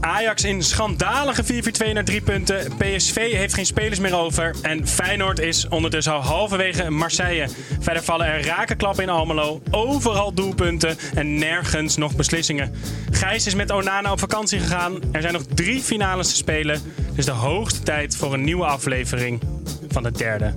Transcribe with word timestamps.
Ajax 0.00 0.44
in 0.44 0.62
schandalige 0.62 1.44
4-4-2 1.44 1.92
naar 1.92 2.04
drie 2.04 2.20
punten. 2.20 2.72
PSV 2.76 3.32
heeft 3.32 3.54
geen 3.54 3.66
spelers 3.66 3.98
meer 3.98 4.16
over. 4.16 4.54
En 4.62 4.88
Feyenoord 4.88 5.38
is 5.38 5.68
ondertussen 5.68 6.12
al 6.12 6.20
halverwege 6.20 6.90
Marseille. 6.90 7.48
Verder 7.80 8.02
vallen 8.02 8.26
er 8.26 8.46
rakenklappen 8.46 9.02
in 9.02 9.08
Almelo. 9.08 9.62
Overal 9.70 10.34
doelpunten 10.34 10.96
en 11.14 11.38
nergens 11.38 11.96
nog 11.96 12.16
beslissingen. 12.16 12.74
Gijs 13.10 13.46
is 13.46 13.54
met 13.54 13.70
Onana 13.70 14.12
op 14.12 14.18
vakantie 14.18 14.58
gegaan. 14.58 14.98
Er 15.12 15.20
zijn 15.20 15.32
nog 15.32 15.42
drie 15.54 15.80
finales 15.80 16.28
te 16.28 16.36
spelen. 16.36 16.80
Dus 17.14 17.24
de 17.24 17.30
hoogste 17.30 17.82
tijd 17.82 18.16
voor 18.16 18.32
een 18.32 18.44
nieuwe 18.44 18.64
aflevering 18.64 19.40
van 19.88 20.02
de 20.02 20.12
derde 20.12 20.54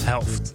helft. 0.00 0.54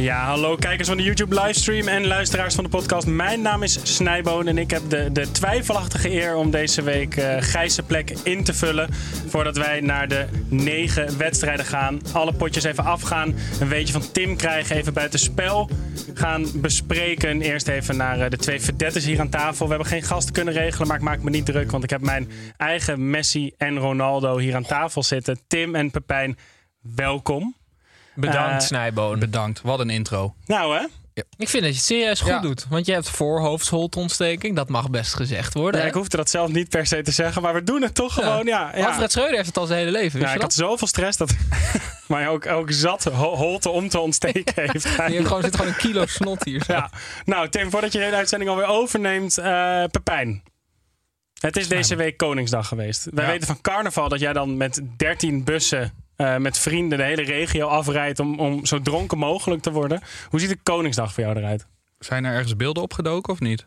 Ja, 0.00 0.24
hallo 0.24 0.56
kijkers 0.56 0.88
van 0.88 0.96
de 0.96 1.02
YouTube 1.02 1.40
livestream 1.40 1.88
en 1.88 2.06
luisteraars 2.06 2.54
van 2.54 2.64
de 2.64 2.70
podcast. 2.70 3.06
Mijn 3.06 3.42
naam 3.42 3.62
is 3.62 3.96
Snijboon 3.96 4.46
en 4.46 4.58
ik 4.58 4.70
heb 4.70 4.82
de, 4.88 5.12
de 5.12 5.30
twijfelachtige 5.30 6.10
eer 6.10 6.34
om 6.34 6.50
deze 6.50 6.82
week 6.82 7.16
eh 7.16 7.36
Gijs' 7.38 7.80
plek 7.86 8.10
in 8.22 8.44
te 8.44 8.54
vullen. 8.54 8.88
Voordat 9.26 9.56
wij 9.56 9.80
naar 9.80 10.08
de 10.08 10.26
negen 10.48 11.18
wedstrijden 11.18 11.64
gaan. 11.64 12.00
Alle 12.12 12.32
potjes 12.32 12.64
even 12.64 12.84
afgaan. 12.84 13.34
Een 13.60 13.68
weetje 13.68 13.92
van 13.92 14.12
Tim 14.12 14.36
krijgen, 14.36 14.76
even 14.76 14.92
buiten 14.92 15.18
spel 15.18 15.70
gaan 16.14 16.46
bespreken. 16.54 17.40
Eerst 17.40 17.68
even 17.68 17.96
naar 17.96 18.20
eh, 18.20 18.30
de 18.30 18.36
twee 18.36 18.60
verdetters 18.60 19.04
hier 19.04 19.20
aan 19.20 19.28
tafel. 19.28 19.64
We 19.64 19.70
hebben 19.70 19.90
geen 19.90 20.02
gasten 20.02 20.32
kunnen 20.32 20.54
regelen, 20.54 20.88
maar 20.88 20.96
ik 20.96 21.02
maak 21.02 21.22
me 21.22 21.30
niet 21.30 21.46
druk. 21.46 21.70
Want 21.70 21.84
ik 21.84 21.90
heb 21.90 22.00
mijn 22.00 22.28
eigen 22.56 23.10
Messi 23.10 23.52
en 23.56 23.78
Ronaldo 23.78 24.38
hier 24.38 24.54
aan 24.54 24.66
tafel 24.66 25.02
zitten. 25.02 25.38
Tim 25.46 25.74
en 25.74 25.90
Pepijn, 25.90 26.38
welkom. 26.94 27.59
Bedankt, 28.20 28.60
Eh, 28.62 28.66
Snijboon. 28.68 29.18
Bedankt, 29.18 29.60
wat 29.62 29.80
een 29.80 29.90
intro. 29.90 30.34
Nou 30.46 30.76
hè, 30.78 30.84
Ik 31.36 31.48
vind 31.48 31.62
dat 31.62 31.72
je 31.72 31.76
het 31.78 31.86
serieus 31.86 32.20
goed 32.20 32.30
Ja. 32.30 32.40
doet. 32.40 32.66
Want 32.68 32.86
je 32.86 32.92
hebt 32.92 33.10
voorhoofdsholtontsteking. 33.10 34.56
Dat 34.56 34.68
mag 34.68 34.90
best 34.90 35.14
gezegd 35.14 35.54
worden. 35.54 35.80
Ja, 35.80 35.86
ik 35.86 35.94
hoefde 35.94 36.16
dat 36.16 36.30
zelf 36.30 36.50
niet 36.52 36.68
per 36.68 36.86
se 36.86 37.02
te 37.02 37.10
zeggen, 37.10 37.42
maar 37.42 37.54
we 37.54 37.64
doen 37.64 37.82
het 37.82 37.94
toch 37.94 38.14
gewoon. 38.14 38.46
Ja, 38.46 38.72
ja. 38.76 38.86
Alfred 38.86 39.10
Schreuder 39.12 39.34
heeft 39.34 39.46
het 39.46 39.56
al 39.56 39.66
zijn 39.66 39.78
hele 39.78 39.90
leven. 39.90 40.12
Wist 40.12 40.22
ja, 40.22 40.28
je 40.28 40.34
ik 40.34 40.40
had 40.42 40.54
dat? 40.56 40.66
zoveel 40.68 40.86
stress 40.86 41.16
dat 41.18 41.34
mij 42.08 42.28
ook, 42.28 42.46
ook 42.46 42.70
zat 42.72 43.04
ho- 43.04 43.36
holte 43.36 43.68
om 43.68 43.88
te 43.88 43.98
ontsteken 43.98 44.52
heeft. 44.54 44.86
Gewoon, 44.86 45.42
zit 45.42 45.56
gewoon 45.56 45.72
een 45.72 45.76
kilo 45.78 46.06
snot 46.06 46.44
hier. 46.44 46.64
zo. 46.64 46.72
ja. 46.72 46.90
Nou, 47.24 47.48
Tim, 47.48 47.70
voordat 47.70 47.92
je 47.92 47.98
de 47.98 48.04
hele 48.04 48.16
uitzending 48.16 48.50
alweer 48.50 48.66
overneemt, 48.66 49.38
eh 49.38 49.84
Pepijn. 49.90 50.42
Het 51.40 51.56
is 51.56 51.68
deze 51.68 51.96
week 51.96 52.16
Koningsdag 52.16 52.68
geweest. 52.68 53.06
Wij 53.10 53.24
Ja. 53.24 53.30
weten 53.30 53.46
van 53.46 53.60
carnaval 53.60 54.08
dat 54.08 54.20
jij 54.20 54.32
dan 54.32 54.56
met 54.56 54.80
13 54.96 55.44
bussen 55.44 55.92
eh, 56.20 56.36
met 56.36 56.58
vrienden 56.58 56.98
de 56.98 57.04
hele 57.04 57.22
regio 57.22 57.66
afrijdt 57.66 58.18
om, 58.18 58.40
om 58.40 58.66
zo 58.66 58.80
dronken 58.80 59.18
mogelijk 59.18 59.62
te 59.62 59.70
worden. 59.70 60.02
Hoe 60.28 60.40
ziet 60.40 60.48
de 60.48 60.58
Koningsdag 60.62 61.12
voor 61.12 61.24
jou 61.24 61.36
eruit? 61.36 61.66
Zijn 61.98 62.24
er 62.24 62.32
ergens 62.32 62.56
beelden 62.56 62.82
opgedoken 62.82 63.32
of 63.32 63.40
niet? 63.40 63.66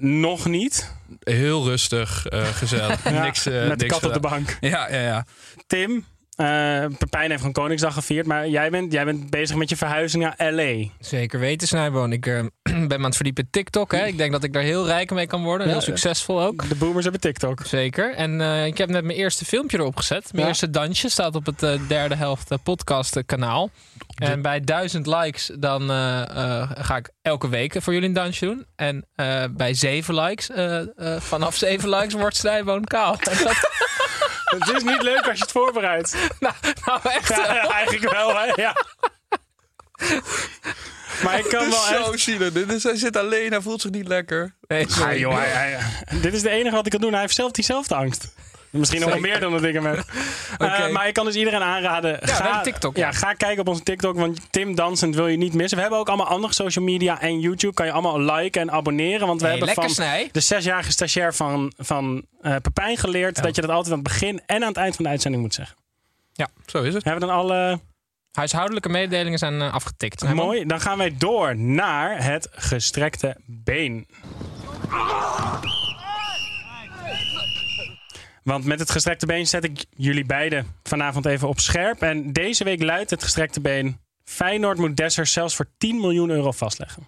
Nog 0.00 0.46
niet. 0.46 0.94
Heel 1.20 1.64
rustig, 1.64 2.26
eh, 2.26 2.44
gezellig. 2.44 3.04
Ja, 3.10 3.22
niks, 3.22 3.46
eh, 3.46 3.68
met 3.68 3.78
de 3.78 3.86
kat 3.86 4.04
op 4.04 4.12
de 4.12 4.20
bank. 4.20 4.56
Ja, 4.60 4.90
ja, 4.90 5.00
ja. 5.00 5.26
Tim, 5.66 6.04
eh 6.36 6.84
Pepijn 6.98 7.26
heeft 7.28 7.38
gewoon 7.38 7.52
Koningsdag 7.52 7.94
gevierd, 7.94 8.26
maar 8.26 8.48
jij 8.48 8.70
bent, 8.70 8.92
jij 8.92 9.04
bent 9.04 9.30
bezig 9.30 9.56
met 9.56 9.68
je 9.68 9.76
verhuizing 9.76 10.22
naar 10.22 10.52
L.A. 10.52 10.88
Zeker 10.98 11.38
weten, 11.40 11.68
Snijboon. 11.68 12.12
Ik 12.12 12.26
eh, 12.26 12.34
ben 12.62 12.86
me 12.88 12.94
aan 12.94 13.02
het 13.04 13.14
verdiepen 13.16 13.48
TikTok. 13.50 13.92
Hè. 13.92 14.06
Ik 14.06 14.16
denk 14.16 14.32
dat 14.32 14.44
ik 14.44 14.52
daar 14.52 14.62
heel 14.62 14.86
rijk 14.86 15.10
mee 15.10 15.26
kan 15.26 15.42
worden. 15.42 15.66
Heel 15.66 15.76
Ja, 15.76 15.82
succesvol 15.82 16.42
ook. 16.42 16.68
De 16.68 16.74
boomers 16.74 17.02
hebben 17.02 17.20
TikTok. 17.20 17.66
Zeker. 17.66 18.14
En 18.14 18.40
eh, 18.40 18.66
ik 18.66 18.78
heb 18.78 18.88
net 18.88 19.04
mijn 19.04 19.18
eerste 19.18 19.44
filmpje 19.44 19.78
erop 19.78 19.96
gezet. 19.96 20.28
Mijn 20.32 20.42
Ja. 20.42 20.48
eerste 20.48 20.70
dansje 20.70 21.08
staat 21.08 21.34
op 21.34 21.46
het 21.46 21.88
derde 21.88 22.14
helft 22.16 22.50
podcast 22.62 23.22
kanaal. 23.26 23.70
En 24.14 24.42
bij 24.42 24.60
duizend 24.60 25.06
likes 25.06 25.50
dan 25.58 25.88
ga 26.78 26.96
ik 26.96 27.10
elke 27.22 27.48
week 27.48 27.76
voor 27.82 27.92
jullie 27.92 28.08
een 28.08 28.14
dansje 28.14 28.44
doen. 28.44 28.66
En 28.76 29.06
bij 29.56 29.74
zeven 29.74 30.14
likes, 30.14 30.50
vanaf 31.18 31.56
zeven 31.66 31.88
likes 31.88 32.14
wordt 32.14 32.36
Snijboon 32.36 32.84
kaal. 32.84 33.16
En 33.18 33.44
dat, 33.44 33.70
Het 34.58 34.76
is 34.76 34.82
niet 34.82 35.02
leuk 35.02 35.28
als 35.28 35.36
je 35.38 35.42
het 35.42 35.52
voorbereidt. 35.52 36.14
nou, 36.40 36.54
nou 36.84 37.00
echt. 37.02 37.28
Ja, 37.28 37.68
eigenlijk 37.68 38.12
wel, 38.12 38.36
hè? 38.38 38.44
Ja. 38.54 38.76
Maar 41.24 41.38
ik 41.38 41.44
kan 41.48 41.70
wel 41.70 41.86
echt... 41.88 42.04
Zo 42.04 42.16
zielig. 42.16 42.52
Dit 42.52 42.70
is, 42.72 42.82
hij 42.82 42.96
zit 42.96 43.16
alleen, 43.16 43.50
hij 43.50 43.60
voelt 43.60 43.80
zich 43.80 43.90
niet 43.90 44.06
lekker. 44.08 44.54
Nee, 44.68 44.84
Ah, 44.84 44.90
sorry. 44.90 45.18
joh, 45.18 45.34
hij- 45.34 45.48
hij- 45.50 45.80
dit 46.20 46.34
is 46.34 46.42
de 46.42 46.50
enige 46.50 46.74
wat 46.76 46.84
ik 46.86 46.92
kan 46.92 47.00
doen. 47.00 47.12
Hij 47.12 47.20
heeft 47.20 47.34
zelf 47.34 47.50
diezelfde 47.50 47.94
angst. 47.94 48.34
Misschien 48.72 49.00
nog 49.00 49.10
wel 49.10 49.20
meer 49.20 49.40
dan 49.40 49.52
dat 49.52 49.62
ik 49.62 49.74
hem 49.74 49.84
heb. 49.86 50.04
Eh, 50.58 50.88
maar 50.88 51.08
ik 51.08 51.14
kan 51.14 51.24
dus 51.24 51.34
iedereen 51.34 51.62
aanraden. 51.62 52.18
we 52.20 52.32
hebben 52.32 52.62
TikTok, 52.62 52.96
Ja. 52.96 53.06
ja. 53.06 53.12
ga 53.12 53.32
kijken 53.32 53.60
op 53.60 53.68
onze 53.68 53.82
TikTok. 53.82 54.16
Want 54.16 54.52
Tim 54.52 54.74
Dansend 54.74 55.14
wil 55.14 55.26
je 55.26 55.36
niet 55.36 55.54
missen. 55.54 55.76
We 55.76 55.82
hebben 55.82 56.00
ook 56.00 56.08
allemaal 56.08 56.26
andere 56.26 56.52
social 56.52 56.84
media 56.84 57.20
en 57.20 57.40
YouTube. 57.40 57.74
Kan 57.74 57.86
je 57.86 57.92
allemaal 57.92 58.20
liken 58.20 58.60
en 58.60 58.70
abonneren. 58.70 59.26
Want 59.26 59.40
we 59.40 59.46
Hey, 59.46 59.56
hebben 59.56 59.74
van 59.74 59.90
snij. 59.90 60.28
de 60.32 60.40
zesjarige 60.40 60.90
stagiair 60.92 61.34
van, 61.34 61.72
van 61.76 62.24
eh 62.40 62.56
Pepijn 62.62 62.96
geleerd... 62.96 63.42
dat 63.42 63.54
je 63.54 63.60
dat 63.60 63.70
altijd 63.70 63.94
aan 63.94 64.00
het 64.00 64.08
begin 64.08 64.40
en 64.46 64.62
aan 64.62 64.68
het 64.68 64.76
eind 64.76 64.94
van 64.94 65.04
de 65.04 65.10
uitzending 65.10 65.42
moet 65.42 65.54
zeggen. 65.54 65.76
Zo 66.66 66.82
is 66.82 66.94
het. 66.94 67.04
Hebben 67.04 67.20
we 67.28 67.34
dan 67.34 67.36
alle... 67.36 67.80
Huishoudelijke 68.32 68.88
mededelingen 68.88 69.38
zijn 69.38 69.60
eh, 69.60 69.74
afgetikt. 69.74 70.34
Mooi. 70.34 70.66
Dan 70.66 70.80
gaan 70.80 70.98
wij 70.98 71.14
door 71.18 71.56
naar 71.56 72.24
het 72.24 72.48
gestrekte 72.52 73.36
been. 73.46 74.06
Want 78.42 78.64
met 78.64 78.78
het 78.78 78.90
gestrekte 78.90 79.26
been 79.26 79.46
zet 79.46 79.64
ik 79.64 79.84
jullie 79.96 80.24
beiden 80.24 80.66
vanavond 80.82 81.26
even 81.26 81.48
op 81.48 81.60
scherp. 81.60 82.02
En 82.02 82.32
deze 82.32 82.64
week 82.64 82.82
luidt 82.82 83.10
het 83.10 83.22
gestrekte 83.22 83.60
been... 83.60 84.00
Feyenoord 84.24 84.78
moet 84.78 84.96
Dessers 84.96 85.32
zelfs 85.32 85.56
voor 85.56 85.66
10 85.78 86.00
miljoen 86.00 86.30
euro 86.30 86.52
vastleggen. 86.52 87.06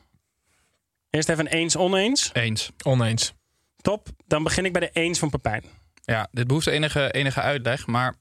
Eerst 1.11 1.29
even 1.29 1.47
een 1.47 1.53
eens-oneens. 1.53 2.31
Eens. 2.33 2.71
Oneens. 2.83 3.33
Top. 3.77 4.09
Dan 4.27 4.43
begin 4.43 4.65
ik 4.65 4.73
bij 4.73 4.81
de 4.81 4.91
eens 4.93 5.19
van 5.19 5.31
Pepijn. 5.31 5.65
Ja, 6.05 6.29
dit 6.31 6.47
behoeft 6.47 6.67
enige, 6.67 7.11
enige 7.11 7.41
uitleg. 7.41 7.87
Maar 7.87 8.15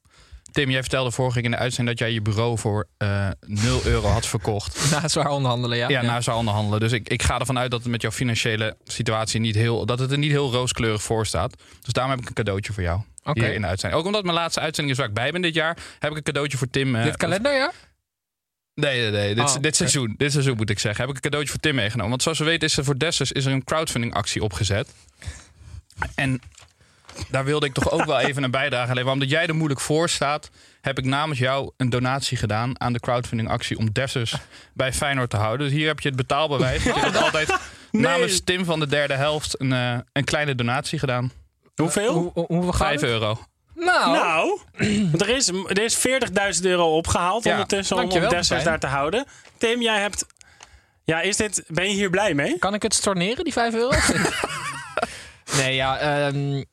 Tim, 0.54 0.70
jij 0.70 0.80
vertelde 0.82 1.12
vorige 1.12 1.36
keer 1.36 1.46
in 1.46 1.52
de 1.52 1.58
uitzending 1.58 1.98
dat 1.98 2.08
jij 2.08 2.16
je 2.16 2.22
bureau 2.22 2.58
voor 2.58 2.88
eh 2.98 3.28
0 3.46 3.86
euro 3.86 4.08
had 4.08 4.26
verkocht. 4.28 4.78
Na 4.92 5.08
zwaar 5.08 5.30
onderhandelen, 5.30 5.78
ja. 5.78 5.90
Ja, 5.90 6.02
nou 6.02 6.22
zou 6.22 6.38
onderhandelen. 6.38 6.80
Dus 6.80 6.92
ik, 6.92 7.10
ik 7.10 7.24
ga 7.24 7.40
ervan 7.40 7.58
uit 7.60 7.72
dat 7.72 7.80
het 7.82 7.90
met 7.92 8.02
jouw 8.02 8.12
financiële 8.12 8.78
situatie 8.84 9.40
niet 9.40 9.56
heel, 9.56 9.86
dat 9.86 10.00
het 10.00 10.12
er 10.12 10.18
niet 10.18 10.32
heel 10.32 10.52
rooskleurig 10.52 11.04
voor 11.04 11.26
staat. 11.26 11.56
Dus 11.82 11.94
daarom 11.94 12.12
heb 12.14 12.22
ik 12.22 12.28
een 12.28 12.34
cadeautje 12.36 12.74
voor 12.74 12.84
jou. 12.84 13.02
Oké. 13.24 13.40
Hier 13.44 13.54
in 13.54 13.62
de 13.62 13.68
uitzending. 13.68 14.02
Ook 14.02 14.08
omdat 14.08 14.24
mijn 14.24 14.36
laatste 14.36 14.60
uitzending 14.60 14.94
is 14.96 15.00
waar 15.02 15.10
ik 15.10 15.16
bij 15.16 15.32
ben 15.32 15.42
dit 15.42 15.54
jaar, 15.54 15.78
heb 16.00 16.12
ik 16.12 16.18
een 16.18 16.24
cadeautje 16.24 16.58
voor 16.58 16.70
Tim. 16.70 16.96
eh, 16.96 17.04
Dit 17.04 17.18
kalenderjaar? 17.18 17.74
Nee, 18.76 19.02
nee, 19.02 19.12
nee. 19.12 19.36
Dit, 19.36 19.44
Oh, 19.56 19.62
dit 19.62 19.76
seizoen. 19.76 20.14
Dit 20.18 20.32
seizoen 20.32 20.56
moet 20.56 20.70
ik 20.70 20.80
zeggen. 20.80 21.02
Heb 21.02 21.10
ik 21.10 21.16
een 21.16 21.22
cadeautje 21.22 21.52
voor 21.52 21.62
Tim 21.62 21.76
meegenomen. 21.76 22.10
Want 22.10 22.22
zoals 22.24 22.40
we 22.40 22.46
weten 22.46 22.68
is 22.68 22.78
er 22.78 22.84
voor 22.84 22.98
Dessers 22.98 23.32
is 23.32 23.46
er 23.46 23.52
een 23.52 23.64
crowdfunding 23.64 24.14
actie 24.14 24.44
opgezet. 24.44 24.88
En 26.16 26.42
daar 27.30 27.46
wilde 27.46 27.66
ik 27.66 27.74
toch 27.74 27.92
ook 27.92 28.06
wel 28.06 28.20
even 28.20 28.44
een 28.44 28.52
bijdrage 28.52 28.94
leveren. 28.94 29.14
Omdat 29.14 29.30
jij 29.30 29.48
er 29.48 29.56
moeilijk 29.56 29.80
voor 29.80 30.10
staat, 30.10 30.50
heb 30.82 30.98
ik 30.98 31.06
namens 31.06 31.40
jou 31.40 31.72
een 31.78 31.90
donatie 31.90 32.38
gedaan 32.38 32.80
aan 32.80 32.94
de 32.94 33.00
crowdfunding 33.00 33.50
actie 33.50 33.78
om 33.78 33.92
Dessers 33.92 34.36
bij 34.74 34.94
Feyenoord 34.94 35.30
te 35.30 35.38
houden. 35.38 35.68
Dus 35.68 35.78
hier 35.78 35.88
heb 35.88 36.00
je 36.00 36.08
het 36.08 36.18
betaalbewijs. 36.18 36.84
Je 36.84 36.94
hebt 36.94 37.18
altijd 37.26 37.58
namens 37.92 38.42
Tim 38.44 38.66
van 38.66 38.80
de 38.80 38.88
derde 38.88 39.14
helft 39.14 39.60
een, 39.60 39.74
eh, 39.74 39.98
een 40.12 40.24
kleine 40.24 40.56
donatie 40.56 41.00
gedaan. 41.00 41.32
Hoeveel? 41.76 42.14
Hoe, 42.34 42.46
hoe, 42.48 42.74
Vijf 42.74 43.02
het? 43.02 43.10
euro. 43.10 43.40
Nou, 43.76 44.12
Nou, 44.12 44.60
want 45.12 45.22
er 45.28 45.30
is, 45.30 45.48
er 45.48 45.82
is 45.82 45.98
40.000 45.98 46.62
euro 46.62 46.98
opgehaald 46.98 47.44
Ja, 47.44 47.52
ondertussen 47.52 47.98
om, 47.98 48.12
om 48.12 48.30
Dessers 48.30 48.64
daar 48.64 48.80
te 48.80 48.88
houden. 48.88 49.26
Tim, 49.58 49.82
jij 49.82 50.02
hebt 50.02 50.26
Ja, 51.04 51.22
is 51.22 51.38
dit, 51.38 51.64
ben 51.68 51.90
je 51.90 51.94
hier 51.94 52.10
blij 52.10 52.34
mee? 52.34 52.60
Kan 52.60 52.74
ik 52.74 52.82
het 52.82 52.94
storneren, 52.94 53.44
die 53.44 53.54
5 53.54 53.74
euro? 53.74 53.92
nee, 55.58 55.76
ja, 55.76 55.98
ehm, 55.98 56.56
eh, 56.56 56.64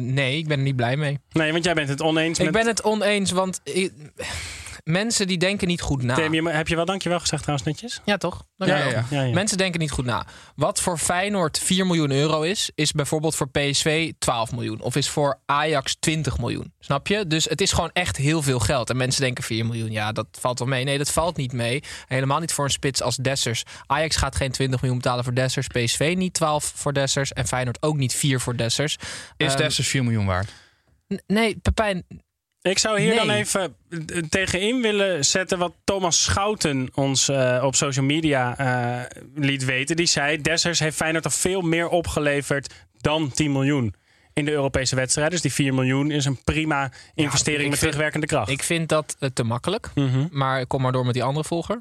nee, 0.00 0.38
ik 0.38 0.48
ben 0.48 0.56
er 0.58 0.62
niet 0.64 0.76
blij 0.76 0.96
mee. 0.96 1.18
Nee, 1.32 1.52
want 1.52 1.64
jij 1.64 1.74
bent 1.74 1.88
het 1.88 2.02
oneens 2.02 2.38
Ik 2.38 2.44
met... 2.44 2.54
ben 2.54 2.66
het 2.66 2.82
oneens, 2.82 3.30
want 3.30 3.60
ik- 3.64 3.92
mensen 4.90 5.26
die 5.26 5.38
denken 5.38 5.68
niet 5.68 5.80
goed 5.80 6.02
na. 6.02 6.14
Tim, 6.14 6.34
je- 6.34 6.48
heb 6.50 6.68
je 6.68 6.76
wel 6.76 6.84
dankjewel 6.84 7.20
gezegd 7.20 7.42
trouwens 7.42 7.68
netjes? 7.68 8.00
Ja, 8.04 8.16
toch? 8.16 8.44
Ja, 8.56 8.66
ja, 8.66 8.76
ja. 8.88 9.04
Ja, 9.10 9.22
ja. 9.22 9.34
Mensen 9.34 9.58
denken 9.58 9.80
niet 9.80 9.90
goed 9.90 10.04
na. 10.04 10.26
Wat 10.56 10.80
voor 10.80 10.98
Feyenoord 10.98 11.58
4 11.58 11.86
miljoen 11.86 12.10
euro 12.10 12.42
is, 12.42 12.70
is 12.74 12.92
bijvoorbeeld 12.92 13.34
voor 13.36 13.48
PSV 13.50 14.12
12 14.18 14.52
miljoen. 14.52 14.80
Of 14.80 14.96
is 14.96 15.08
voor 15.08 15.40
Ajax 15.46 15.96
20 16.00 16.38
miljoen. 16.38 16.72
Snap 16.78 17.06
je? 17.06 17.26
Dus 17.26 17.44
het 17.44 17.60
is 17.60 17.72
gewoon 17.72 17.90
echt 17.92 18.16
heel 18.16 18.42
veel 18.42 18.58
geld. 18.58 18.90
En 18.90 18.96
mensen 18.96 19.20
denken 19.22 19.44
4 19.44 19.66
miljoen, 19.66 19.90
ja, 19.90 20.12
dat 20.12 20.26
valt 20.40 20.58
wel 20.58 20.68
mee. 20.68 20.84
Nee, 20.84 20.98
dat 20.98 21.10
valt 21.10 21.36
niet 21.36 21.52
mee. 21.52 21.82
Helemaal 22.06 22.40
niet 22.40 22.52
voor 22.52 22.64
een 22.64 22.70
spits 22.70 23.02
als 23.02 23.16
Dessers. 23.16 23.62
Ajax 23.86 24.16
gaat 24.16 24.36
geen 24.36 24.50
20 24.52 24.80
miljoen 24.80 24.98
betalen 25.00 25.24
voor 25.24 25.34
Dessers. 25.34 25.66
PSV 25.66 26.14
niet 26.16 26.32
12 26.34 26.72
voor 26.74 26.92
Dessers. 26.92 27.32
En 27.32 27.46
Feyenoord 27.46 27.82
ook 27.82 27.96
niet 27.96 28.14
4 28.14 28.40
voor 28.40 28.56
Dessers. 28.56 28.96
Is 29.36 29.46
Ehm, 29.52 29.56
Dessers 29.62 29.88
4 29.88 30.02
miljoen 30.04 30.26
waard? 30.26 30.50
Nee, 31.26 31.56
Pepijn, 31.62 32.04
Ik 32.70 32.78
zou 32.78 33.00
hier 33.00 33.08
Nee. 33.08 33.16
dan 33.18 33.30
even 33.30 33.76
eh, 33.88 33.98
tegenin 34.28 34.80
willen 34.82 35.24
zetten 35.24 35.58
wat 35.58 35.72
Thomas 35.84 36.22
Schouten 36.24 36.88
ons 36.94 37.28
eh, 37.28 37.62
op 37.64 37.74
social 37.74 38.04
media 38.04 38.58
eh, 38.58 39.18
liet 39.34 39.64
weten. 39.64 39.96
Die 39.96 40.06
zei, 40.06 40.40
Dessers 40.40 40.78
heeft 40.78 40.96
Feyenoord 40.96 41.24
al 41.24 41.30
veel 41.30 41.60
meer 41.60 41.88
opgeleverd 41.88 42.74
dan 43.00 43.30
10 43.30 43.52
miljoen 43.52 43.94
in 44.32 44.44
de 44.44 44.50
Europese 44.52 44.94
wedstrijden. 44.96 45.32
Dus 45.32 45.42
die 45.42 45.52
4 45.52 45.74
miljoen 45.74 46.10
is 46.10 46.24
een 46.24 46.42
prima 46.44 46.90
investering 47.14 47.68
met 47.70 47.78
vind- 47.78 47.80
terugwerkende 47.80 48.26
kracht. 48.26 48.50
ik 48.50 48.62
vind 48.62 48.88
dat 48.88 49.16
te 49.34 49.42
makkelijk. 49.44 49.90
Mhm. 49.94 50.26
Maar 50.30 50.66
kom 50.66 50.82
maar 50.82 50.92
door 50.92 51.04
met 51.04 51.14
die 51.14 51.22
andere 51.24 51.46
volger. 51.46 51.80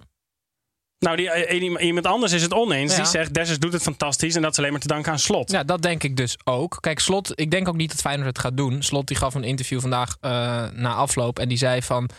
Nou, 1.05 1.17
die, 1.17 1.29
eh, 1.31 1.85
iemand 1.85 2.05
anders 2.05 2.31
is 2.31 2.41
het 2.41 2.53
oneens. 2.53 2.91
Ja. 2.91 2.97
Die 3.01 3.05
zegt, 3.11 3.33
Dessers 3.33 3.59
doet 3.59 3.73
het 3.73 3.81
fantastisch 3.81 4.35
en 4.35 4.41
dat 4.41 4.51
is 4.51 4.57
alleen 4.57 4.71
maar 4.71 4.79
te 4.81 4.87
danken 4.87 5.11
aan 5.11 5.19
Slot. 5.19 5.51
Ja, 5.51 5.63
dat 5.63 5.81
denk 5.81 6.03
ik 6.03 6.17
dus 6.17 6.37
ook. 6.43 6.77
Kijk, 6.79 6.99
Slot, 6.99 7.31
ik 7.39 7.51
denk 7.51 7.67
ook 7.67 7.75
niet 7.75 7.91
dat 7.91 8.01
Feyenoord 8.01 8.27
het 8.27 8.39
gaat 8.39 8.57
doen. 8.57 8.83
Slot 8.83 9.07
die 9.07 9.17
gaf 9.17 9.33
een 9.35 9.43
interview 9.43 9.79
vandaag 9.81 10.17
eh, 10.21 10.31
na 10.73 10.93
afloop 10.93 11.39
en 11.39 11.47
die 11.47 11.57
zei 11.57 11.81
van 11.81 12.09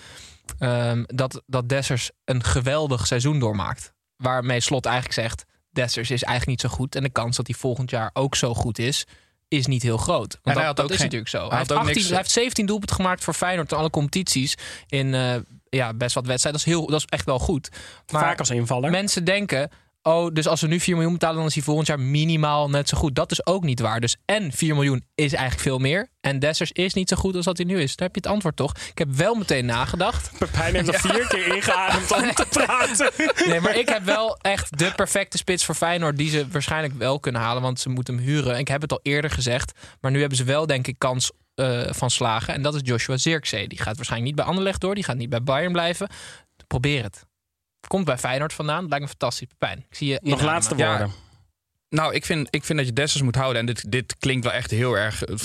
ehm, 0.58 1.02
dat, 1.06 1.42
dat 1.46 1.68
Dessers 1.68 2.10
een 2.24 2.42
geweldig 2.44 3.06
seizoen 3.06 3.38
doormaakt. 3.38 3.92
Waarmee 4.16 4.60
Slot 4.60 4.86
eigenlijk 4.86 5.14
zegt, 5.14 5.44
Dessers 5.70 6.10
is 6.10 6.22
eigenlijk 6.22 6.62
niet 6.62 6.70
zo 6.70 6.76
goed 6.76 6.94
en 6.94 7.02
de 7.02 7.10
kans 7.10 7.36
dat 7.36 7.46
hij 7.46 7.56
volgend 7.58 7.90
jaar 7.90 8.10
ook 8.12 8.34
zo 8.36 8.54
goed 8.54 8.78
is, 8.78 9.04
is 9.48 9.66
niet 9.66 9.82
heel 9.82 9.96
groot. 9.96 10.38
Want 10.42 10.44
hij 10.44 10.54
dat, 10.54 10.64
had 10.64 10.76
dat 10.76 10.84
ook 10.84 10.90
is 10.90 10.96
geen- 10.96 11.04
natuurlijk 11.04 11.30
zo. 11.30 11.38
hij 11.38 11.48
Hij, 11.48 11.58
had 11.58 11.68
heeft 11.68 11.72
ook 11.80 11.86
18, 11.86 11.94
niks- 11.96 12.08
hij 12.08 12.16
heeft 12.18 12.30
17 12.30 12.66
doelpunten 12.66 12.96
gemaakt 12.96 13.24
voor 13.24 13.34
Feyenoord 13.34 13.72
in 13.72 13.78
alle 13.78 13.90
competities 13.90 14.54
in 14.88 15.14
eh, 15.14 15.34
ja, 15.68 15.94
best 15.94 16.14
wat 16.14 16.26
wedstrijden. 16.26 16.60
Dat 16.60 16.70
is, 16.70 16.76
heel, 16.76 16.86
dat 16.86 17.00
is 17.00 17.06
echt 17.08 17.24
wel 17.24 17.38
goed. 17.38 17.68
Maar 18.12 18.22
Vaak 18.22 18.38
als 18.38 18.50
invaller. 18.50 18.90
Mensen 18.90 19.24
denken, 19.24 19.70
oh, 20.06 20.32
dus 20.32 20.46
als 20.46 20.60
we 20.60 20.66
nu 20.66 20.80
4 20.80 20.94
miljoen 20.94 21.12
betalen, 21.12 21.36
dan 21.36 21.46
is 21.46 21.54
hij 21.54 21.62
volgend 21.62 21.86
jaar 21.86 22.00
minimaal 22.00 22.70
net 22.70 22.88
zo 22.88 22.98
goed. 22.98 23.14
Dat 23.14 23.30
is 23.30 23.46
ook 23.46 23.64
niet 23.64 23.80
waar. 23.80 24.00
Dus 24.00 24.16
en 24.24 24.52
4 24.52 24.74
miljoen 24.74 25.04
is 25.14 25.32
eigenlijk 25.32 25.62
veel 25.62 25.78
meer. 25.78 26.08
En 26.20 26.38
Dessers 26.38 26.72
is 26.72 26.94
niet 26.94 27.08
zo 27.08 27.16
goed 27.16 27.36
als 27.36 27.44
dat 27.44 27.56
hij 27.56 27.66
nu 27.66 27.80
is. 27.80 27.96
Daar 27.96 28.06
heb 28.06 28.16
je 28.16 28.22
het 28.22 28.30
antwoord 28.30 28.56
toch? 28.56 28.72
Ik 28.90 28.98
heb 28.98 29.12
wel 29.12 29.34
meteen 29.34 29.66
nagedacht. 29.66 30.30
Pepijn 30.38 30.74
heeft 30.74 30.88
er 30.88 31.00
vier 31.00 31.26
keer 31.26 31.54
ingeademd 31.54 32.12
om 32.12 32.34
te 32.34 32.46
praten. 32.50 33.10
Nee, 33.46 33.60
maar 33.60 33.76
ik 33.76 33.88
heb 33.88 34.04
wel 34.04 34.36
echt 34.40 34.78
de 34.78 34.92
perfecte 34.96 35.36
spits 35.36 35.64
voor 35.64 35.74
Feyenoord... 35.74 36.16
die 36.16 36.30
ze 36.30 36.48
waarschijnlijk 36.48 36.94
wel 36.94 37.20
kunnen 37.20 37.40
halen, 37.40 37.62
want 37.62 37.80
ze 37.80 37.88
moeten 37.88 38.14
hem 38.14 38.24
huren. 38.24 38.58
Ik 38.58 38.68
heb 38.68 38.80
het 38.80 38.92
al 38.92 39.00
eerder 39.02 39.30
gezegd, 39.30 39.72
maar 40.00 40.10
nu 40.10 40.20
hebben 40.20 40.38
ze 40.38 40.44
wel, 40.44 40.66
denk 40.66 40.86
ik, 40.86 40.98
kans 40.98 41.30
eh, 41.56 41.92
van 41.92 42.10
slagen. 42.10 42.54
En 42.54 42.62
dat 42.62 42.74
is 42.74 42.80
Joshua 42.84 43.16
Zirkzee. 43.16 43.68
Die 43.68 43.78
gaat 43.78 43.96
waarschijnlijk 43.96 44.30
niet 44.30 44.40
bij 44.40 44.44
Anderlecht 44.50 44.80
door. 44.80 44.94
Die 44.94 45.04
gaat 45.04 45.16
niet 45.16 45.28
bij 45.28 45.42
Bayern 45.42 45.72
blijven. 45.72 46.08
Probeer 46.66 47.02
het. 47.02 47.24
Komt 47.86 48.04
bij 48.04 48.18
Feyenoord 48.18 48.52
vandaan. 48.52 48.88
Lijkt 48.88 49.04
me 49.04 49.08
fantastisch. 49.10 49.46
Pepijn, 49.48 49.78
ik 49.88 49.94
zie 49.96 50.06
je 50.08 50.12
Nog 50.14 50.22
inademen. 50.24 50.52
laatste 50.52 50.76
Ja. 50.76 50.88
woorden. 50.88 51.10
Nou, 51.88 52.14
ik 52.14 52.24
vind, 52.24 52.48
ik 52.50 52.64
vind 52.64 52.78
dat 52.78 52.86
je 52.88 52.92
Dessers 52.94 53.22
moet 53.22 53.34
houden. 53.34 53.60
En 53.60 53.66
dit, 53.66 53.90
dit 53.90 54.16
klinkt 54.18 54.44
wel 54.44 54.52
echt 54.54 54.70
heel 54.70 54.94
erg 54.94 55.24
eh, 55.24 55.36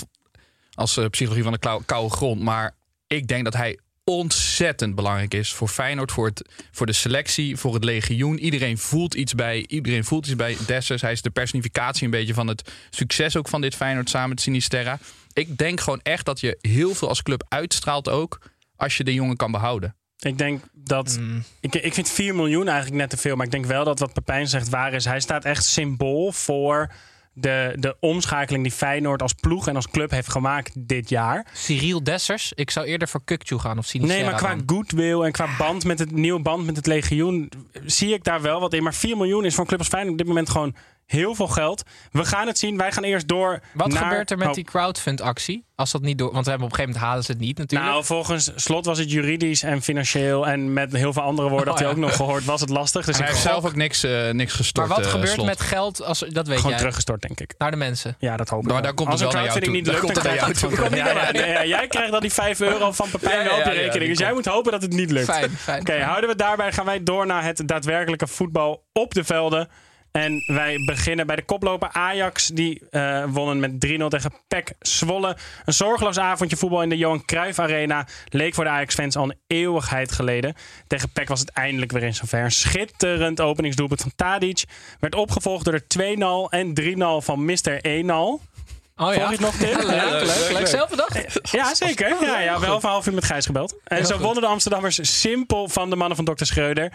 als 0.73 0.97
eh, 0.97 1.05
psychologie 1.05 1.43
van 1.43 1.51
de 1.53 1.59
klauw- 1.59 1.81
koude 1.85 2.15
grond. 2.15 2.41
Maar 2.41 2.75
ik 3.07 3.27
denk 3.27 3.43
dat 3.43 3.53
hij 3.53 3.79
ontzettend 4.03 4.95
belangrijk 4.95 5.33
is 5.33 5.53
voor 5.53 5.67
Feyenoord, 5.67 6.11
voor, 6.11 6.25
het, 6.27 6.49
voor 6.71 6.85
de 6.85 6.93
selectie, 6.93 7.57
voor 7.57 7.73
het 7.73 7.83
legioen. 7.83 8.39
Iedereen 8.39 8.77
voelt 8.77 9.13
iets 9.13 9.35
bij, 9.35 9.65
iedereen 9.67 10.03
voelt 10.03 10.25
iets 10.25 10.35
bij 10.35 10.57
Dessers. 10.65 11.01
Hij 11.01 11.11
is 11.11 11.21
de 11.21 11.29
personificatie 11.29 12.05
een 12.05 12.11
beetje 12.11 12.33
van 12.33 12.47
het 12.47 12.71
succes 12.89 13.37
ook 13.37 13.47
van 13.47 13.61
dit 13.61 13.75
Feyenoord 13.75 14.09
samen 14.09 14.29
met 14.29 14.41
Sinisterra. 14.41 14.99
Ik 15.33 15.57
denk 15.57 15.79
gewoon 15.79 15.99
echt 16.03 16.25
dat 16.25 16.39
je 16.39 16.57
heel 16.61 16.93
veel 16.93 17.07
als 17.07 17.23
club 17.23 17.43
uitstraalt 17.47 18.09
ook 18.09 18.41
als 18.75 18.97
je 18.97 19.03
de 19.03 19.13
jongen 19.13 19.35
kan 19.35 19.51
behouden. 19.51 19.95
Ik 20.19 20.37
denk 20.37 20.63
dat. 20.73 21.17
Mm. 21.19 21.43
Ik, 21.59 21.75
ik 21.75 21.93
vind 21.93 22.09
4 22.09 22.35
miljoen 22.35 22.67
eigenlijk 22.67 22.97
net 22.97 23.09
te 23.09 23.17
veel. 23.17 23.35
Maar 23.35 23.45
ik 23.45 23.51
denk 23.51 23.65
wel 23.65 23.83
dat 23.83 23.99
wat 23.99 24.13
Pepijn 24.13 24.47
zegt 24.47 24.69
waar 24.69 24.93
is. 24.93 25.05
Hij 25.05 25.19
staat 25.19 25.45
echt 25.45 25.65
symbool 25.65 26.31
voor 26.31 26.91
de, 27.33 27.75
de 27.79 27.95
omschakeling 27.99 28.63
die 28.63 28.71
Feyenoord 28.71 29.21
als 29.21 29.33
ploeg 29.33 29.67
en 29.67 29.75
als 29.75 29.87
club 29.87 30.11
heeft 30.11 30.29
gemaakt 30.29 30.87
dit 30.87 31.09
jaar. 31.09 31.45
Cyril 31.53 32.03
Dessers. 32.03 32.51
Ik 32.55 32.71
zou 32.71 32.85
eerder 32.85 33.07
voor 33.07 33.23
Kukcu 33.23 33.57
gaan 33.57 33.77
of 33.77 33.85
Sinisterra 33.85 34.21
Nee, 34.21 34.31
maar 34.31 34.39
qua 34.39 34.55
dan. 34.55 34.63
goodwill 34.65 35.21
en 35.21 35.31
qua 35.31 35.47
band 35.57 35.83
met 35.83 35.99
het 35.99 36.11
nieuwe 36.11 36.41
band 36.41 36.65
met 36.65 36.75
het 36.75 36.85
legioen 36.85 37.51
zie 37.85 38.13
ik 38.13 38.23
daar 38.23 38.41
wel 38.41 38.59
wat 38.59 38.73
in. 38.73 38.83
Maar 38.83 38.93
4 38.93 39.17
miljoen 39.17 39.45
is 39.45 39.51
voor 39.51 39.61
een 39.61 39.67
club 39.67 39.79
als 39.79 39.87
Feyenoord 39.87 40.11
op 40.11 40.17
dit 40.17 40.27
moment 40.27 40.49
gewoon 40.49 40.75
heel 41.11 41.35
veel 41.35 41.47
geld. 41.47 41.83
We 42.11 42.25
gaan 42.25 42.47
het 42.47 42.57
zien. 42.59 42.77
Wij 42.77 42.91
gaan 42.91 43.03
eerst 43.03 43.27
door. 43.27 43.59
Wat 43.73 43.87
naar- 43.87 44.03
gebeurt 44.03 44.31
er 44.31 44.37
met 44.37 44.47
Oh. 44.47 44.53
die 44.53 44.63
crowdfund-actie? 44.63 45.65
Als 45.75 45.91
dat 45.91 46.01
niet 46.01 46.17
door... 46.17 46.31
Want 46.31 46.43
we 46.45 46.49
hebben 46.49 46.67
op 46.67 46.73
een 46.73 46.79
gegeven 46.79 46.99
moment 47.01 47.11
halen 47.11 47.25
ze 47.25 47.31
het 47.31 47.41
niet 47.41 47.57
natuurlijk. 47.57 47.91
Nou, 47.91 48.03
volgens 48.05 48.51
Slot 48.55 48.85
was 48.85 48.97
het 48.97 49.11
juridisch 49.11 49.63
en 49.63 49.81
financieel 49.81 50.47
en 50.47 50.73
met 50.73 50.91
heel 50.95 51.13
veel 51.13 51.21
andere 51.21 51.49
woorden 51.49 51.67
Oh, 51.67 51.73
had 51.73 51.79
hij 51.79 51.87
ja. 51.87 51.93
ook 51.93 51.99
nog 52.01 52.15
gehoord, 52.15 52.45
was 52.45 52.61
het 52.61 52.69
lastig. 52.69 53.05
Dus 53.05 53.17
hij 53.17 53.25
ik 53.27 53.31
heeft 53.31 53.43
gok 53.45 53.51
zelf 53.53 53.65
ook 53.65 53.75
niks, 53.75 54.03
eh, 54.03 54.29
niks 54.29 54.53
gestort. 54.53 54.87
maar 54.87 54.97
wat 54.97 55.05
eh, 55.05 55.11
gebeurt 55.11 55.31
Slot. 55.31 55.45
met 55.45 55.61
geld 55.61 56.03
als 56.03 56.19
dat 56.19 56.47
weet 56.47 56.55
gewoon 56.55 56.71
jij? 56.71 56.79
teruggestort, 56.79 57.21
denk 57.21 57.39
ik. 57.39 57.53
Naar 57.57 57.71
de 57.71 57.77
mensen. 57.77 58.15
Ja, 58.19 58.37
dat 58.37 58.49
hoop 58.49 58.63
ik 58.63 58.71
Maar 58.71 58.81
daar 58.81 58.93
komt 58.93 59.09
Als 59.09 59.19
het 59.21 59.29
een 59.33 59.35
wel 59.35 59.43
naar 59.45 59.53
jou 59.53 59.61
crowdfunding 59.71 59.85
toe. 59.85 59.93
niet 59.93 60.13
lukt, 60.13 60.13
komt 60.13 60.25
naar 60.25 60.69
jou 60.69 60.89
toe. 60.89 60.97
Ja, 60.97 61.23
ja, 61.25 61.31
nee, 61.31 61.49
ja, 61.51 61.65
jij 61.65 61.87
krijgt 61.87 62.11
dan 62.11 62.21
die 62.21 62.33
5 62.33 62.59
euro 62.59 62.91
van 62.91 63.09
Pepijn 63.09 63.51
op 63.51 63.57
je 63.63 63.69
rekening. 63.69 64.09
Dus 64.09 64.19
jij 64.19 64.33
moet 64.33 64.45
hopen 64.45 64.71
dat 64.71 64.81
het 64.81 64.91
niet 64.93 65.11
lukt. 65.11 65.25
Fijn, 65.25 65.49
fijn. 65.49 65.79
Oké, 65.81 66.01
houden 66.03 66.29
we 66.29 66.35
daarbij. 66.35 66.71
Gaan 66.71 66.85
wij 66.85 67.03
door 67.03 67.25
naar 67.25 67.43
het 67.43 67.61
daadwerkelijke 67.65 68.27
voetbal 68.27 68.83
op 68.93 69.13
de 69.13 69.23
velden. 69.23 69.69
En 70.11 70.43
wij 70.45 70.83
beginnen 70.85 71.27
bij 71.27 71.35
de 71.35 71.45
koploper 71.45 71.89
Ajax. 71.91 72.47
Die 72.47 72.81
eh, 72.89 73.23
wonnen 73.27 73.59
met 73.59 73.71
3-0 73.71 74.07
tegen 74.07 74.33
PEC 74.47 74.73
Zwolle. 74.79 75.37
Een 75.65 75.73
zorgeloos 75.73 76.19
avondje 76.19 76.57
voetbal 76.57 76.81
in 76.81 76.89
de 76.89 76.97
Johan 76.97 77.25
Cruijff 77.25 77.59
Arena. 77.59 78.07
Leek 78.29 78.53
voor 78.53 78.63
de 78.63 78.69
Ajax-fans 78.69 79.15
al 79.15 79.23
een 79.23 79.37
eeuwigheid 79.47 80.11
geleden. 80.11 80.55
Tegen 80.87 81.11
PEC 81.11 81.27
was 81.27 81.39
het 81.39 81.49
eindelijk 81.49 81.91
weer 81.91 82.03
in 82.03 82.13
zover. 82.13 82.43
Een 82.43 82.51
schitterend 82.51 83.41
openingsdoelpunt 83.41 84.01
van 84.01 84.11
Tadic. 84.15 84.63
Werd 84.99 85.15
opgevolgd 85.15 85.65
door 85.65 85.81
de 85.87 86.47
2-0 86.49 86.49
en 86.49 86.73
3-0 87.21 87.25
van 87.25 87.45
Mr. 87.45 87.79
1-0. 88.03 88.49
Oh 88.95 89.07
Volg 89.07 89.15
je 89.15 89.21
het 89.21 89.39
nog, 89.39 89.55
Tim? 89.55 89.67
Ja, 89.91 90.09
leuk, 90.09 90.25
leuk, 90.25 90.51
leuk. 90.51 90.67
Zelf 90.67 90.89
bedacht? 90.89 91.51
Ja, 91.51 91.73
zeker. 91.73 92.09
Ja, 92.21 92.39
ja, 92.39 92.59
wel 92.59 92.75
een 92.75 92.81
half 92.81 93.07
uur 93.07 93.13
met 93.13 93.25
Gijs 93.25 93.45
gebeld. 93.45 93.75
En 93.83 94.05
zo 94.05 94.17
wonnen 94.17 94.41
de 94.41 94.47
Amsterdammers 94.49 95.19
simpel 95.19 95.67
van 95.67 95.89
de 95.89 95.95
mannen 95.95 96.15
van 96.15 96.25
Dr. 96.25 96.45
Schreuder. 96.45 96.91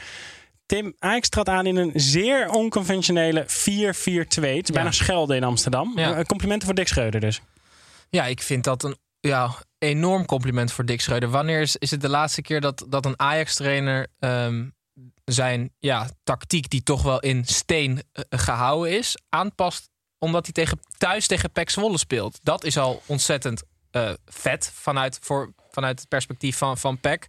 Tim 0.67 0.95
Ajax 0.99 1.29
trad 1.29 1.49
aan 1.49 1.67
in 1.67 1.77
een 1.77 1.93
zeer 1.95 2.49
onconventionele 2.49 3.45
4-4-2. 3.45 3.47
Het 3.47 4.69
is 4.69 4.71
bijna 4.71 4.91
schelden 4.91 5.37
in 5.37 5.45
Amsterdam. 5.45 5.99
Ja. 5.99 6.15
Eh, 6.17 6.25
Complimenten 6.25 6.67
voor 6.67 6.77
Dick 6.77 6.89
Schreuder 6.89 7.21
dus. 7.21 7.41
Ja, 8.11 8.27
ik 8.27 8.43
vind 8.43 8.65
dat 8.65 8.83
een 8.83 8.97
ja, 9.21 9.55
enorm 9.79 10.25
compliment 10.27 10.73
voor 10.73 10.85
Dick 10.85 11.01
Schreuder. 11.01 11.29
Wanneer 11.31 11.61
is, 11.61 11.77
is 11.77 11.91
het 11.91 12.01
de 12.01 12.09
laatste 12.09 12.43
keer 12.43 12.61
dat, 12.61 12.85
dat 12.89 13.05
een 13.05 13.21
Ajax-trainer 13.21 14.07
ehm, 14.19 14.69
zijn 15.25 15.73
ja, 15.79 16.11
tactiek, 16.25 16.71
die 16.71 16.83
toch 16.83 17.03
wel 17.03 17.21
in 17.21 17.45
steen 17.45 18.03
eh, 18.13 18.25
gehouden 18.31 18.99
is, 18.99 19.17
aanpast 19.29 19.89
omdat 20.19 20.45
hij 20.45 20.53
tegen, 20.53 20.81
thuis 20.99 21.27
tegen 21.27 21.53
PEC 21.53 21.71
Zwolle 21.71 21.99
speelt? 21.99 22.39
Dat 22.43 22.65
is 22.65 22.79
al 22.79 23.03
ontzettend 23.07 23.63
eh, 23.91 24.11
vet 24.25 24.71
vanuit, 24.75 25.19
voor, 25.23 25.53
vanuit 25.71 25.99
het 25.99 26.09
perspectief 26.09 26.57
van, 26.57 26.79
van 26.79 27.01
PEC. 27.01 27.29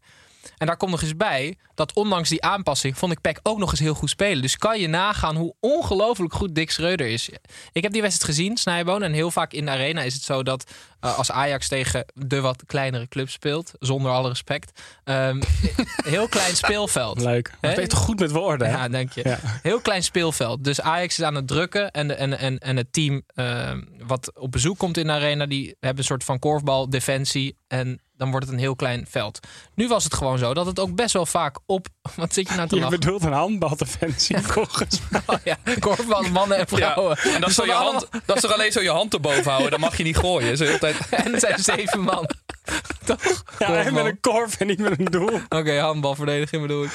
En 0.58 0.68
daar 0.68 0.78
komt 0.78 0.92
nog 0.92 1.02
eens 1.02 1.16
bij 1.16 1.58
dat 1.76 1.94
ondanks 1.94 2.30
die 2.30 2.44
aanpassing 2.44 2.98
vond 2.98 3.12
ik 3.12 3.22
PEC 3.22 3.40
ook 3.44 3.58
nog 3.58 3.72
eens 3.72 3.80
heel 3.80 3.94
goed 3.94 4.10
spelen. 4.10 4.42
Dus 4.42 4.58
kan 4.58 4.80
je 4.80 4.88
nagaan 4.88 5.36
hoe 5.36 5.54
ongelooflijk 5.60 6.34
goed 6.34 6.56
Dick 6.56 6.72
Schreuder 6.72 7.08
is. 7.08 7.30
Ik 7.72 7.84
heb 7.84 7.92
die 7.92 8.02
wedstrijd 8.02 8.36
gezien, 8.36 8.58
Snijboon. 8.58 9.04
En 9.04 9.14
heel 9.14 9.32
vaak 9.32 9.54
in 9.54 9.66
de 9.66 9.72
arena 9.72 10.02
is 10.02 10.14
het 10.14 10.24
zo 10.24 10.44
dat 10.44 10.72
eh, 11.00 11.18
als 11.18 11.32
Ajax 11.32 11.68
tegen 11.68 12.06
de 12.14 12.42
wat 12.42 12.64
kleinere 12.66 13.08
club 13.08 13.30
speelt, 13.30 13.72
zonder 13.80 14.12
alle 14.12 14.28
respect, 14.28 14.82
ehm, 15.04 15.42
heel 16.16 16.28
klein 16.28 16.56
speelveld. 16.56 17.22
Leuk. 17.22 17.52
Je 17.62 17.88
toch 17.88 18.00
goed 18.00 18.20
met 18.20 18.32
woorden? 18.32 18.68
hè? 18.68 18.74
Ja, 18.74 18.90
dank 18.90 19.12
je. 19.12 19.22
Ja. 19.24 19.40
Heel 19.62 19.82
klein 19.82 20.04
speelveld. 20.04 20.64
Dus 20.64 20.82
Ajax 20.82 21.20
is 21.20 21.26
aan 21.26 21.36
het 21.36 21.48
drukken. 21.48 21.92
En, 21.92 22.08
de, 22.08 22.14
en, 22.14 22.40
en, 22.40 22.58
en 22.58 22.78
het 22.78 22.94
team 22.94 23.22
eh, 23.28 23.72
wat 23.98 24.32
op 24.36 24.52
bezoek 24.52 24.78
komt 24.78 24.98
in 24.98 25.08
de 25.08 25.14
arena... 25.14 25.46
die 25.46 25.76
hebben 25.80 25.98
een 26.00 26.04
soort 26.04 26.24
van 26.24 26.40
korfbal, 26.40 26.90
defensie. 26.90 27.58
En 27.68 28.02
dan 28.18 28.30
wordt 28.32 28.46
het 28.46 28.56
een 28.56 28.62
heel 28.62 28.76
klein 28.76 29.06
veld. 29.10 29.40
Nu 29.76 29.88
was 29.88 30.04
het 30.04 30.14
gewoon 30.14 30.38
zo 30.38 30.54
dat 30.54 30.66
het 30.66 30.80
ook 30.80 30.96
best 30.96 31.14
wel 31.14 31.26
vaak 31.26 31.60
op... 31.66 31.88
Wat 32.16 32.34
zit 32.34 32.50
je 32.50 32.56
nou 32.56 32.68
te 32.68 32.76
Je 32.76 32.82
lachen? 32.82 33.00
bedoelt 33.00 33.24
een 33.24 33.32
handbaldefensie 33.34 34.38
volgens 34.54 35.00
mij. 35.10 35.22
Oh 35.26 35.36
ja, 35.44 35.58
korfbal, 35.80 36.22
mannen 36.22 36.58
en 36.58 36.66
Ja, 36.70 36.78
vrouwen. 36.78 37.18
en 37.18 37.42
dat 37.42 37.50
is, 37.50 37.56
toch 37.56 37.66
je 37.66 37.74
allemaal- 37.74 37.92
hand, 38.10 38.26
dat 38.26 38.36
is 38.36 38.42
toch 38.42 38.54
alleen 38.54 38.72
zo 38.72 38.82
je 38.82 38.90
hand 38.90 39.14
erboven 39.14 39.50
houden. 39.52 39.72
Dan 39.72 39.80
mag 39.80 39.98
je 39.98 40.04
niet 40.04 40.18
gooien. 40.18 40.58
Zo 40.58 40.78
tijd. 40.78 40.96
En 41.10 41.32
het 41.32 41.42
zijn 41.42 41.60
zeven 41.60 42.00
man. 42.02 42.30
Toch? 43.06 43.44
Ja, 43.60 43.84
en 43.84 43.94
met 43.94 44.06
een 44.06 44.20
korf 44.20 44.60
en 44.60 44.68
niet 44.68 44.80
met 44.80 45.00
een 45.00 45.06
doel. 45.06 45.30
Oké, 45.60 45.80
handbalverdediging 45.80 46.62
bedoel 46.62 46.84
ik. 46.84 46.92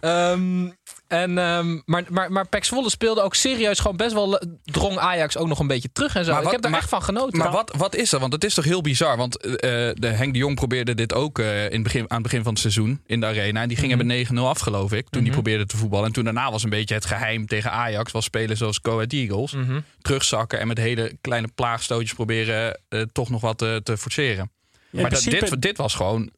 Ehm, 0.00 0.68
en, 1.08 1.38
ehm, 1.38 1.80
maar, 1.84 2.04
maar, 2.08 2.32
maar 2.32 2.48
Pek 2.48 2.64
Zwolle 2.64 2.90
speelde 2.90 3.22
ook 3.22 3.34
serieus 3.34 3.78
gewoon 3.78 3.96
best 3.96 4.12
wel... 4.12 4.40
drong 4.64 4.98
Ajax 4.98 5.36
ook 5.36 5.46
nog 5.48 5.58
een 5.58 5.66
beetje 5.66 5.88
terug 5.92 6.14
en 6.16 6.24
zo. 6.24 6.38
Ik 6.40 6.50
heb 6.50 6.64
er 6.64 6.70
maar- 6.70 6.78
echt 6.80 6.88
van 6.88 7.02
genoten. 7.02 7.38
Maar 7.38 7.50
wat, 7.50 7.74
wat 7.76 7.94
is 7.94 8.10
dat? 8.10 8.20
Want 8.20 8.32
het 8.32 8.44
is 8.44 8.54
toch 8.54 8.64
heel 8.64 8.80
bizar. 8.80 9.16
Want 9.16 9.36
eh, 9.40 9.50
de 9.94 10.06
Henk 10.06 10.32
de 10.32 10.38
Jong 10.38 10.54
probeerde 10.54 10.94
dit 10.94 11.14
ook 11.14 11.38
eh, 11.38 11.64
in 11.64 11.72
het 11.72 11.82
begin, 11.82 12.00
aan 12.00 12.06
het 12.14 12.22
begin 12.22 12.42
van 12.42 12.52
het 12.52 12.60
seizoen 12.60 13.00
in 13.06 13.20
de 13.20 13.26
arena. 13.26 13.62
En 13.62 13.68
die 13.68 13.76
ging 13.76 13.90
Mhm. 13.92 14.00
er 14.00 14.06
met 14.06 14.28
9-0 14.28 14.48
af, 14.48 14.58
geloof 14.60 14.92
ik. 14.92 15.06
Toen 15.10 15.22
die 15.22 15.32
probeerde 15.32 15.66
te 15.66 15.76
voetballen. 15.76 16.06
En 16.06 16.12
toen 16.12 16.24
daarna 16.24 16.50
was 16.50 16.62
een 16.62 16.70
beetje 16.70 16.94
het 16.94 17.04
geheim 17.04 17.46
tegen 17.46 17.70
Ajax. 17.70 18.12
Was 18.12 18.24
spelen 18.24 18.56
zoals 18.56 18.78
Go 18.82 18.92
Ahead 18.92 19.12
Eagles. 19.12 19.52
Mhm. 19.52 19.80
Terugzakken 20.00 20.60
en 20.60 20.66
met 20.66 20.78
hele 20.78 21.16
kleine 21.20 21.48
plaagstootjes 21.54 22.12
proberen 22.14 22.80
eh, 22.88 23.00
toch 23.12 23.30
nog 23.30 23.40
wat 23.40 23.58
te 23.58 23.94
forceren. 23.98 24.50
Maar 25.02 25.10
dat, 25.10 25.20
principe- 25.22 25.50
dit, 25.50 25.62
dit 25.62 25.76
was 25.76 25.94
gewoon 25.94 26.30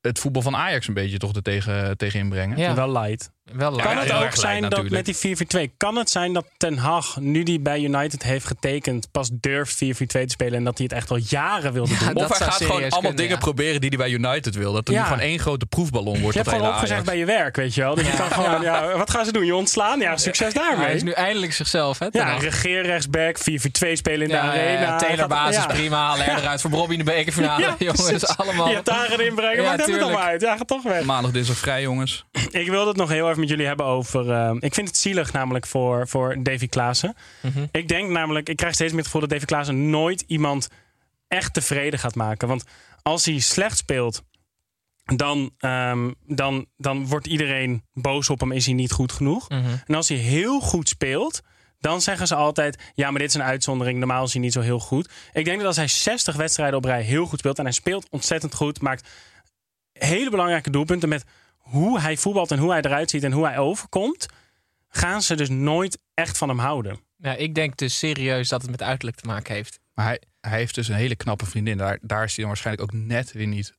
het 0.00 0.18
voetbal 0.18 0.42
van 0.42 0.56
Ajax 0.56 0.88
een 0.88 0.94
beetje 0.94 1.18
toch 1.18 1.34
er 1.34 1.42
tegen, 1.42 1.96
tegen 1.96 2.20
inbrengen. 2.20 2.58
Ja. 2.58 2.74
Wel 2.74 2.92
light. 2.92 3.30
Wel 3.52 3.76
Kan 3.76 3.96
het 3.96 4.12
ook 4.12 4.34
zijn 4.34 4.60
dat 4.62 4.70
natuurlijk. 4.70 5.06
met 5.06 5.46
die 5.48 5.68
4-4-2... 5.70 5.76
kan 5.76 5.96
het 5.96 6.10
zijn 6.10 6.32
dat 6.32 6.46
Ten 6.56 6.76
Hag, 6.78 7.16
nu 7.20 7.42
die 7.42 7.60
bij 7.60 7.80
United 7.80 8.22
heeft 8.22 8.46
getekend... 8.46 9.08
pas 9.10 9.30
durft 9.32 9.84
4-4-2 9.84 9.88
te 10.06 10.24
spelen 10.26 10.54
en 10.54 10.64
dat 10.64 10.78
hij 10.78 10.86
het 10.90 10.96
echt 10.96 11.10
al 11.10 11.16
jaren 11.28 11.72
wilde 11.72 11.88
doen? 11.88 11.98
Ja, 12.08 12.12
dat 12.12 12.30
Of 12.30 12.38
hij 12.38 12.46
gaat 12.46 12.56
gewoon 12.56 12.70
allemaal 12.80 12.90
kunnen, 13.00 13.16
dingen 13.16 13.32
ja. 13.32 13.38
proberen 13.38 13.80
die 13.80 13.88
hij 13.88 13.98
bij 13.98 14.10
United 14.10 14.54
wil. 14.54 14.72
Dat 14.72 14.88
er 14.88 14.94
Ja. 14.94 15.00
nu 15.00 15.06
gewoon 15.06 15.20
één 15.22 15.38
grote 15.38 15.66
proefballon 15.66 16.20
wordt. 16.20 16.22
Je 16.36 16.40
hebt 16.40 16.44
dat 16.44 16.54
gewoon 16.54 16.68
opgezegd 16.68 16.92
Ajax. 17.00 17.08
bij 17.08 17.18
je 17.18 17.24
werk, 17.24 17.56
weet 17.56 17.74
je 17.74 17.80
wel. 17.80 17.94
Dus 17.94 18.06
je 18.06 18.16
kan 18.16 18.30
gewoon, 18.30 18.62
ja, 18.62 18.96
wat 18.96 19.10
gaan 19.10 19.24
ze 19.24 19.32
doen? 19.32 19.44
Je 19.46 19.54
ontslaan? 19.54 20.00
Ja, 20.00 20.16
succes 20.16 20.54
daarmee. 20.54 20.84
Hij 20.86 20.94
is 20.94 21.02
nu 21.02 21.10
eindelijk 21.10 21.52
zichzelf, 21.52 21.98
hè? 21.98 22.06
Ja, 22.10 22.36
regeer 22.36 22.82
rechtsback, 22.86 23.36
4-4-2 23.38 23.42
spelen 23.92 24.22
in 24.22 24.28
de 24.28 24.34
Ja, 24.34 24.40
arena. 24.42 24.80
ja, 24.80 24.96
Taylor 24.96 25.28
basis, 25.28 25.56
Ja. 25.56 25.66
prima. 25.66 25.96
Halen 26.06 26.26
er 26.26 26.38
eruit 26.38 26.60
voor 26.60 26.70
Bobby 26.70 26.92
in 26.92 26.98
de 26.98 27.04
bekerfinale. 27.04 27.62
Ja, 27.66 27.74
Jongens, 27.78 28.36
allemaal. 28.36 28.68
Je 28.68 28.80
erin 29.10 29.34
brengen, 29.34 29.56
Ja, 29.56 29.62
maakt 29.62 29.76
het 29.76 29.84
tuurlijk. 29.84 30.04
allemaal 30.06 30.22
uit. 30.26 30.40
Ja, 30.40 30.56
ga 30.56 30.64
toch 30.64 30.82
weg. 30.82 31.04
Maandag, 31.04 31.30
dinsdag 31.30 31.56
vrij, 31.56 31.82
jongens. 31.82 32.24
Ik 32.50 32.68
wilde 32.68 32.88
het 32.88 32.96
nog 32.96 33.08
heel 33.08 33.28
even 33.28 33.35
met 33.36 33.48
jullie 33.48 33.66
hebben 33.66 33.86
over... 33.86 34.30
eh, 34.30 34.54
ik 34.58 34.74
vind 34.74 34.88
het 34.88 34.96
zielig 34.96 35.32
namelijk 35.32 35.66
voor, 35.66 36.08
voor 36.08 36.42
Davy 36.42 36.66
Klaassen. 36.68 37.14
Mhm. 37.42 37.66
Ik 37.70 37.88
denk 37.88 38.10
namelijk, 38.10 38.48
ik 38.48 38.56
krijg 38.56 38.74
steeds 38.74 38.90
meer 38.90 38.98
het 39.00 39.10
gevoel 39.10 39.28
dat 39.28 39.30
Davy 39.30 39.44
Klaassen 39.44 39.90
nooit 39.90 40.24
iemand 40.26 40.68
echt 41.28 41.54
tevreden 41.54 41.98
gaat 41.98 42.14
maken. 42.14 42.48
Want 42.48 42.64
als 43.02 43.24
hij 43.24 43.38
slecht 43.38 43.76
speelt, 43.76 44.22
dan, 45.04 45.50
ehm, 45.58 46.10
dan, 46.26 46.66
dan 46.76 47.06
wordt 47.06 47.26
iedereen 47.26 47.84
boos 47.92 48.30
op 48.30 48.40
hem, 48.40 48.52
is 48.52 48.66
hij 48.66 48.74
niet 48.74 48.92
goed 48.92 49.12
genoeg. 49.12 49.48
Mhm. 49.48 49.76
En 49.86 49.94
als 49.94 50.08
hij 50.08 50.18
heel 50.18 50.60
goed 50.60 50.88
speelt, 50.88 51.42
dan 51.78 52.00
zeggen 52.00 52.26
ze 52.26 52.34
altijd: 52.34 52.92
ja, 52.94 53.10
maar 53.10 53.18
dit 53.18 53.28
is 53.28 53.34
een 53.34 53.42
uitzondering. 53.42 53.98
Normaal 53.98 54.24
is 54.24 54.32
hij 54.32 54.42
niet 54.42 54.52
zo 54.52 54.60
heel 54.60 54.80
goed. 54.80 55.10
Ik 55.32 55.44
denk 55.44 55.58
dat 55.58 55.66
als 55.66 55.76
hij 55.76 55.88
60 55.88 56.36
wedstrijden 56.36 56.76
op 56.76 56.84
rij 56.84 57.02
heel 57.02 57.26
goed 57.26 57.38
speelt 57.38 57.58
en 57.58 57.64
hij 57.64 57.72
speelt 57.72 58.06
ontzettend 58.10 58.54
goed, 58.54 58.80
maakt 58.80 59.08
hele 59.92 60.30
belangrijke 60.30 60.70
doelpunten 60.70 61.08
met 61.08 61.24
hoe 61.66 62.00
hij 62.00 62.16
voetbalt 62.16 62.50
en 62.50 62.58
hoe 62.58 62.70
hij 62.70 62.80
eruit 62.82 63.10
ziet 63.10 63.24
en 63.24 63.32
hoe 63.32 63.46
hij 63.46 63.58
overkomt, 63.58 64.26
gaan 64.88 65.22
ze 65.22 65.34
dus 65.34 65.48
nooit 65.48 65.98
echt 66.14 66.38
van 66.38 66.48
hem 66.48 66.58
houden. 66.58 67.00
Ja, 67.16 67.34
ik 67.34 67.54
denk 67.54 67.76
dus 67.76 67.98
serieus 67.98 68.48
dat 68.48 68.62
het 68.62 68.70
met 68.70 68.82
uiterlijk 68.82 69.16
te 69.16 69.26
maken 69.26 69.54
heeft. 69.54 69.78
Maar 69.94 70.04
hij, 70.06 70.20
hij 70.40 70.58
heeft 70.58 70.74
dus 70.74 70.88
een 70.88 70.94
hele 70.94 71.16
knappe 71.16 71.46
vriendin. 71.46 71.76
Daar, 71.76 71.98
daar 72.00 72.24
is 72.24 72.28
hij 72.30 72.38
dan 72.44 72.46
waarschijnlijk 72.46 72.92
ook 72.92 73.00
net 73.00 73.32
weer 73.32 73.46
niet, 73.46 73.72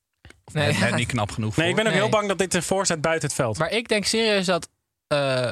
of 0.45 0.53
Nee, 0.53 0.65
net, 0.67 0.75
ja. 0.75 0.83
net 0.85 0.95
niet 0.95 1.07
knap 1.07 1.31
genoeg 1.31 1.55
Nee, 1.55 1.67
ik 1.69 1.73
voor. 1.73 1.83
ben 1.83 1.91
ook 1.93 1.97
Nee. 1.99 2.07
heel 2.09 2.17
bang 2.19 2.27
dat 2.27 2.37
dit 2.37 2.55
ervoor 2.55 2.85
staat 2.85 3.01
buiten 3.01 3.27
het 3.27 3.37
veld. 3.37 3.57
Maar 3.57 3.71
ik 3.71 3.87
denk 3.87 4.05
serieus 4.05 4.45
dat 4.45 4.69
eh, 5.07 5.51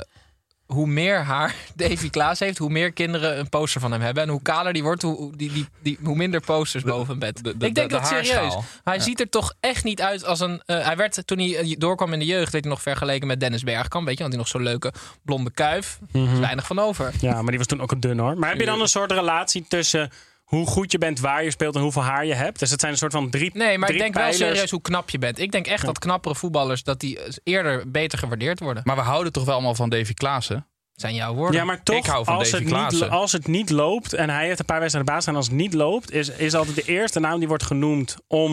hoe 0.66 0.88
meer 0.88 1.18
haar 1.24 1.56
Davy 1.76 2.10
Klaas 2.10 2.40
heeft, 2.40 2.58
hoe 2.58 2.70
meer 2.70 2.92
kinderen 2.94 3.40
een 3.40 3.50
poster 3.50 3.82
van 3.82 3.92
hem 3.92 4.02
hebben. 4.02 4.24
En 4.24 4.30
hoe 4.30 4.42
kaler 4.42 4.74
die 4.74 4.84
wordt, 4.84 5.02
hoe, 5.02 5.16
hoe- 5.16 5.36
die, 5.36 5.52
die, 5.54 5.68
die, 5.82 5.98
hoe 6.04 6.16
minder 6.16 6.42
posters 6.42 6.84
boven 6.84 7.08
hem 7.10 7.20
bed. 7.20 7.44
de- 7.44 7.58
de- 7.58 7.66
ik 7.66 7.76
denk 7.76 7.90
de 7.90 7.96
dat 7.96 8.08
serieus. 8.08 8.56
Hij 8.84 9.00
ziet 9.00 9.20
er 9.20 9.30
toch 9.30 9.54
echt 9.60 9.84
niet 9.84 10.02
uit 10.02 10.26
als 10.26 10.40
een. 10.40 10.62
eh, 10.66 10.86
hij 10.86 10.96
werd 10.96 11.28
toen 11.28 11.38
hij 11.40 11.58
eh, 11.58 11.76
doorkwam 11.78 12.14
in 12.14 12.20
de 12.20 12.26
jeugd, 12.26 12.52
werd 12.52 12.64
hij 12.64 12.74
nog 12.74 12.82
vergeleken 12.82 13.28
met 13.28 13.40
Dennis 13.40 13.64
Bergkamp. 13.64 14.06
Weet 14.06 14.16
je, 14.18 14.22
want 14.24 14.34
hij 14.34 14.42
nog 14.44 14.52
zo'n 14.52 14.64
leuke 14.64 14.94
blonde 15.24 15.52
kuif. 15.52 16.00
Er 16.14 16.32
is 16.34 16.40
weinig 16.40 16.66
van 16.68 16.80
over. 16.80 17.14
Ja, 17.20 17.34
maar 17.42 17.50
die 17.50 17.58
was 17.58 17.68
toen 17.68 17.82
ook 17.82 17.92
een 17.92 18.00
dun 18.00 18.20
hoor. 18.20 18.38
Maar 18.38 18.50
heb 18.50 18.60
je 18.60 18.66
dan 18.66 18.82
een 18.82 18.88
soort 18.88 19.12
relatie 19.12 19.66
tussen 19.68 20.10
hoe 20.46 20.68
goed 20.68 20.92
je 20.92 20.98
bent, 20.98 21.20
waar 21.20 21.44
je 21.44 21.52
speelt 21.52 21.76
en 21.76 21.82
hoeveel 21.82 22.04
haar 22.04 22.26
je 22.26 22.34
hebt? 22.34 22.60
Dus 22.60 22.72
het 22.72 22.80
zijn 22.80 22.92
een 22.92 22.98
soort 22.98 23.12
van 23.12 23.30
drie 23.30 23.52
Nee, 23.54 23.78
maar 23.78 23.90
ik 23.90 23.98
denk 23.98 24.14
wel 24.14 24.34
serieus 24.34 24.72
hoe 24.72 24.82
knap 24.82 25.10
je 25.10 25.18
bent. 25.20 25.40
Ik 25.40 25.52
denk 25.52 25.68
echt 25.68 25.86
dat 25.86 26.00
knappere 26.00 26.36
voetballers 26.36 26.84
dat 26.84 27.00
die 27.00 27.20
eerder 27.44 27.92
beter 27.92 28.20
gewaardeerd 28.20 28.60
worden. 28.60 28.84
Maar 28.86 28.96
we 28.96 29.02
houden 29.02 29.32
toch 29.32 29.46
wel 29.46 29.54
allemaal 29.54 29.76
van 29.76 29.90
Davy 29.90 30.14
Klaassen? 30.14 30.68
zijn 30.96 31.16
jouw 31.16 31.34
woorden. 31.34 31.60
Ja, 31.60 31.66
maar 31.66 31.84
toch, 31.84 31.96
Ik 31.98 32.06
hou 32.06 32.26
van 32.26 32.36
als, 32.36 32.50
Davy 32.50 32.64
het 32.64 32.74
niet, 32.74 32.80
Klaassen. 32.80 33.10
als 33.10 33.32
het 33.32 33.48
niet 33.48 33.70
loopt 33.70 34.14
en 34.14 34.30
hij 34.30 34.46
heeft 34.46 34.60
een 34.60 34.66
paar 34.66 34.80
wedstrijden 34.80 35.14
baas 35.14 35.28
en 35.28 35.36
als 35.36 35.46
het 35.46 35.56
niet 35.56 35.74
loopt, 35.74 36.12
is, 36.12 36.30
is 36.30 36.54
altijd 36.54 36.76
de 36.76 36.84
eerste 36.84 37.20
naam 37.20 37.40
die 37.40 37.48
wordt 37.48 37.64
genoemd 37.64 38.18
om. 38.28 38.52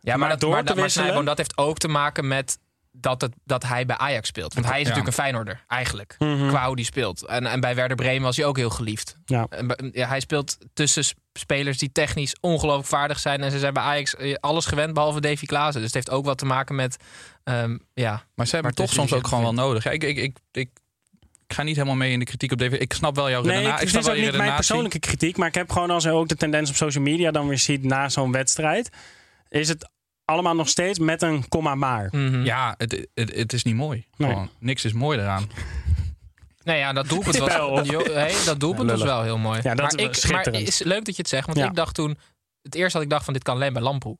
Ja, 0.00 0.10
maar, 0.10 0.18
Maar 0.18 0.28
dat, 0.28 0.40
door 0.40 0.50
maar, 0.50 0.64
te 0.64 0.74
maar 0.74 0.82
wisselen? 0.82 1.06
Snijboon, 1.06 1.26
dat 1.26 1.36
heeft 1.36 1.58
ook 1.58 1.78
te 1.78 1.88
maken 1.88 2.28
met 2.28 2.58
dat, 3.00 3.20
het, 3.20 3.32
dat 3.44 3.62
hij 3.62 3.86
bij 3.86 3.96
Ajax 3.96 4.28
speelt. 4.28 4.54
Want 4.54 4.66
hij 4.66 4.74
is 4.80 4.82
Ja. 4.82 4.88
natuurlijk 4.88 5.16
een 5.16 5.22
Feyenoorder, 5.22 5.64
eigenlijk. 5.66 6.16
Mhm. 6.18 6.48
Qua 6.48 6.66
hoe 6.66 6.76
die 6.76 6.84
speelt. 6.84 7.26
En, 7.26 7.46
en 7.46 7.60
bij 7.60 7.74
Werder 7.74 7.96
Bremen 7.96 8.22
was 8.22 8.36
hij 8.36 8.44
ook 8.46 8.56
heel 8.56 8.70
geliefd. 8.70 9.16
Ja. 9.24 9.46
En 9.50 9.66
bij- 9.66 9.90
ja, 9.92 10.08
hij 10.08 10.20
speelt 10.20 10.58
tussen 10.74 11.04
sp- 11.04 11.18
spelers 11.32 11.78
die 11.78 11.92
technisch 11.92 12.36
ongelooflijk 12.40 12.88
vaardig 12.88 13.18
zijn. 13.18 13.42
En 13.42 13.50
ze 13.50 13.58
zijn 13.58 13.72
bij 13.72 13.82
Ajax 13.82 14.16
eh, 14.16 14.34
alles 14.34 14.66
gewend, 14.66 14.94
behalve 14.94 15.20
Davy 15.20 15.46
Klaassen. 15.46 15.74
Dus 15.82 15.84
het 15.84 15.94
heeft 15.94 16.10
ook 16.10 16.24
wat 16.24 16.38
te 16.38 16.44
maken 16.44 16.74
met... 16.74 16.96
ehm, 17.44 17.76
ja, 17.94 18.22
Maar 18.34 18.46
ze 18.46 18.52
hebben 18.54 18.72
Maar 18.76 18.86
toch 18.86 18.94
soms 18.96 19.12
ook 19.12 19.26
gewoon 19.26 19.44
wel 19.44 19.54
nodig. 19.54 19.84
Ja, 19.84 19.90
ik, 19.90 20.02
ik, 20.02 20.16
ik, 20.16 20.36
ik, 20.52 20.70
ik 21.46 21.54
ga 21.54 21.62
niet 21.62 21.76
helemaal 21.76 21.96
mee 21.96 22.12
in 22.12 22.18
de 22.18 22.24
kritiek 22.24 22.52
op 22.52 22.58
Davy. 22.58 22.74
Ik 22.74 22.92
snap 22.92 23.14
wel 23.16 23.30
jouw 23.30 23.42
Nee, 23.42 23.50
redenatie. 23.56 23.72
ik, 23.74 23.78
ik 23.78 23.80
het 23.80 23.88
snap 23.90 24.00
is 24.00 24.06
wel 24.08 24.16
ook 24.16 24.20
je 24.24 24.30
niet 24.30 24.40
mijn 24.40 24.54
persoonlijke 24.54 24.98
kritiek, 24.98 25.36
maar 25.36 25.48
ik 25.48 25.54
heb 25.54 25.70
gewoon 25.72 25.90
als 25.90 26.04
je 26.04 26.10
ook 26.10 26.28
de 26.28 26.36
tendens 26.36 26.70
op 26.70 26.76
social 26.76 27.04
media 27.04 27.30
dan 27.30 27.48
weer 27.48 27.58
ziet 27.58 27.84
na 27.84 28.08
zo'n 28.08 28.32
wedstrijd, 28.32 28.90
is 29.48 29.68
het 29.68 29.88
allemaal 30.28 30.54
nog 30.54 30.68
steeds 30.68 30.98
met 30.98 31.22
een 31.22 31.48
komma 31.48 31.74
maar. 31.74 32.08
mhm. 32.10 32.44
Ja, 32.44 32.74
het, 32.78 33.06
het, 33.14 33.34
het 33.34 33.52
is 33.52 33.62
niet 33.62 33.74
mooi. 33.74 34.04
Nee. 34.16 34.30
Gewoon, 34.30 34.50
niks 34.58 34.84
is 34.84 34.92
mooi 34.92 35.18
eraan. 35.18 35.50
Nee, 36.64 36.78
ja, 36.78 36.92
dat 36.92 37.08
doelpunt 37.08 37.36
was. 37.38 37.88
Jo- 37.88 38.12
hey, 38.12 38.34
dat 38.44 38.60
doelpunt 38.60 38.90
was 38.90 39.02
wel 39.02 39.22
heel 39.22 39.38
mooi. 39.38 39.60
Ja, 39.62 39.74
dat 39.74 39.92
maar, 39.96 40.04
ik, 40.04 40.30
maar 40.30 40.48
is 40.54 40.78
leuk 40.82 41.04
dat 41.04 41.16
je 41.16 41.22
het 41.22 41.28
zegt, 41.30 41.46
want 41.46 41.58
Ja. 41.58 41.66
ik 41.66 41.74
dacht 41.74 41.94
toen... 41.94 42.18
Het 42.62 42.74
eerste 42.74 42.92
dat 42.92 43.02
ik 43.02 43.10
dacht 43.10 43.24
van 43.24 43.32
dit 43.32 43.42
kan 43.42 43.54
alleen 43.54 43.72
bij 43.72 43.82
Lamproe. 43.82 44.16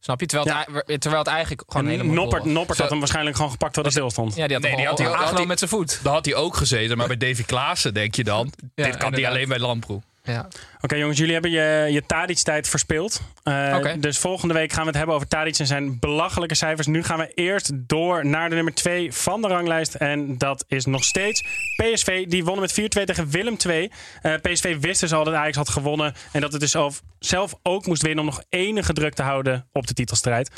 Snap 0.00 0.20
je? 0.20 0.26
Terwijl, 0.26 0.56
het, 0.66 1.00
terwijl 1.00 1.22
het 1.22 1.32
eigenlijk 1.32 1.62
gewoon 1.66 1.82
een 1.84 1.90
hele 1.90 2.02
En 2.02 2.08
mooie 2.08 2.20
Noppert. 2.20 2.44
Noppert 2.44 2.78
had 2.78 2.90
hem 2.90 2.98
waarschijnlijk 2.98 3.36
gewoon 3.36 3.50
gepakt 3.50 3.72
terwijl 3.74 3.94
hij 3.94 4.04
stil 4.04 4.22
stond. 4.24 4.36
Ja, 4.36 4.46
die 4.46 4.56
had, 4.56 4.64
Nee, 4.64 4.76
die 4.76 4.86
had 4.86 4.96
gewoon 4.96 5.12
hij- 5.12 5.20
aangenomen 5.20 5.48
met 5.48 5.58
zijn 5.58 5.70
voet. 5.70 6.00
Daar 6.02 6.12
had 6.12 6.24
hij 6.24 6.34
ook 6.34 6.56
gezeten. 6.56 6.96
Maar 6.96 7.06
bij 7.06 7.16
Davy 7.16 7.42
Klaassen 7.44 7.94
denk 7.94 8.14
je 8.14 8.24
dan... 8.24 8.44
dit 8.44 8.52
kan 8.74 8.84
inderdaad. 8.84 9.14
die 9.14 9.28
alleen 9.28 9.48
bij 9.48 9.58
Lamproe. 9.58 10.02
Ja. 10.26 10.48
Oké 10.80 10.94
jongens, 10.96 11.18
jullie 11.18 11.32
hebben 11.32 11.50
je, 11.50 11.88
je 11.90 12.06
Tadic-tijd 12.06 12.68
verspeeld. 12.68 13.20
Eh. 13.42 13.84
Dus 13.98 14.18
volgende 14.18 14.54
week 14.54 14.72
gaan 14.72 14.80
we 14.80 14.88
het 14.88 14.96
hebben 14.96 15.14
over 15.14 15.28
Tadic 15.28 15.58
en 15.58 15.66
zijn 15.66 15.98
belachelijke 15.98 16.54
cijfers. 16.54 16.86
Nu 16.86 17.02
gaan 17.02 17.18
we 17.18 17.32
eerst 17.34 17.70
door 17.74 18.26
naar 18.26 18.48
de 18.48 18.54
nummer 18.54 18.74
2 18.74 19.12
van 19.12 19.42
de 19.42 19.48
ranglijst. 19.48 19.94
En 19.94 20.38
dat 20.38 20.64
is 20.68 20.84
nog 20.84 21.04
steeds 21.04 21.44
PSV. 21.76 22.26
Die 22.26 22.44
wonnen 22.44 22.60
met 22.60 23.00
4-2 23.00 23.04
tegen 23.04 23.30
Willem 23.30 23.56
II. 23.66 23.92
Eh, 24.22 24.34
PSV 24.42 24.76
wist 24.80 25.00
dus 25.00 25.12
al 25.12 25.24
dat 25.24 25.34
Ajax 25.34 25.56
had 25.56 25.68
gewonnen. 25.68 26.14
En 26.32 26.40
dat 26.40 26.52
het 26.52 26.60
dus 26.60 26.70
zelf, 26.70 27.02
zelf 27.18 27.54
ook 27.62 27.86
moest 27.86 28.02
winnen 28.02 28.24
om 28.24 28.30
nog 28.30 28.42
enige 28.48 28.92
druk 28.92 29.14
te 29.14 29.22
houden 29.22 29.66
op 29.72 29.86
de 29.86 29.94
titelstrijd. 29.94 30.50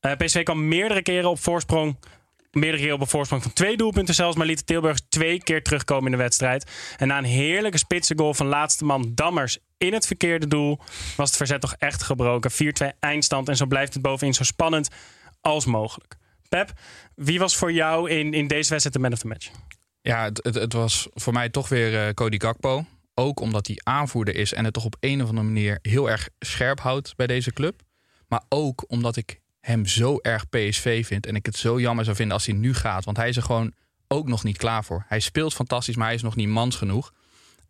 Eh, 0.00 0.12
PSV 0.12 0.42
kwam 0.42 0.68
meerdere 0.68 1.02
keren 1.02 1.30
op 1.30 1.38
voorsprong. 1.40 1.96
Meerdere 2.54 2.82
keren 2.82 3.00
op 3.00 3.26
van 3.26 3.52
twee 3.52 3.76
doelpunten 3.76 4.14
zelfs. 4.14 4.36
Maar 4.36 4.46
liet 4.46 4.66
de 4.66 4.94
twee 5.08 5.42
keer 5.42 5.62
terugkomen 5.62 6.04
in 6.04 6.10
de 6.10 6.22
wedstrijd. 6.22 6.70
En 6.96 7.08
na 7.08 7.18
een 7.18 7.24
heerlijke 7.24 7.78
spitsengoal 7.78 8.34
van 8.34 8.46
laatste 8.46 8.84
man 8.84 9.12
Dammers 9.14 9.58
in 9.78 9.92
het 9.92 10.06
verkeerde 10.06 10.48
doel... 10.48 10.78
was 11.16 11.28
het 11.28 11.36
verzet 11.36 11.60
toch 11.60 11.74
echt 11.78 12.02
gebroken. 12.02 12.50
4-2 12.52 12.54
eindstand. 13.00 13.48
En 13.48 13.56
zo 13.56 13.66
blijft 13.66 13.94
het 13.94 14.02
bovenin 14.02 14.34
zo 14.34 14.44
spannend 14.44 14.88
als 15.40 15.64
mogelijk. 15.64 16.16
Pep, 16.48 16.72
wie 17.14 17.38
was 17.38 17.56
voor 17.56 17.72
jou 17.72 18.10
in, 18.10 18.34
in 18.34 18.46
deze 18.46 18.70
wedstrijd 18.70 18.92
de 18.92 18.98
man 18.98 19.12
of 19.12 19.18
the 19.18 19.26
match? 19.26 19.50
Ja, 20.00 20.24
het, 20.24 20.40
het, 20.42 20.54
het 20.54 20.72
was 20.72 21.08
voor 21.12 21.32
mij 21.32 21.48
toch 21.48 21.68
weer 21.68 22.06
eh, 22.06 22.14
Cody 22.14 22.38
Gakpo. 22.38 22.84
Ook 23.14 23.40
omdat 23.40 23.66
hij 23.66 23.76
aanvoerder 23.82 24.34
is 24.34 24.52
en 24.52 24.64
het 24.64 24.74
toch 24.74 24.84
op 24.84 24.96
een 25.00 25.22
of 25.22 25.28
andere 25.28 25.46
manier 25.46 25.78
heel 25.82 26.10
erg 26.10 26.28
scherp 26.38 26.80
houdt 26.80 27.16
bij 27.16 27.26
deze 27.26 27.52
club. 27.52 27.82
Maar 28.28 28.42
ook 28.48 28.84
omdat 28.86 29.16
ik 29.16 29.40
hem 29.64 29.86
zo 29.86 30.18
erg 30.22 30.48
PSV 30.48 31.06
vind. 31.06 31.26
En 31.26 31.34
ik 31.34 31.46
het 31.46 31.56
zo 31.56 31.80
jammer 31.80 32.04
zou 32.04 32.16
vinden 32.16 32.34
als 32.34 32.46
hij 32.46 32.54
nu 32.54 32.74
gaat. 32.74 33.04
Want 33.04 33.16
hij 33.16 33.28
is 33.28 33.36
er 33.36 33.42
gewoon 33.42 33.72
ook 34.08 34.28
nog 34.28 34.44
niet 34.44 34.56
klaar 34.56 34.84
voor. 34.84 35.04
Hij 35.08 35.20
speelt 35.20 35.54
fantastisch, 35.54 35.96
maar 35.96 36.06
hij 36.06 36.14
is 36.14 36.22
nog 36.22 36.36
niet 36.36 36.48
mans 36.48 36.76
genoeg. 36.76 37.12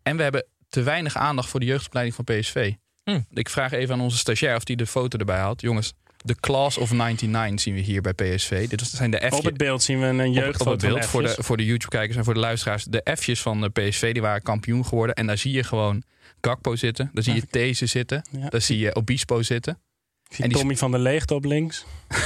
En 0.03 0.17
we 0.17 0.23
hebben 0.23 0.45
te 0.69 0.81
weinig 0.81 1.15
aandacht 1.15 1.49
voor 1.49 1.59
de 1.59 1.65
jeugdopleiding 1.65 2.15
van 2.15 2.25
PSV. 2.25 2.73
Hm. 3.03 3.19
Ik 3.33 3.49
vraag 3.49 3.71
even 3.71 3.93
aan 3.93 4.01
onze 4.01 4.17
stagiair 4.17 4.55
of 4.55 4.63
die 4.63 4.75
de 4.75 4.87
foto 4.87 5.17
erbij 5.17 5.39
had. 5.39 5.61
Jongens, 5.61 5.93
de 6.23 6.35
Class 6.35 6.77
of 6.77 6.91
99 6.91 7.61
zien 7.61 7.73
we 7.73 7.79
hier 7.79 8.01
bij 8.01 8.13
PSV. 8.13 8.67
Dit 8.67 8.81
zijn 8.81 9.11
de 9.11 9.17
F'jes. 9.17 9.31
Op 9.31 9.43
het 9.45 9.57
beeld 9.57 9.83
zien 9.83 9.99
we 9.99 10.05
een 10.05 10.27
Op- 10.27 10.33
jeugdfoto 10.35 10.71
op, 10.71 10.81
het 10.81 10.89
beeld 10.89 11.05
voor 11.05 11.21
de, 11.21 11.35
voor 11.37 11.57
de 11.57 11.65
YouTube-kijkers 11.65 12.17
en 12.17 12.23
voor 12.23 12.33
de 12.33 12.39
luisteraars. 12.39 12.83
De 12.83 13.15
F'jes 13.17 13.41
van 13.41 13.61
de 13.61 13.69
PSV 13.69 14.13
die 14.13 14.21
waren 14.21 14.41
kampioen 14.41 14.85
geworden. 14.85 15.15
En 15.15 15.27
daar 15.27 15.37
zie 15.37 15.51
je 15.51 15.63
gewoon 15.63 16.03
Gakpo 16.41 16.75
zitten. 16.75 17.09
Daar 17.13 17.23
zie 17.23 17.33
je 17.33 17.47
These 17.47 17.85
zitten. 17.85 18.25
Ja. 18.31 18.49
Daar 18.49 18.61
zie 18.61 18.77
je 18.77 18.95
Obispo 18.95 19.41
zitten. 19.41 19.79
Ik 20.27 20.35
zie 20.35 20.43
en 20.43 20.49
die- 20.49 20.57
Tommy 20.59 20.77
van 20.77 20.91
der 20.91 20.99
Leegte 20.99 21.33
op 21.33 21.45
links. 21.45 21.85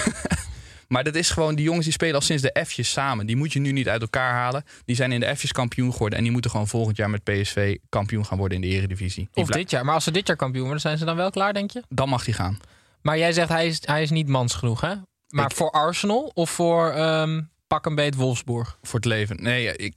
Maar 0.88 1.04
dat 1.04 1.16
is 1.16 1.30
gewoon, 1.30 1.56
die 1.56 1.66
jongens 1.66 1.84
die 1.84 1.94
spelen 1.94 2.16
al 2.16 2.22
sinds 2.22 2.44
de 2.44 2.64
F'jes 2.68 2.92
samen. 2.92 3.26
Die 3.26 3.36
moet 3.36 3.54
je 3.54 3.60
nu 3.60 3.72
niet 3.72 3.90
uit 3.90 4.02
elkaar 4.02 4.34
halen. 4.34 4.64
Die 4.86 4.96
zijn 4.96 5.12
in 5.12 5.20
de 5.20 5.36
F'jes 5.36 5.52
kampioen 5.52 5.92
geworden. 5.92 6.18
En 6.18 6.24
die 6.24 6.32
moeten 6.34 6.52
gewoon 6.52 6.68
volgend 6.68 6.98
jaar 6.98 7.10
met 7.10 7.24
PSV 7.24 7.76
kampioen 7.90 8.26
gaan 8.26 8.38
worden 8.38 8.64
in 8.64 8.70
de 8.70 8.76
Eredivisie. 8.76 9.30
Die 9.34 9.44
Of 9.44 9.50
dit 9.50 9.70
jaar. 9.70 9.86
Maar 9.86 9.94
als 9.94 10.04
ze 10.04 10.12
dit 10.12 10.28
jaar 10.28 10.36
kampioen 10.36 10.64
worden, 10.64 10.82
zijn 10.82 10.98
ze 10.98 11.06
dan 11.06 11.16
wel 11.16 11.30
klaar, 11.30 11.54
denk 11.54 11.72
je? 11.72 11.84
Dan 11.90 12.10
mag 12.10 12.24
die 12.24 12.34
gaan. 12.34 12.60
Maar 13.02 13.18
jij 13.18 13.34
zegt 13.34 13.50
hij 13.50 13.68
is, 13.68 13.80
hij 13.86 14.02
is 14.02 14.10
niet 14.10 14.28
mans 14.28 14.54
genoeg, 14.54 14.82
hè? 14.82 14.94
Maar 15.30 15.46
Ik- 15.50 15.56
voor 15.56 15.72
Arsenal 15.72 16.32
of 16.34 16.50
voor 16.50 16.90
ehm, 16.92 17.42
pak 17.68 17.86
een 17.86 17.96
beet 17.96 18.16
Wolfsburg? 18.16 18.78
Voor 18.82 19.00
het 19.00 19.06
leven. 19.08 19.44
Nee, 19.44 19.76
ik... 19.76 19.94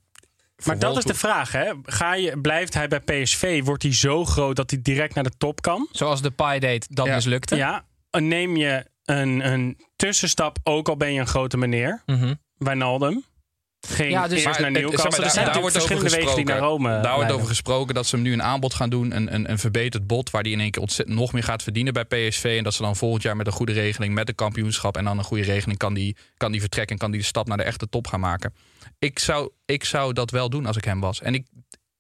Maar 0.65 0.79
dat 0.79 0.97
is 0.97 1.05
de 1.05 1.15
vraag, 1.15 1.53
hè? 1.53 1.73
Ga 1.83 2.15
je, 2.15 2.41
blijft 2.41 2.75
hij 2.75 2.89
bij 2.89 3.01
PSV? 3.01 3.63
Wordt 3.65 3.83
hij 3.83 3.93
zo 3.95 4.25
groot 4.25 4.57
dat 4.57 4.71
hij 4.71 4.83
direct 4.83 5.15
naar 5.15 5.25
de 5.25 5.33
top 5.39 5.61
kan? 5.63 5.89
Zoals 5.93 6.23
de 6.23 6.31
Pai 6.31 6.59
deed, 6.61 6.87
dat 6.97 7.07
Ja. 7.07 7.15
mislukte. 7.15 7.57
Ja. 7.57 7.85
En 8.13 8.29
Neem 8.29 8.57
je 8.57 8.87
een, 9.05 9.53
een 9.53 9.79
tussenstap, 9.97 10.59
ook 10.63 10.89
al 10.89 10.97
ben 10.97 11.13
je 11.13 11.21
een 11.21 11.27
grote 11.27 11.57
meneer, 11.57 12.03
Mhm. 12.07 12.35
Wijnaldum. 12.57 13.25
Ging 13.89 14.11
Ja, 14.11 14.23
dus- 14.29 14.45
eerst 14.45 14.45
naar 14.61 14.73
zeg 14.73 14.83
Newcastle. 14.83 15.11
maar, 15.11 15.29
er 15.29 15.35
daar- 15.35 15.45
daar 15.53 15.61
wordt 15.61 15.77
over 15.77 15.89
verschillende 15.89 16.11
wegen 16.17 16.37
die 16.37 16.45
naar 16.45 16.55
gesproken. 16.57 16.87
Rome 16.87 17.03
Daar 17.03 17.15
wordt 17.15 17.33
over 17.33 17.47
gesproken 17.47 17.95
dat 17.95 18.07
ze 18.07 18.15
hem 18.15 18.25
nu 18.25 18.33
een 18.33 18.43
aanbod 18.43 18.75
gaan 18.75 18.91
doen. 18.91 19.17
Een, 19.17 19.35
een, 19.35 19.51
een 19.51 19.59
verbeterd 19.59 20.07
bod 20.07 20.31
waar 20.31 20.43
hij 20.43 20.51
in 20.51 20.61
één 20.61 20.71
keer 20.71 20.83
ontzettend 20.83 21.19
nog 21.19 21.33
meer 21.33 21.43
gaat 21.43 21.63
verdienen 21.63 21.93
bij 21.93 22.05
PSV. 22.05 22.55
En 22.59 22.65
dat 22.65 22.75
ze 22.75 22.83
dan 22.83 22.97
volgend 22.97 23.23
jaar 23.23 23.37
met 23.37 23.47
een 23.47 23.53
goede 23.53 23.73
regeling, 23.73 24.15
met 24.15 24.29
een 24.29 24.35
kampioenschap 24.35 24.97
en 24.97 25.05
dan 25.05 25.19
een 25.19 25.25
goede 25.25 25.43
regeling, 25.45 25.79
kan 25.79 25.95
die, 25.95 26.17
kan 26.37 26.53
die 26.53 26.61
vertrekken 26.61 26.93
en 26.95 27.01
kan 27.01 27.11
die 27.11 27.21
de 27.21 27.27
stap 27.27 27.47
naar 27.49 27.57
de 27.57 27.63
echte 27.63 27.89
top 27.89 28.07
gaan 28.07 28.21
maken. 28.21 28.55
Ik 28.99 29.19
zou, 29.19 29.51
ik 29.65 29.85
zou 29.85 30.13
dat 30.13 30.31
wel 30.31 30.51
doen 30.51 30.67
als 30.67 30.77
ik 30.77 30.85
hem 30.85 31.01
was. 31.01 31.21
En 31.21 31.35
ik, 31.35 31.47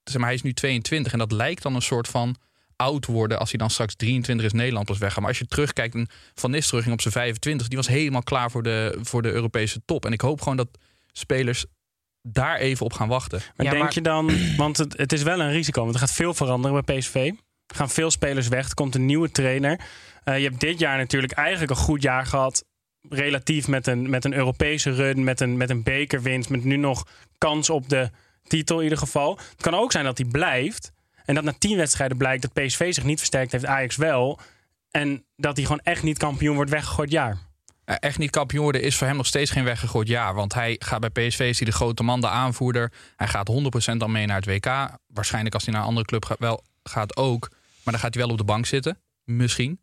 zeg 0.04 0.16
maar, 0.16 0.26
hij 0.26 0.34
is 0.34 0.42
nu 0.42 0.52
22 0.52 1.12
en 1.12 1.18
dat 1.18 1.32
lijkt 1.32 1.62
dan 1.62 1.74
een 1.74 1.82
soort 1.82 2.08
van 2.08 2.36
oud 2.82 3.06
worden 3.06 3.38
als 3.38 3.50
hij 3.50 3.58
dan 3.58 3.70
straks 3.70 3.94
23 3.94 4.46
is 4.46 4.52
Nederland 4.52 4.86
pas 4.86 4.98
weggaat. 4.98 5.20
Maar 5.20 5.28
als 5.28 5.38
je 5.38 5.46
terugkijkt, 5.46 5.96
Van 6.34 6.50
Nistelrooy 6.50 6.82
ging 6.82 6.94
op 6.94 7.00
zijn 7.00 7.14
25, 7.14 7.68
die 7.68 7.76
was 7.76 7.88
helemaal 7.88 8.22
klaar 8.22 8.50
voor 8.50 8.62
de, 8.62 8.98
voor 9.02 9.22
de 9.22 9.30
Europese 9.32 9.82
top. 9.84 10.04
En 10.04 10.12
ik 10.12 10.20
hoop 10.20 10.40
gewoon 10.40 10.56
dat 10.56 10.68
spelers 11.12 11.64
daar 12.28 12.56
even 12.58 12.84
op 12.86 12.92
gaan 12.92 13.08
wachten. 13.08 13.38
Maar 13.56 13.66
Ja, 13.66 13.72
denk 13.72 13.82
maar- 13.82 13.94
je 13.94 14.00
dan, 14.00 14.56
want 14.56 14.76
het, 14.76 14.96
het 14.96 15.12
is 15.12 15.22
wel 15.22 15.40
een 15.40 15.50
risico, 15.50 15.82
want 15.82 15.94
er 15.94 16.00
gaat 16.00 16.12
veel 16.12 16.34
veranderen 16.34 16.84
bij 16.84 16.98
PSV. 16.98 17.14
Er 17.66 17.76
gaan 17.76 17.90
veel 17.90 18.10
spelers 18.10 18.48
weg, 18.48 18.68
er 18.68 18.74
komt 18.74 18.94
een 18.94 19.06
nieuwe 19.06 19.30
trainer. 19.30 19.80
Eh, 20.24 20.38
je 20.38 20.44
hebt 20.44 20.60
dit 20.60 20.78
jaar 20.78 20.96
natuurlijk 20.96 21.32
eigenlijk 21.32 21.70
een 21.70 21.76
goed 21.84 22.02
jaar 22.02 22.26
gehad. 22.26 22.64
Relatief 23.08 23.68
met 23.68 23.86
een, 23.86 24.10
met 24.10 24.24
een 24.24 24.34
Europese 24.34 24.90
run, 24.90 25.24
met 25.24 25.40
een, 25.40 25.56
met 25.56 25.70
een 25.70 25.82
bekerwinst, 25.82 26.48
met 26.50 26.64
nu 26.64 26.76
nog 26.76 27.06
kans 27.38 27.70
op 27.70 27.88
de 27.88 28.10
titel 28.46 28.76
in 28.76 28.82
ieder 28.82 28.98
geval. 28.98 29.38
Het 29.50 29.60
kan 29.60 29.74
ook 29.74 29.92
zijn 29.92 30.04
dat 30.04 30.18
hij 30.18 30.26
blijft. 30.26 30.92
En 31.24 31.34
dat 31.34 31.44
na 31.44 31.54
tien 31.58 31.76
wedstrijden 31.76 32.16
blijkt 32.16 32.42
dat 32.42 32.52
PSV 32.52 32.94
zich 32.94 33.04
niet 33.04 33.18
versterkt 33.18 33.52
heeft, 33.52 33.66
Ajax 33.66 33.96
wel. 33.96 34.40
En 34.90 35.24
dat 35.36 35.56
hij 35.56 35.64
gewoon 35.64 35.80
echt 35.82 36.02
niet 36.02 36.18
kampioen 36.18 36.54
wordt 36.54 36.70
weggegooid 36.70 37.10
jaar. 37.10 37.38
Eh, 37.84 37.96
echt 38.00 38.18
niet 38.18 38.30
kampioen 38.30 38.62
worden 38.62 38.82
is 38.82 38.96
voor 38.96 39.06
hem 39.06 39.16
nog 39.16 39.26
steeds 39.26 39.50
geen 39.50 39.64
weggegooid 39.64 40.08
jaar. 40.08 40.34
Want 40.34 40.54
hij 40.54 40.76
gaat 40.78 41.00
bij 41.00 41.10
PSV, 41.10 41.40
is 41.40 41.58
hij 41.58 41.66
de 41.66 41.74
grote 41.74 42.02
man, 42.02 42.20
de 42.20 42.28
aanvoerder. 42.28 42.92
Hij 43.16 43.28
gaat 43.28 43.48
100% 43.48 44.00
dan 44.00 44.12
mee 44.12 44.26
naar 44.26 44.36
het 44.36 44.46
WK. 44.46 44.98
Waarschijnlijk 45.06 45.54
als 45.54 45.64
hij 45.64 45.72
naar 45.72 45.82
een 45.82 45.88
andere 45.88 46.06
club 46.06 46.24
gaat, 46.24 46.38
wel, 46.38 46.64
gaat 46.82 47.16
ook. 47.16 47.48
Maar 47.50 47.92
dan 47.92 48.02
gaat 48.02 48.14
hij 48.14 48.22
wel 48.22 48.32
op 48.32 48.38
de 48.38 48.44
bank 48.44 48.66
zitten. 48.66 48.98
Misschien. 49.24 49.80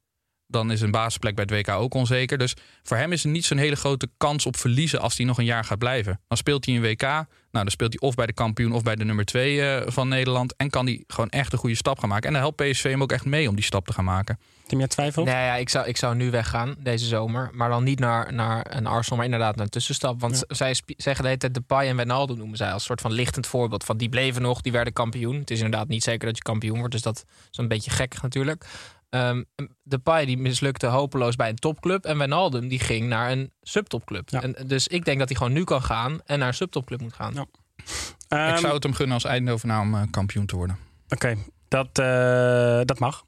Dan 0.52 0.72
is 0.72 0.82
een 0.82 0.92
basisplek 0.92 1.36
bij 1.36 1.46
het 1.50 1.68
WK 1.68 1.76
ook 1.76 1.94
onzeker. 1.94 2.38
Dus 2.38 2.56
voor 2.84 2.98
hem 2.98 3.12
is 3.12 3.24
er 3.24 3.30
niet 3.30 3.46
zo'n 3.46 3.58
hele 3.58 3.76
grote 3.76 4.10
kans 4.18 4.46
op 4.46 4.58
verliezen 4.58 5.00
als 5.00 5.18
hij 5.18 5.26
nog 5.26 5.38
een 5.38 5.46
jaar 5.46 5.64
gaat 5.64 5.78
blijven. 5.78 6.20
Dan 6.28 6.38
speelt 6.38 6.66
hij 6.66 6.76
een 6.76 6.82
WK. 6.82 7.02
Nou, 7.02 7.26
dan 7.52 7.70
speelt 7.70 7.96
hij 8.00 8.10
of 8.10 8.16
bij 8.16 8.26
de 8.26 8.34
kampioen 8.34 8.74
of 8.74 8.84
bij 8.84 8.96
de 8.96 9.06
nummer 9.06 9.26
2 9.26 9.82
van 9.86 10.08
Nederland. 10.08 10.56
En 10.56 10.70
kan 10.70 10.86
hij 10.86 11.04
gewoon 11.08 11.30
echt 11.30 11.54
een 11.54 11.60
goede 11.60 11.76
stap 11.76 12.00
gaan 12.00 12.10
maken. 12.10 12.28
En 12.28 12.34
dan 12.34 12.42
helpt 12.42 12.56
PSV 12.56 12.84
hem 12.84 13.02
ook 13.02 13.12
echt 13.12 13.26
mee 13.26 13.50
om 13.50 13.56
die 13.56 13.64
stap 13.64 13.88
te 13.88 13.94
gaan 13.94 14.04
maken. 14.04 14.40
Tim, 14.68 14.80
jij 14.80 14.88
twijfelt? 14.88 15.26
Nee, 15.26 15.36
ja, 15.36 15.56
ik, 15.56 15.70
zou, 15.70 15.88
ik 15.88 15.98
zou 15.98 16.16
nu 16.16 16.32
weggaan 16.32 16.76
deze 16.80 17.06
zomer. 17.06 17.50
Maar 17.54 17.70
dan 17.70 17.84
niet 17.84 18.00
naar, 18.00 18.34
naar 18.34 18.76
een 18.76 18.86
Arsenal, 18.86 19.18
maar 19.18 19.26
inderdaad 19.26 19.56
naar 19.56 19.66
een 19.66 19.72
tussenstap. 19.72 20.22
Want 20.22 20.44
zij 20.48 20.74
zeggen 20.86 21.24
de 21.24 21.28
hele 21.28 21.38
tijd 21.38 21.54
Depay 21.54 21.88
en 21.88 21.96
Wijnaldum 21.96 22.38
noemen 22.38 22.58
zij 22.58 22.72
als 22.72 22.84
soort 22.84 23.02
van 23.02 23.12
lichtend 23.12 23.48
voorbeeld. 23.48 23.84
Van 23.84 23.98
die 23.98 24.10
bleven 24.10 24.42
nog, 24.42 24.62
die 24.62 24.72
werden 24.72 24.94
kampioen. 24.94 25.36
Het 25.36 25.52
is 25.52 25.62
inderdaad 25.62 25.88
niet 25.88 26.04
zeker 26.04 26.28
dat 26.28 26.38
je 26.38 26.44
kampioen 26.44 26.78
wordt. 26.78 26.94
Dus 26.94 27.02
dat 27.02 27.26
is 27.52 27.58
een 27.58 27.68
beetje 27.68 27.92
gek 27.92 28.22
natuurlijk. 28.22 28.66
Ehm 29.10 29.44
Depay 29.84 30.26
die 30.26 30.38
mislukte 30.38 30.88
hopeloos 30.88 31.36
bij 31.36 31.50
een 31.50 31.56
topclub. 31.56 32.06
En 32.06 32.18
Wijnaldum 32.18 32.68
die 32.68 32.80
ging 32.80 33.08
naar 33.08 33.32
een 33.32 33.54
subtopclub. 33.62 34.30
Ja. 34.30 34.42
En, 34.42 34.56
dus 34.68 34.88
ik 34.88 35.06
denk 35.06 35.20
dat 35.20 35.28
hij 35.30 35.38
gewoon 35.38 35.54
nu 35.54 35.64
kan 35.64 35.82
gaan 35.82 36.22
en 36.26 36.40
naar 36.40 36.48
een 36.48 36.54
subtopclub 36.54 37.02
moet 37.02 37.14
gaan. 37.14 37.34
Ja. 37.34 37.42
ik 37.42 37.88
Ehm, 38.28 38.58
zou 38.58 38.74
het 38.74 38.84
hem 38.84 38.94
gunnen 38.94 39.14
als 39.14 39.24
Eindhoven 39.24 39.80
om 39.80 39.96
eh, 39.96 40.02
kampioen 40.12 40.46
te 40.46 40.56
worden. 40.56 40.78
Oké, 41.10 41.36
dat, 41.68 42.00
eh, 42.00 42.82
dat 42.86 43.00
mag. 43.00 43.24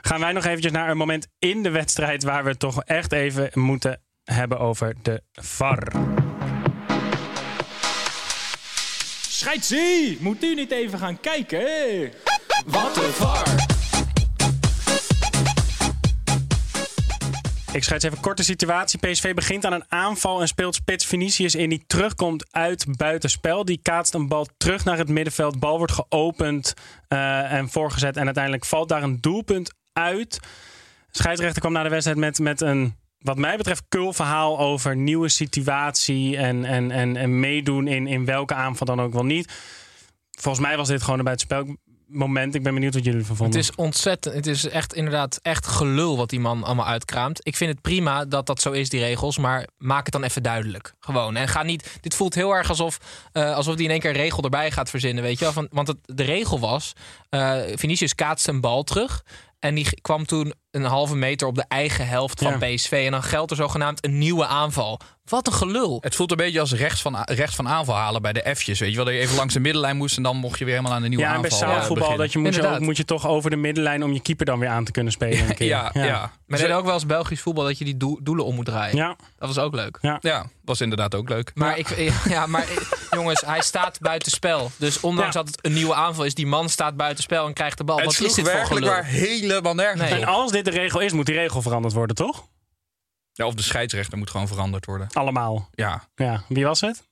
Gaan 0.00 0.20
wij 0.20 0.32
nog 0.32 0.44
eventjes 0.44 0.72
naar 0.72 0.90
een 0.90 0.96
moment 0.96 1.28
in 1.38 1.62
de 1.62 1.70
wedstrijd 1.70 2.22
waar 2.22 2.42
we 2.44 2.50
het 2.50 2.58
toch 2.58 2.82
echt 2.84 3.12
even 3.12 3.50
moeten 3.54 4.00
hebben 4.24 4.58
over 4.58 4.94
de 5.02 5.22
VAR. 5.32 5.92
Scheidsie, 9.28 10.18
moet 10.20 10.44
u 10.44 10.54
niet 10.54 10.70
even 10.70 10.98
gaan 10.98 11.20
kijken? 11.20 12.12
Wat 12.66 12.96
een 12.96 13.12
var. 13.12 13.78
Ik 17.72 17.84
schrijf 17.84 18.02
even 18.02 18.20
korte 18.20 18.44
situatie. 18.44 18.98
PSV 18.98 19.34
begint 19.34 19.64
aan 19.64 19.72
een 19.72 19.84
aanval 19.88 20.40
en 20.40 20.48
speelt 20.48 20.74
spits 20.74 21.06
Vinicius 21.06 21.54
in 21.54 21.68
die 21.68 21.84
terugkomt 21.86 22.46
uit 22.50 22.86
buitenspel. 22.96 23.64
Die 23.64 23.78
kaatst 23.82 24.14
een 24.14 24.28
bal 24.28 24.46
terug 24.56 24.84
naar 24.84 24.98
het 24.98 25.08
middenveld. 25.08 25.58
Bal 25.58 25.78
wordt 25.78 25.92
geopend 25.92 26.74
eh, 27.08 27.52
en 27.52 27.68
voorgezet 27.68 28.16
en 28.16 28.24
uiteindelijk 28.24 28.64
valt 28.64 28.88
daar 28.88 29.02
een 29.02 29.20
doelpunt 29.20 29.74
uit. 29.92 30.40
Scheidsrechter 31.10 31.60
kwam 31.60 31.72
na 31.72 31.82
de 31.82 31.88
wedstrijd 31.88 32.18
met, 32.18 32.38
met 32.38 32.60
een, 32.60 32.96
wat 33.18 33.38
mij 33.38 33.56
betreft, 33.56 33.84
kul 33.88 34.12
verhaal 34.12 34.58
over 34.58 34.96
nieuwe 34.96 35.28
situatie 35.28 36.36
en, 36.36 36.64
en, 36.64 36.90
en, 36.90 37.16
en 37.16 37.40
meedoen 37.40 37.86
in, 37.86 38.06
in 38.06 38.24
welke 38.24 38.54
aanval 38.54 38.86
dan 38.86 39.00
ook 39.00 39.12
wel 39.12 39.24
niet. 39.24 39.52
Volgens 40.30 40.66
mij 40.66 40.76
was 40.76 40.88
dit 40.88 41.02
gewoon 41.02 41.18
een 41.18 41.24
buitenspel 41.24 41.76
moment. 42.10 42.54
Ik 42.54 42.62
ben 42.62 42.74
benieuwd 42.74 42.94
wat 42.94 43.04
jullie 43.04 43.18
ervan 43.20 43.34
Het 43.36 43.42
vonden. 43.44 43.60
is 43.60 43.74
ontzettend. 43.74 44.34
Het 44.34 44.46
is 44.46 44.68
echt 44.68 44.94
inderdaad 44.94 45.38
echt 45.42 45.66
gelul 45.66 46.16
wat 46.16 46.30
die 46.30 46.40
man 46.40 46.64
allemaal 46.64 46.86
uitkraamt. 46.86 47.46
Ik 47.46 47.56
vind 47.56 47.70
het 47.70 47.80
prima 47.80 48.24
dat 48.24 48.46
dat 48.46 48.60
zo 48.60 48.70
is, 48.70 48.88
die 48.88 49.00
regels. 49.00 49.38
Maar 49.38 49.66
maak 49.78 50.04
het 50.04 50.12
dan 50.12 50.22
even 50.22 50.42
duidelijk. 50.42 50.94
Gewoon. 51.00 51.36
En 51.36 51.48
ga 51.48 51.62
niet. 51.62 51.98
Dit 52.00 52.14
voelt 52.14 52.34
heel 52.34 52.52
erg 52.52 52.68
alsof, 52.68 52.98
eh 53.32 53.54
alsof 53.54 53.74
die 53.74 53.84
in 53.84 53.90
één 53.90 54.00
keer 54.00 54.10
een 54.10 54.16
regel 54.16 54.42
erbij 54.42 54.70
gaat 54.70 54.90
verzinnen. 54.90 55.22
Weet 55.22 55.38
je 55.38 55.44
wel? 55.44 55.52
Van, 55.52 55.68
want 55.70 55.88
het, 55.88 55.96
de 56.04 56.22
regel 56.24 56.60
was: 56.60 56.92
eh 57.28 57.56
Vinicius 57.74 58.14
kaatste 58.14 58.50
een 58.50 58.60
bal 58.60 58.82
terug. 58.82 59.22
En 59.58 59.74
die 59.74 60.00
kwam 60.00 60.26
toen 60.26 60.54
een 60.70 60.84
halve 60.84 61.16
meter 61.16 61.46
op 61.46 61.54
de 61.54 61.64
eigen 61.68 62.08
helft 62.08 62.42
van 62.42 62.56
Ja. 62.60 62.74
PSV. 62.74 63.02
En 63.06 63.10
dan 63.10 63.22
geldt 63.22 63.50
er 63.50 63.56
zogenaamd 63.56 64.04
een 64.04 64.18
nieuwe 64.18 64.46
aanval. 64.46 65.00
Wat 65.24 65.46
een 65.46 65.52
gelul. 65.52 65.98
Het 66.00 66.14
voelt 66.14 66.30
een 66.30 66.36
beetje 66.36 66.60
als 66.60 66.72
rechts 66.72 67.00
van, 67.02 67.22
rechts 67.24 67.54
van 67.56 67.68
aanval 67.68 67.94
halen 67.94 68.22
bij 68.22 68.32
de 68.32 68.54
F'jes. 68.56 68.78
Weet 68.80 68.90
je 68.90 68.96
wel, 68.96 69.04
dat 69.04 69.14
je 69.14 69.20
even 69.20 69.36
langs 69.36 69.54
de 69.54 69.60
middenlijn 69.60 69.96
moest 69.96 70.16
en 70.16 70.22
dan 70.22 70.36
mocht 70.36 70.58
je 70.58 70.64
weer 70.64 70.74
helemaal 70.74 70.96
aan 70.96 71.02
de 71.02 71.08
nieuwe 71.08 71.24
Ja, 71.24 71.40
bij 71.40 71.50
aanval 71.50 71.60
eh, 71.60 71.66
zaalvoetbal 71.74 71.94
beginnen. 71.96 72.18
dat 72.18 72.32
je 72.32 72.38
moet, 72.38 72.54
je, 72.54 72.66
ook, 72.74 72.78
moet 72.80 72.96
je 72.96 73.04
toch 73.04 73.26
over 73.26 73.50
de 73.50 73.56
middenlijn 73.56 74.02
om 74.04 74.12
je 74.12 74.20
keeper 74.20 74.46
dan 74.46 74.58
weer 74.58 74.68
aan 74.68 74.84
te 74.84 74.92
kunnen 74.92 75.12
spelen. 75.12 75.48
een 75.48 75.54
keer. 75.60 75.66
Ja, 75.66 75.90
ja. 75.92 76.04
ja. 76.04 76.18
Maar 76.20 76.30
Dus, 76.46 76.60
deden 76.60 76.76
ook 76.76 76.84
wel 76.84 76.94
eens 76.94 77.06
Belgisch 77.06 77.40
voetbal 77.40 77.64
dat 77.64 77.78
je 77.78 77.84
die 77.84 77.96
doel- 77.96 78.18
doelen 78.22 78.44
om 78.44 78.54
moet 78.54 78.64
draaien. 78.64 78.96
Ja, 78.96 79.16
Dat 79.38 79.48
was 79.54 79.58
ook 79.58 79.74
leuk. 79.74 79.98
ja, 80.20 80.46
was 80.64 80.80
inderdaad 80.80 81.14
ook 81.14 81.28
leuk. 81.28 81.50
Maar, 81.54 81.78
ik, 81.78 82.12
ja, 82.28 82.46
maar 82.54 82.64
jongens, 83.10 83.40
hij 83.46 83.60
staat 83.62 83.98
buiten 84.00 84.32
spel. 84.32 84.70
Dus 84.76 85.00
ondanks 85.00 85.34
Ja. 85.34 85.42
dat 85.42 85.50
het 85.50 85.66
een 85.66 85.72
nieuwe 85.72 85.94
aanval 85.94 86.24
is, 86.24 86.34
die 86.34 86.46
man 86.46 86.68
staat 86.68 86.96
buiten 86.96 87.22
spel 87.22 87.46
en 87.46 87.52
krijgt 87.52 87.78
de 87.78 87.84
bal. 87.84 87.96
het 87.96 88.04
Wat 88.04 88.14
is 88.14 88.20
dit 88.20 88.32
voor 88.34 88.44
werkelijk 88.44 88.74
gelul? 88.74 88.90
waar 88.90 89.04
helemaal 89.04 89.74
nergens 89.74 90.10
Nee. 90.10 90.20
En 90.20 90.24
als 90.26 90.50
dit 90.52 90.59
de 90.64 90.70
regel 90.70 91.00
is, 91.00 91.12
moet 91.12 91.26
die 91.26 91.34
regel 91.34 91.62
veranderd 91.62 91.94
worden, 91.94 92.16
toch? 92.16 92.48
Ja, 93.32 93.46
of 93.46 93.54
de 93.54 93.62
scheidsrechter 93.62 94.18
moet 94.18 94.30
gewoon 94.30 94.48
veranderd 94.48 94.86
worden. 94.86 95.08
Allemaal. 95.12 95.68
Ja, 95.70 96.08
Ja, 96.14 96.44
wie 96.48 96.64
was 96.64 96.80
het? 96.80 97.08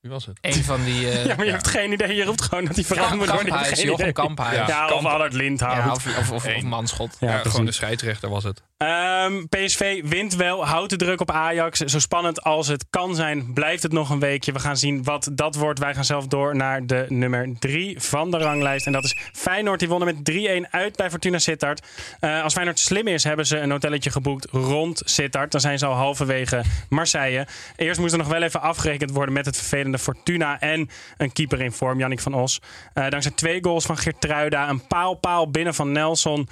Wie 0.00 0.10
was 0.10 0.26
het? 0.26 0.38
Een 0.40 0.64
van 0.64 0.84
die... 0.84 1.06
eh, 1.10 1.24
Ja, 1.24 1.34
maar 1.36 1.44
je 1.44 1.50
hebt 1.50 1.68
geen 1.68 1.92
idee. 1.92 2.14
Je 2.14 2.24
roept 2.24 2.42
gewoon 2.42 2.64
dat 2.64 2.74
hij 2.74 2.84
veranderd 2.84 3.16
moet 3.16 3.28
worden. 3.28 3.46
Kamphuis, 3.46 3.78
geen 3.78 3.86
Jochem 3.86 4.00
idee. 4.00 4.12
Kamphuis. 4.12 4.56
Ja. 4.56 4.66
Ja, 4.66 4.88
of. 4.88 5.04
Allard 5.04 5.32
Lindhout. 5.32 5.76
Ja, 5.76 5.92
of, 5.92 6.06
of, 6.06 6.18
of, 6.18 6.30
of 6.30 6.44
Eén. 6.44 6.66
Manschot. 6.66 7.16
Ja, 7.20 7.38
gewoon 7.38 7.66
de 7.66 7.72
scheidsrechter 7.72 8.28
was 8.28 8.44
het. 8.44 8.62
Ehm, 8.76 9.44
PSV 9.48 10.02
wint 10.04 10.34
wel, 10.34 10.66
houdt 10.66 10.90
de 10.90 10.96
druk 10.96 11.20
op 11.20 11.30
Ajax. 11.30 11.78
Zo 11.78 11.98
spannend 11.98 12.42
als 12.42 12.68
het 12.68 12.86
kan 12.90 13.14
zijn, 13.14 13.52
blijft 13.52 13.82
het 13.82 13.92
nog 13.92 14.10
een 14.10 14.18
weekje. 14.18 14.52
We 14.52 14.58
gaan 14.58 14.76
zien 14.76 15.02
wat 15.04 15.30
dat 15.32 15.54
wordt. 15.54 15.78
Wij 15.78 15.94
gaan 15.94 16.04
zelf 16.04 16.26
door 16.26 16.56
naar 16.56 16.86
de 16.86 17.06
nummer 17.08 17.48
3 17.58 18.00
van 18.00 18.30
de 18.30 18.38
ranglijst. 18.38 18.86
En 18.86 18.92
dat 18.92 19.04
is 19.04 19.16
Feyenoord. 19.32 19.78
Die 19.78 19.88
wonnen 19.88 20.14
met 20.14 20.30
3-1 20.66 20.70
uit 20.70 20.96
bij 20.96 21.10
Fortuna 21.10 21.38
Sittard. 21.38 21.86
Eh, 22.20 22.42
als 22.42 22.52
Feyenoord 22.52 22.78
slim 22.78 23.06
is, 23.06 23.24
hebben 23.24 23.46
ze 23.46 23.58
een 23.58 23.70
hotelletje 23.70 24.10
geboekt 24.10 24.46
rond 24.50 25.02
Sittard. 25.04 25.52
Dan 25.52 25.60
zijn 25.60 25.78
ze 25.78 25.86
al 25.86 25.94
halverwege 25.94 26.62
Marseille. 26.88 27.46
Eerst 27.76 28.00
moest 28.00 28.12
er 28.12 28.18
nog 28.18 28.28
wel 28.28 28.42
even 28.42 28.60
afgerekend 28.60 29.10
worden 29.10 29.34
met 29.34 29.46
het 29.46 29.56
vervelende 29.56 29.89
Fortuna. 29.98 30.60
En 30.60 30.88
een 31.16 31.32
keeper 31.32 31.60
in 31.60 31.72
vorm, 31.72 31.98
Jannik 31.98 32.20
van 32.20 32.34
Os. 32.34 32.60
Eh, 32.92 33.08
dankzij 33.08 33.32
twee 33.32 33.64
goals 33.64 33.86
van 33.86 33.96
Geertruida. 33.96 34.68
Een 34.68 34.86
paal-paal 34.86 35.50
binnen 35.50 35.74
van 35.74 35.92
Nelson. 35.92 36.48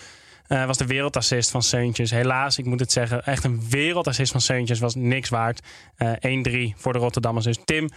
Eh, 0.46 0.66
was 0.66 0.76
de 0.76 0.86
wereldassist 0.86 1.50
van 1.50 1.62
Seuntjes. 1.62 2.10
Helaas, 2.10 2.58
ik 2.58 2.64
moet 2.64 2.80
het 2.80 2.92
zeggen, 2.92 3.24
echt 3.24 3.44
een 3.44 3.68
wereldassist 3.68 4.32
van 4.32 4.40
Seuntjes 4.40 4.78
was 4.78 4.94
niks 4.94 5.28
waard. 5.28 5.60
Eh 5.96 6.12
1-3 6.20 6.74
voor 6.76 6.92
de 6.92 6.98
Rotterdammers. 6.98 7.44
Dus 7.44 7.58
Tim, 7.64 7.88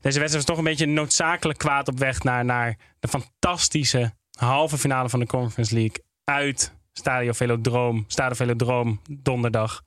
deze 0.00 0.18
wedstrijd 0.18 0.32
was 0.32 0.44
toch 0.44 0.58
een 0.58 0.64
beetje 0.64 0.86
noodzakelijk 0.86 1.58
kwaad 1.58 1.88
op 1.88 1.98
weg 1.98 2.22
naar, 2.22 2.44
naar 2.44 2.76
de 3.00 3.08
fantastische 3.08 4.12
halve 4.38 4.78
finale 4.78 5.08
van 5.08 5.20
de 5.20 5.26
Conference 5.26 5.74
League. 5.74 6.04
Uit 6.24 6.74
Stadio 6.92 7.32
Velodroom, 7.32 8.04
Stadio 8.08 8.34
Velodroom, 8.34 9.00
donderdag. 9.10 9.82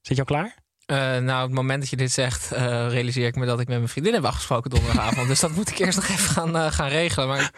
Zit 0.00 0.16
je 0.16 0.22
al 0.22 0.28
klaar? 0.36 0.65
Eh, 0.86 0.96
nou, 1.18 1.42
op 1.42 1.46
het 1.46 1.56
moment 1.56 1.80
dat 1.80 1.90
je 1.90 1.96
dit 1.96 2.12
zegt, 2.12 2.52
eh, 2.52 2.88
realiseer 2.88 3.26
ik 3.26 3.36
me 3.36 3.46
dat 3.46 3.60
ik 3.60 3.68
met 3.68 3.76
mijn 3.76 3.88
vriendin 3.88 4.14
heb 4.14 4.24
afgesproken 4.24 4.70
donderdagavond. 4.70 5.28
dus 5.28 5.40
dat 5.40 5.50
moet 5.50 5.70
ik 5.70 5.78
eerst 5.78 5.98
nog 5.98 6.08
even 6.08 6.28
gaan, 6.28 6.56
eh, 6.56 6.72
gaan 6.72 6.88
regelen. 6.88 7.28
Maar 7.28 7.52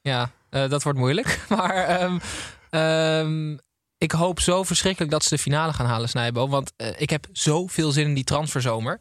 ja, 0.00 0.30
dat 0.50 0.82
wordt 0.82 0.98
moeilijk. 0.98 1.40
Maar 1.56 1.74
ehm, 1.74 2.18
ehm, 2.70 3.56
ik 3.98 4.12
hoop 4.12 4.40
zo 4.40 4.62
verschrikkelijk 4.62 5.12
dat 5.12 5.22
ze 5.22 5.34
de 5.34 5.42
finale 5.42 5.72
gaan 5.72 5.86
halen, 5.86 6.08
Snijbo. 6.08 6.48
Want 6.48 6.72
ik 6.96 7.10
heb 7.10 7.26
zoveel 7.32 7.90
zin 7.90 8.06
in 8.06 8.14
die 8.14 8.24
transferzomer. 8.24 9.00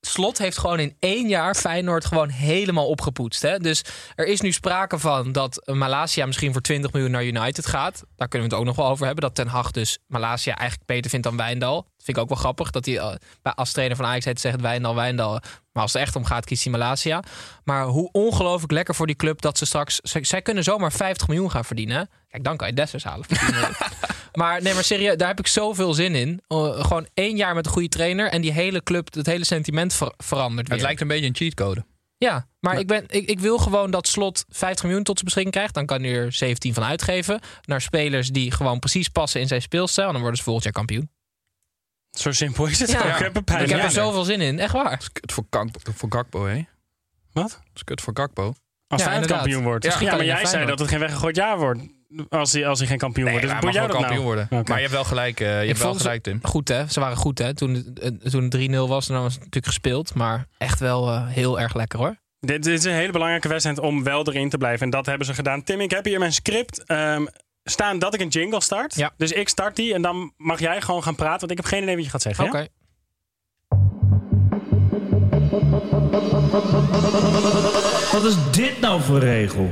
Slot 0.00 0.38
heeft 0.38 0.58
gewoon 0.58 0.80
in 0.80 0.96
één 0.98 1.28
jaar 1.28 1.54
Feyenoord 1.54 2.04
gewoon 2.04 2.28
helemaal 2.28 2.88
opgepoetst. 2.88 3.42
Hè? 3.42 3.58
Dus 3.58 3.84
er 4.14 4.26
is 4.26 4.40
nu 4.40 4.52
sprake 4.52 4.98
van 4.98 5.32
dat 5.32 5.70
Malasia 5.72 6.26
misschien 6.26 6.52
voor 6.52 6.62
20 6.62 6.92
miljoen 6.92 7.10
naar 7.10 7.24
United 7.24 7.66
gaat. 7.66 8.04
Daar 8.16 8.28
kunnen 8.28 8.48
we 8.48 8.54
het 8.54 8.64
ook 8.64 8.68
nog 8.68 8.76
wel 8.76 8.88
over 8.92 9.06
hebben. 9.06 9.24
Dat 9.24 9.34
Ten 9.34 9.48
Hag 9.48 9.70
dus 9.70 9.98
Malasia 10.06 10.56
eigenlijk 10.56 10.88
beter 10.88 11.10
vindt 11.10 11.26
dan 11.26 11.36
Wijndal. 11.36 11.86
Vind 12.06 12.16
ik 12.16 12.22
ook 12.22 12.28
wel 12.28 12.38
grappig. 12.38 12.70
Dat 12.70 12.86
hij 12.86 12.98
eh, 12.98 13.14
als 13.54 13.72
trainer 13.72 13.96
van 13.96 14.06
Ajax 14.06 14.24
heeft 14.24 14.40
zegt 14.40 14.60
Wijndal, 14.60 14.94
Wijndal. 14.94 15.40
Maar 15.72 15.82
als 15.82 15.92
het 15.92 16.02
echt 16.02 16.16
om 16.16 16.24
gaat, 16.24 16.44
kiest 16.44 16.62
hij 16.62 16.72
Malasia. 16.72 17.22
Maar 17.64 17.84
hoe 17.84 18.08
ongelooflijk 18.12 18.72
lekker 18.72 18.94
voor 18.94 19.06
die 19.06 19.16
club 19.16 19.40
dat 19.40 19.58
ze 19.58 19.66
straks... 19.66 19.98
Zij, 20.02 20.24
zij 20.24 20.42
kunnen 20.42 20.64
zomaar 20.64 20.92
50 20.92 21.28
miljoen 21.28 21.50
gaan 21.50 21.64
verdienen. 21.64 22.08
Kijk, 22.28 22.44
dan 22.44 22.56
kan 22.56 22.68
je 22.68 22.74
Dessers 22.74 23.04
halen. 23.04 23.24
voor 23.28 23.38
10 23.38 23.50
miljoen. 23.50 23.74
maar 24.40 24.62
nee, 24.62 24.74
maar 24.74 24.84
serieus, 24.84 25.16
daar 25.16 25.28
heb 25.28 25.38
ik 25.38 25.46
zoveel 25.46 25.94
zin 25.94 26.14
in. 26.14 26.42
Uh, 26.48 26.84
gewoon 26.84 27.08
één 27.14 27.36
jaar 27.36 27.54
met 27.54 27.66
een 27.66 27.72
goede 27.72 27.88
trainer... 27.88 28.30
en 28.30 28.40
die 28.40 28.52
hele 28.52 28.82
club, 28.82 29.14
het 29.14 29.26
hele 29.26 29.44
sentiment 29.44 29.94
ver- 29.94 30.14
verandert 30.16 30.68
weer. 30.68 30.76
Het 30.76 30.86
lijkt 30.86 31.00
een 31.00 31.08
beetje 31.08 31.26
een 31.26 31.36
cheatcode. 31.36 31.84
Ja, 32.18 32.48
maar 32.60 32.78
ik, 32.78 32.86
ben, 32.86 33.04
ik, 33.08 33.28
ik 33.28 33.40
wil 33.40 33.58
gewoon 33.58 33.90
dat 33.90 34.08
Slot 34.08 34.44
50 34.48 34.84
miljoen 34.84 35.02
tot 35.02 35.14
zijn 35.14 35.24
beschikking 35.24 35.54
krijgt. 35.54 35.74
Dan 35.74 35.86
kan 35.86 36.02
hij 36.02 36.12
er 36.12 36.32
17 36.32 36.74
van 36.74 36.84
uitgeven. 36.84 37.40
Naar 37.64 37.80
spelers 37.80 38.28
die 38.28 38.50
gewoon 38.50 38.78
precies 38.78 39.08
passen 39.08 39.40
in 39.40 39.46
zijn 39.46 39.62
speelstijl. 39.62 40.06
En 40.06 40.12
dan 40.12 40.20
worden 40.20 40.38
ze 40.38 40.44
volgend 40.44 40.64
jaar 40.64 40.72
kampioen. 40.72 41.10
Zo 42.18 42.32
simpel 42.32 42.66
is 42.66 42.78
het 42.80 42.90
Ja. 42.90 42.98
ook. 42.98 43.04
Ik 43.04 43.18
heb 43.18 43.36
een 43.36 43.44
pijn. 43.44 43.62
ik 43.64 43.68
heb 43.70 43.78
Ja. 43.78 43.84
er 43.84 43.90
zoveel 43.90 44.24
zin 44.24 44.40
in, 44.40 44.58
echt 44.58 44.72
waar. 44.72 44.90
Dat 44.90 45.00
is 45.00 45.12
kut 45.12 45.32
voor, 45.32 45.44
voor 45.94 46.12
Gakpo, 46.12 46.46
hè? 46.46 46.62
Wat? 47.32 47.48
Dat 47.50 47.60
is 47.74 47.84
kut 47.84 48.00
voor 48.00 48.12
Gakpo. 48.16 48.42
Als 48.42 48.54
Ja, 48.88 49.06
Feyenoord 49.06 49.14
inderdaad. 49.14 49.38
kampioen 49.38 49.62
wordt. 49.62 49.84
Ja, 49.84 50.16
maar 50.16 50.24
jij 50.24 50.46
zei 50.46 50.66
dat 50.66 50.78
het 50.78 50.88
geen 50.88 50.98
weggegooid 50.98 51.36
jaar 51.36 51.58
wordt. 51.58 51.80
Als 52.28 52.52
hij, 52.52 52.66
als 52.66 52.78
hij 52.78 52.88
geen 52.88 52.98
kampioen 52.98 53.28
wordt. 53.30 53.42
Dus 53.42 53.52
hij 53.52 53.60
mag 53.62 53.72
dat 53.74 53.82
wel 53.82 53.90
nou? 53.92 54.00
kampioen 54.02 54.24
worden. 54.24 54.46
Maar 54.50 54.64
je 54.66 54.72
hebt 54.80 54.90
wel 54.92 55.04
gelijk, 55.04 55.40
eh, 55.40 55.60
je 55.60 55.66
hebt 55.66 55.78
wel 55.78 55.94
gelijk, 55.94 56.22
Tim. 56.22 56.38
Goed 56.42 56.68
hè, 56.68 56.86
ze 56.88 57.00
waren 57.00 57.16
goed 57.16 57.38
hè. 57.38 57.54
Toen, 57.54 57.74
het- 58.00 58.30
toen 58.30 58.42
het 58.42 58.50
3-0 58.50 58.88
was, 58.88 59.06
dan 59.06 59.16
was 59.22 59.32
het 59.32 59.38
natuurlijk 59.38 59.66
gespeeld. 59.66 60.14
Maar 60.14 60.46
echt 60.58 60.78
wel 60.80 61.08
eh, 61.12 61.26
heel 61.28 61.60
erg 61.60 61.74
lekker 61.74 61.98
hoor. 61.98 62.16
Dit, 62.40 62.62
dit 62.62 62.78
is 62.78 62.84
een 62.84 62.92
hele 62.92 63.12
belangrijke 63.12 63.48
wedstrijd 63.48 63.78
om 63.78 64.02
wel 64.02 64.26
erin 64.28 64.48
te 64.48 64.58
blijven. 64.58 64.84
En 64.84 64.90
dat 64.90 65.06
hebben 65.06 65.26
ze 65.26 65.34
gedaan. 65.34 65.62
Tim, 65.62 65.80
ik 65.80 65.90
heb 65.90 66.04
hier 66.04 66.18
mijn 66.18 66.32
script 66.32 66.84
ehm, 66.84 67.26
staan 67.70 67.98
dat 67.98 68.14
ik 68.14 68.20
een 68.20 68.28
jingle 68.28 68.62
start. 68.62 68.94
Ja. 68.94 69.12
Dus 69.16 69.32
ik 69.32 69.48
start 69.48 69.76
die 69.76 69.94
en 69.94 70.02
dan 70.02 70.32
mag 70.36 70.60
jij 70.60 70.80
gewoon 70.80 71.02
gaan 71.02 71.14
praten. 71.14 71.40
Want 71.40 71.50
ik 71.50 71.56
heb 71.56 71.66
geen 71.66 71.82
idee 71.82 71.94
wat 71.94 72.04
je 72.04 72.10
gaat 72.10 72.22
zeggen. 72.22 72.44
Oké. 72.44 72.58
ja? 72.58 72.66
Wat 78.12 78.24
is 78.24 78.34
dit 78.50 78.80
nou 78.80 79.02
voor 79.02 79.18
regel? 79.18 79.70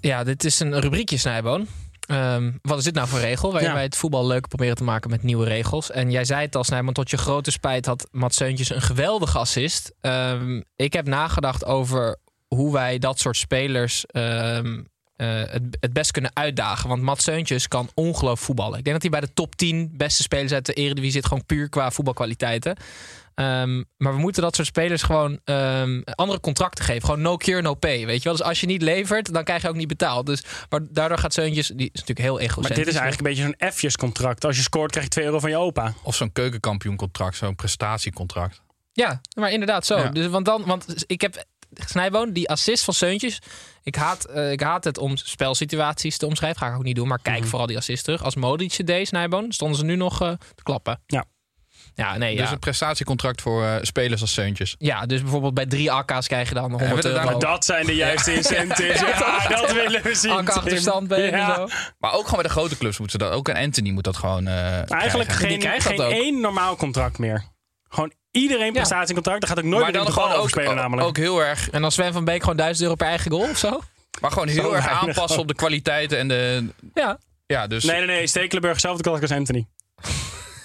Ja, 0.00 0.24
dit 0.24 0.44
is 0.44 0.60
een 0.60 0.80
rubriekje 0.80 1.16
Snijboon. 1.16 1.66
Ehm, 2.10 2.52
wat 2.62 2.78
is 2.78 2.84
dit 2.84 2.94
nou 2.94 3.08
voor 3.08 3.18
regel? 3.20 3.50
Waarin 3.50 3.68
Ja. 3.68 3.74
wij 3.74 3.84
het 3.84 3.96
voetbal 3.96 4.26
leuk 4.26 4.48
proberen 4.48 4.76
te 4.76 4.84
maken 4.84 5.10
met 5.10 5.22
nieuwe 5.22 5.44
regels. 5.44 5.90
En 5.90 6.10
jij 6.10 6.24
zei 6.24 6.40
het 6.44 6.56
al, 6.56 6.64
Snijboon, 6.64 6.92
tot 6.92 7.10
je 7.10 7.16
grote 7.16 7.50
spijt 7.50 7.86
had 7.86 8.08
Mats 8.10 8.36
Seuntjes 8.36 8.70
een 8.70 8.82
geweldige 8.82 9.38
assist. 9.38 9.92
Ehm, 10.00 10.60
ik 10.76 10.92
heb 10.92 11.06
nagedacht 11.06 11.64
over 11.64 12.16
hoe 12.48 12.72
wij 12.72 12.98
dat 12.98 13.18
soort 13.18 13.36
spelers 13.36 14.06
ehm, 14.06 14.80
eh, 15.16 15.28
het, 15.46 15.62
het 15.80 15.92
best 15.92 16.10
kunnen 16.10 16.30
uitdagen. 16.34 16.88
Want 16.88 17.02
Mats 17.02 17.24
Seuntjes 17.24 17.68
kan 17.68 17.90
ongelooflijk 17.94 18.38
voetballen. 18.44 18.78
Ik 18.78 18.84
denk 18.84 19.00
dat 19.02 19.10
hij 19.10 19.20
bij 19.20 19.28
de 19.28 19.34
top 19.34 19.56
10 19.56 19.90
beste 19.96 20.22
spelers 20.22 20.52
uit 20.52 20.66
de 20.66 20.72
Eredivisie 20.72 21.12
zit. 21.12 21.26
Gewoon 21.26 21.46
puur 21.46 21.68
qua 21.68 21.90
voetbalkwaliteiten. 21.90 22.76
Ehm, 23.34 23.82
maar 23.96 24.12
we 24.14 24.18
moeten 24.18 24.42
dat 24.42 24.54
soort 24.54 24.66
spelers 24.66 25.02
gewoon 25.02 25.40
ehm, 25.44 26.00
andere 26.14 26.40
contracten 26.40 26.84
geven. 26.84 27.04
Gewoon 27.04 27.20
no 27.20 27.36
cure, 27.36 27.62
no 27.62 27.74
pay. 27.74 28.06
Weet 28.06 28.16
je 28.22 28.28
wel? 28.28 28.36
Dus 28.36 28.46
als 28.46 28.60
je 28.60 28.66
niet 28.66 28.82
levert, 28.82 29.32
dan 29.32 29.44
krijg 29.44 29.62
je 29.62 29.68
ook 29.68 29.74
niet 29.74 29.88
betaald. 29.88 30.26
Dus, 30.26 30.44
maar 30.68 30.80
daardoor 30.90 31.18
gaat 31.18 31.32
Seuntjes, 31.32 31.66
die 31.66 31.90
is 31.92 32.00
natuurlijk 32.00 32.18
heel 32.20 32.40
egocentrisch. 32.40 32.68
Maar 32.76 32.84
dit 32.84 32.94
is 32.94 33.00
eigenlijk 33.00 33.38
een 33.38 33.44
beetje 33.44 33.56
zo'n 33.60 33.70
F'jes-contract. 33.72 34.44
Als 34.44 34.56
je 34.56 34.62
scoort, 34.62 34.90
krijg 34.90 35.04
je 35.06 35.10
2 35.12 35.24
euro 35.24 35.38
van 35.38 35.50
je 35.50 35.56
opa. 35.56 35.94
Of 36.02 36.14
zo'n 36.14 36.32
keukenkampioencontract, 36.32 37.36
zo'n 37.36 37.54
prestatiecontract. 37.54 38.62
Ja, 38.92 39.20
maar 39.38 39.52
inderdaad 39.52 39.86
zo. 39.86 39.98
Ja. 39.98 40.08
Dus, 40.08 40.26
want, 40.26 40.44
dan, 40.44 40.64
want 40.66 41.04
ik 41.06 41.20
heb 41.20 41.44
Snijboon, 41.74 42.32
die 42.32 42.48
assist 42.50 42.84
van 42.84 42.94
Seuntjes. 42.94 43.38
Ik 43.82 43.94
haat, 43.94 44.24
eh, 44.24 44.52
ik 44.52 44.60
haat 44.60 44.84
het 44.84 44.98
om 44.98 45.16
spelsituaties 45.16 46.16
te 46.16 46.26
omschrijven. 46.26 46.58
Ga 46.60 46.68
ik 46.68 46.74
ook 46.76 46.82
niet 46.82 46.96
doen. 46.96 47.08
Maar 47.08 47.22
kijk 47.22 47.38
Mhm. 47.40 47.48
vooral 47.48 47.66
die 47.66 47.76
assist 47.76 48.04
terug. 48.04 48.22
Als 48.22 48.34
Modric 48.34 48.86
deed, 48.86 49.08
Snijboon, 49.08 49.52
stonden 49.52 49.78
ze 49.78 49.84
nu 49.84 49.96
nog 49.96 50.22
eh, 50.22 50.30
te 50.54 50.62
klappen. 50.62 51.00
Ja. 51.06 51.24
Ja, 52.00 52.16
nee, 52.16 52.36
Dus 52.36 52.46
ja. 52.46 52.52
een 52.52 52.58
prestatiecontract 52.58 53.42
voor 53.42 53.64
eh, 53.64 53.74
spelers 53.82 54.20
als 54.20 54.32
Seuntjes. 54.32 54.74
ja, 54.78 55.06
dus 55.06 55.20
bijvoorbeeld 55.22 55.54
bij 55.54 55.66
drie 55.66 55.92
AK's 55.92 56.26
krijg 56.26 56.48
je 56.48 56.54
dan 56.54 56.62
100 56.70 56.82
Hebben 56.84 57.02
we 57.12 57.18
het 57.18 57.26
euro. 57.26 57.38
Dat 57.38 57.64
zijn 57.64 57.86
de 57.86 57.94
juiste 57.94 58.34
incentives. 58.34 59.00
Ja, 59.18 59.48
dat 59.48 59.72
willen 59.72 60.02
we 60.02 60.14
zien. 60.14 60.30
AK 60.32 60.48
achterstand 60.50 61.08
ben 61.08 61.20
je 61.22 61.30
Ja. 61.30 61.48
en 61.48 61.54
zo. 61.54 61.66
Maar 61.98 62.12
ook 62.12 62.24
gewoon 62.24 62.34
bij 62.40 62.42
de 62.42 62.48
grote 62.58 62.78
clubs 62.78 62.98
moeten 62.98 63.20
ze 63.20 63.26
dat. 63.26 63.34
Ook 63.36 63.48
een 63.48 63.56
Anthony 63.56 63.90
moet 63.90 64.04
dat 64.04 64.16
gewoon. 64.16 64.46
eh, 64.46 64.90
Eigenlijk 64.92 65.28
krijgen. 65.30 65.80
Geen, 65.80 65.96
dat 65.96 66.06
geen 66.06 66.22
één 66.22 66.40
normaal 66.40 66.76
contract 66.76 67.18
meer. 67.18 67.44
Gewoon 67.88 68.12
iedereen 68.30 68.72
prestatiecontract. 68.72 69.40
Daar 69.40 69.48
gaat 69.50 69.58
ook 69.58 69.64
nooit 69.64 69.82
Maar 69.82 69.90
meer 69.92 70.00
dan 70.00 70.06
de 70.06 70.12
gewoon 70.12 70.28
over 70.30 70.42
ook, 70.42 70.48
spelen 70.48 70.74
namelijk. 70.76 71.08
ook 71.08 71.16
heel 71.16 71.42
erg. 71.44 71.70
En 71.70 71.80
dan 71.82 71.92
Sven 71.92 72.12
van 72.12 72.24
Beek 72.24 72.40
gewoon 72.40 72.56
1000 72.56 72.82
euro 72.84 72.94
per 72.96 73.06
eigen 73.06 73.30
goal 73.30 73.48
of 73.50 73.58
zo? 73.58 73.80
Maar 74.20 74.30
gewoon 74.32 74.48
Zo 74.48 74.60
heel 74.62 74.76
erg 74.76 74.88
aanpassen 74.88 75.40
op 75.40 75.48
de 75.48 75.54
kwaliteiten 75.54 76.18
en 76.18 76.28
de. 76.28 76.68
Ja. 76.94 77.18
Ja, 77.46 77.66
dus 77.66 77.84
Nee, 77.84 77.96
nee, 77.96 78.06
nee. 78.06 78.26
Stekelenburg, 78.26 78.72
hetzelfde 78.74 79.02
klas 79.02 79.20
als 79.20 79.30
Anthony. 79.32 79.66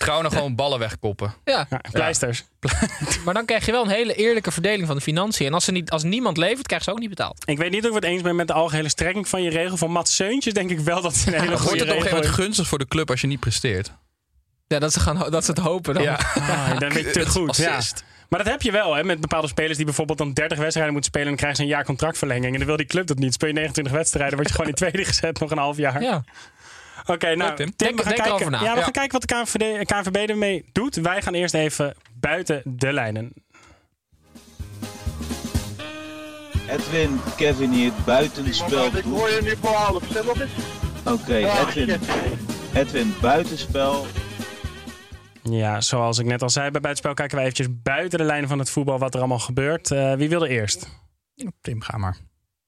Trouwen 0.05 0.31
gewoon 0.31 0.55
ballen 0.55 0.79
wegkoppen. 0.79 1.33
Ja, 1.43 1.67
Ja, 1.69 1.81
pleisters. 1.91 2.43
maar 3.25 3.33
dan 3.33 3.45
krijg 3.45 3.65
je 3.65 3.71
wel 3.71 3.83
een 3.83 3.89
hele 3.89 4.13
eerlijke 4.13 4.51
verdeling 4.51 4.87
van 4.87 4.95
de 4.95 5.01
financiën. 5.01 5.45
En 5.45 5.53
als, 5.53 5.65
ze 5.65 5.71
niet, 5.71 5.91
als 5.91 6.03
niemand 6.03 6.37
levert, 6.37 6.67
krijgen 6.67 6.87
ze 6.87 6.91
ook 6.91 6.99
niet 6.99 7.09
betaald. 7.09 7.43
Ik 7.45 7.57
weet 7.57 7.71
niet 7.71 7.83
of 7.83 7.89
ik 7.89 7.95
het 7.95 8.03
eens 8.03 8.21
ben 8.21 8.35
met 8.35 8.47
de 8.47 8.53
algehele 8.53 8.89
strekking 8.89 9.27
van 9.27 9.43
je 9.43 9.49
regel. 9.49 9.77
Van 9.77 9.91
Mats 9.91 10.15
Seuntjes 10.15 10.53
denk 10.53 10.69
ik 10.69 10.79
wel 10.79 11.01
dat 11.01 11.13
het 11.13 11.27
een 11.27 11.33
hele 11.33 11.47
wordt 11.47 11.61
goede 11.61 11.77
het 11.77 11.87
op 11.87 11.95
een 11.95 12.01
gegeven 12.01 12.03
regel 12.03 12.17
moment 12.17 12.39
is. 12.39 12.43
gunstig 12.43 12.67
voor 12.67 12.77
de 12.77 12.87
club 12.87 13.09
als 13.09 13.21
je 13.21 13.27
niet 13.27 13.39
presteert. 13.39 13.91
Ja, 14.67 14.79
dat 14.79 14.93
ze, 14.93 14.99
gaan, 14.99 15.31
dat 15.31 15.45
ze 15.45 15.51
het 15.51 15.59
hopen 15.59 15.93
dan. 15.93 16.03
Ja. 16.03 16.19
Ah, 16.33 16.69
dan 16.79 16.89
ben 16.89 16.97
je 16.97 17.11
te 17.11 17.19
Het 17.19 17.27
goed. 17.27 17.57
Ja. 17.57 17.79
Maar 18.29 18.43
dat 18.43 18.53
heb 18.53 18.61
je 18.61 18.71
wel 18.71 18.95
hè, 18.95 19.03
met 19.03 19.21
bepaalde 19.21 19.47
spelers 19.47 19.75
die 19.75 19.85
bijvoorbeeld 19.85 20.17
dan 20.17 20.33
30 20.33 20.57
wedstrijden 20.57 20.93
moeten 20.93 21.11
spelen. 21.11 21.27
En 21.27 21.33
dan 21.33 21.39
krijgen 21.43 21.63
ze 21.63 21.69
een 21.69 21.75
jaar 21.75 21.85
contractverlenging. 21.85 22.51
En 22.51 22.57
dan 22.57 22.67
wil 22.67 22.77
die 22.77 22.85
club 22.85 23.07
dat 23.07 23.17
niet. 23.17 23.33
Speel 23.33 23.47
je 23.47 23.53
29 23.53 23.93
wedstrijden, 23.93 24.35
word 24.35 24.47
je 24.47 24.53
gewoon 24.53 24.69
in 24.69 24.75
tweede 24.75 25.05
gezet 25.05 25.39
nog 25.39 25.51
een 25.51 25.57
half 25.57 25.77
jaar. 25.77 26.01
Ja. 26.01 26.23
Oké, 27.05 27.35
nou, 27.35 27.55
Tim. 27.55 27.75
Tim, 27.75 27.87
Denk- 27.87 27.97
we 27.97 28.03
gaan 28.03 28.15
denk 28.15 28.37
kijken. 28.37 28.51
Ja, 28.51 28.59
we 28.59 28.65
Ja. 28.77 28.83
gaan 28.83 28.91
kijken 28.91 29.11
wat 29.19 29.21
de 29.21 29.35
KNVB, 29.35 29.85
KNVB 29.85 30.29
ermee 30.29 30.65
doet. 30.71 30.95
Wij 30.95 31.21
gaan 31.21 31.33
eerst 31.33 31.53
even 31.53 31.95
buiten 32.19 32.61
de 32.65 32.93
lijnen. 32.93 33.33
Edwin, 36.69 37.19
Kevin 37.35 37.71
hier, 37.71 37.91
buitenspel. 38.05 38.85
Ik 38.85 39.03
hoor 39.03 39.29
je 39.29 39.39
nu 39.43 39.53
voor 39.61 40.01
Oké, 41.13 41.35
Edwin. 41.35 41.99
Edwin, 42.73 43.13
buitenspel. 43.21 44.05
Ja, 45.43 45.81
zoals 45.81 46.19
ik 46.19 46.25
net 46.25 46.41
al 46.41 46.49
zei, 46.49 46.71
bij 46.71 46.81
Buitenspel 46.81 47.13
kijken 47.13 47.35
wij 47.35 47.45
eventjes 47.45 47.81
buiten 47.83 48.19
de 48.19 48.25
lijnen 48.25 48.49
van 48.49 48.59
het 48.59 48.69
voetbal 48.69 48.99
wat 48.99 49.13
er 49.13 49.19
allemaal 49.19 49.39
gebeurt. 49.39 49.91
Eh, 49.91 50.13
wie 50.13 50.29
wil 50.29 50.43
er 50.43 50.49
eerst? 50.49 50.87
Tim, 51.61 51.81
ga 51.81 51.97
maar. 51.97 52.17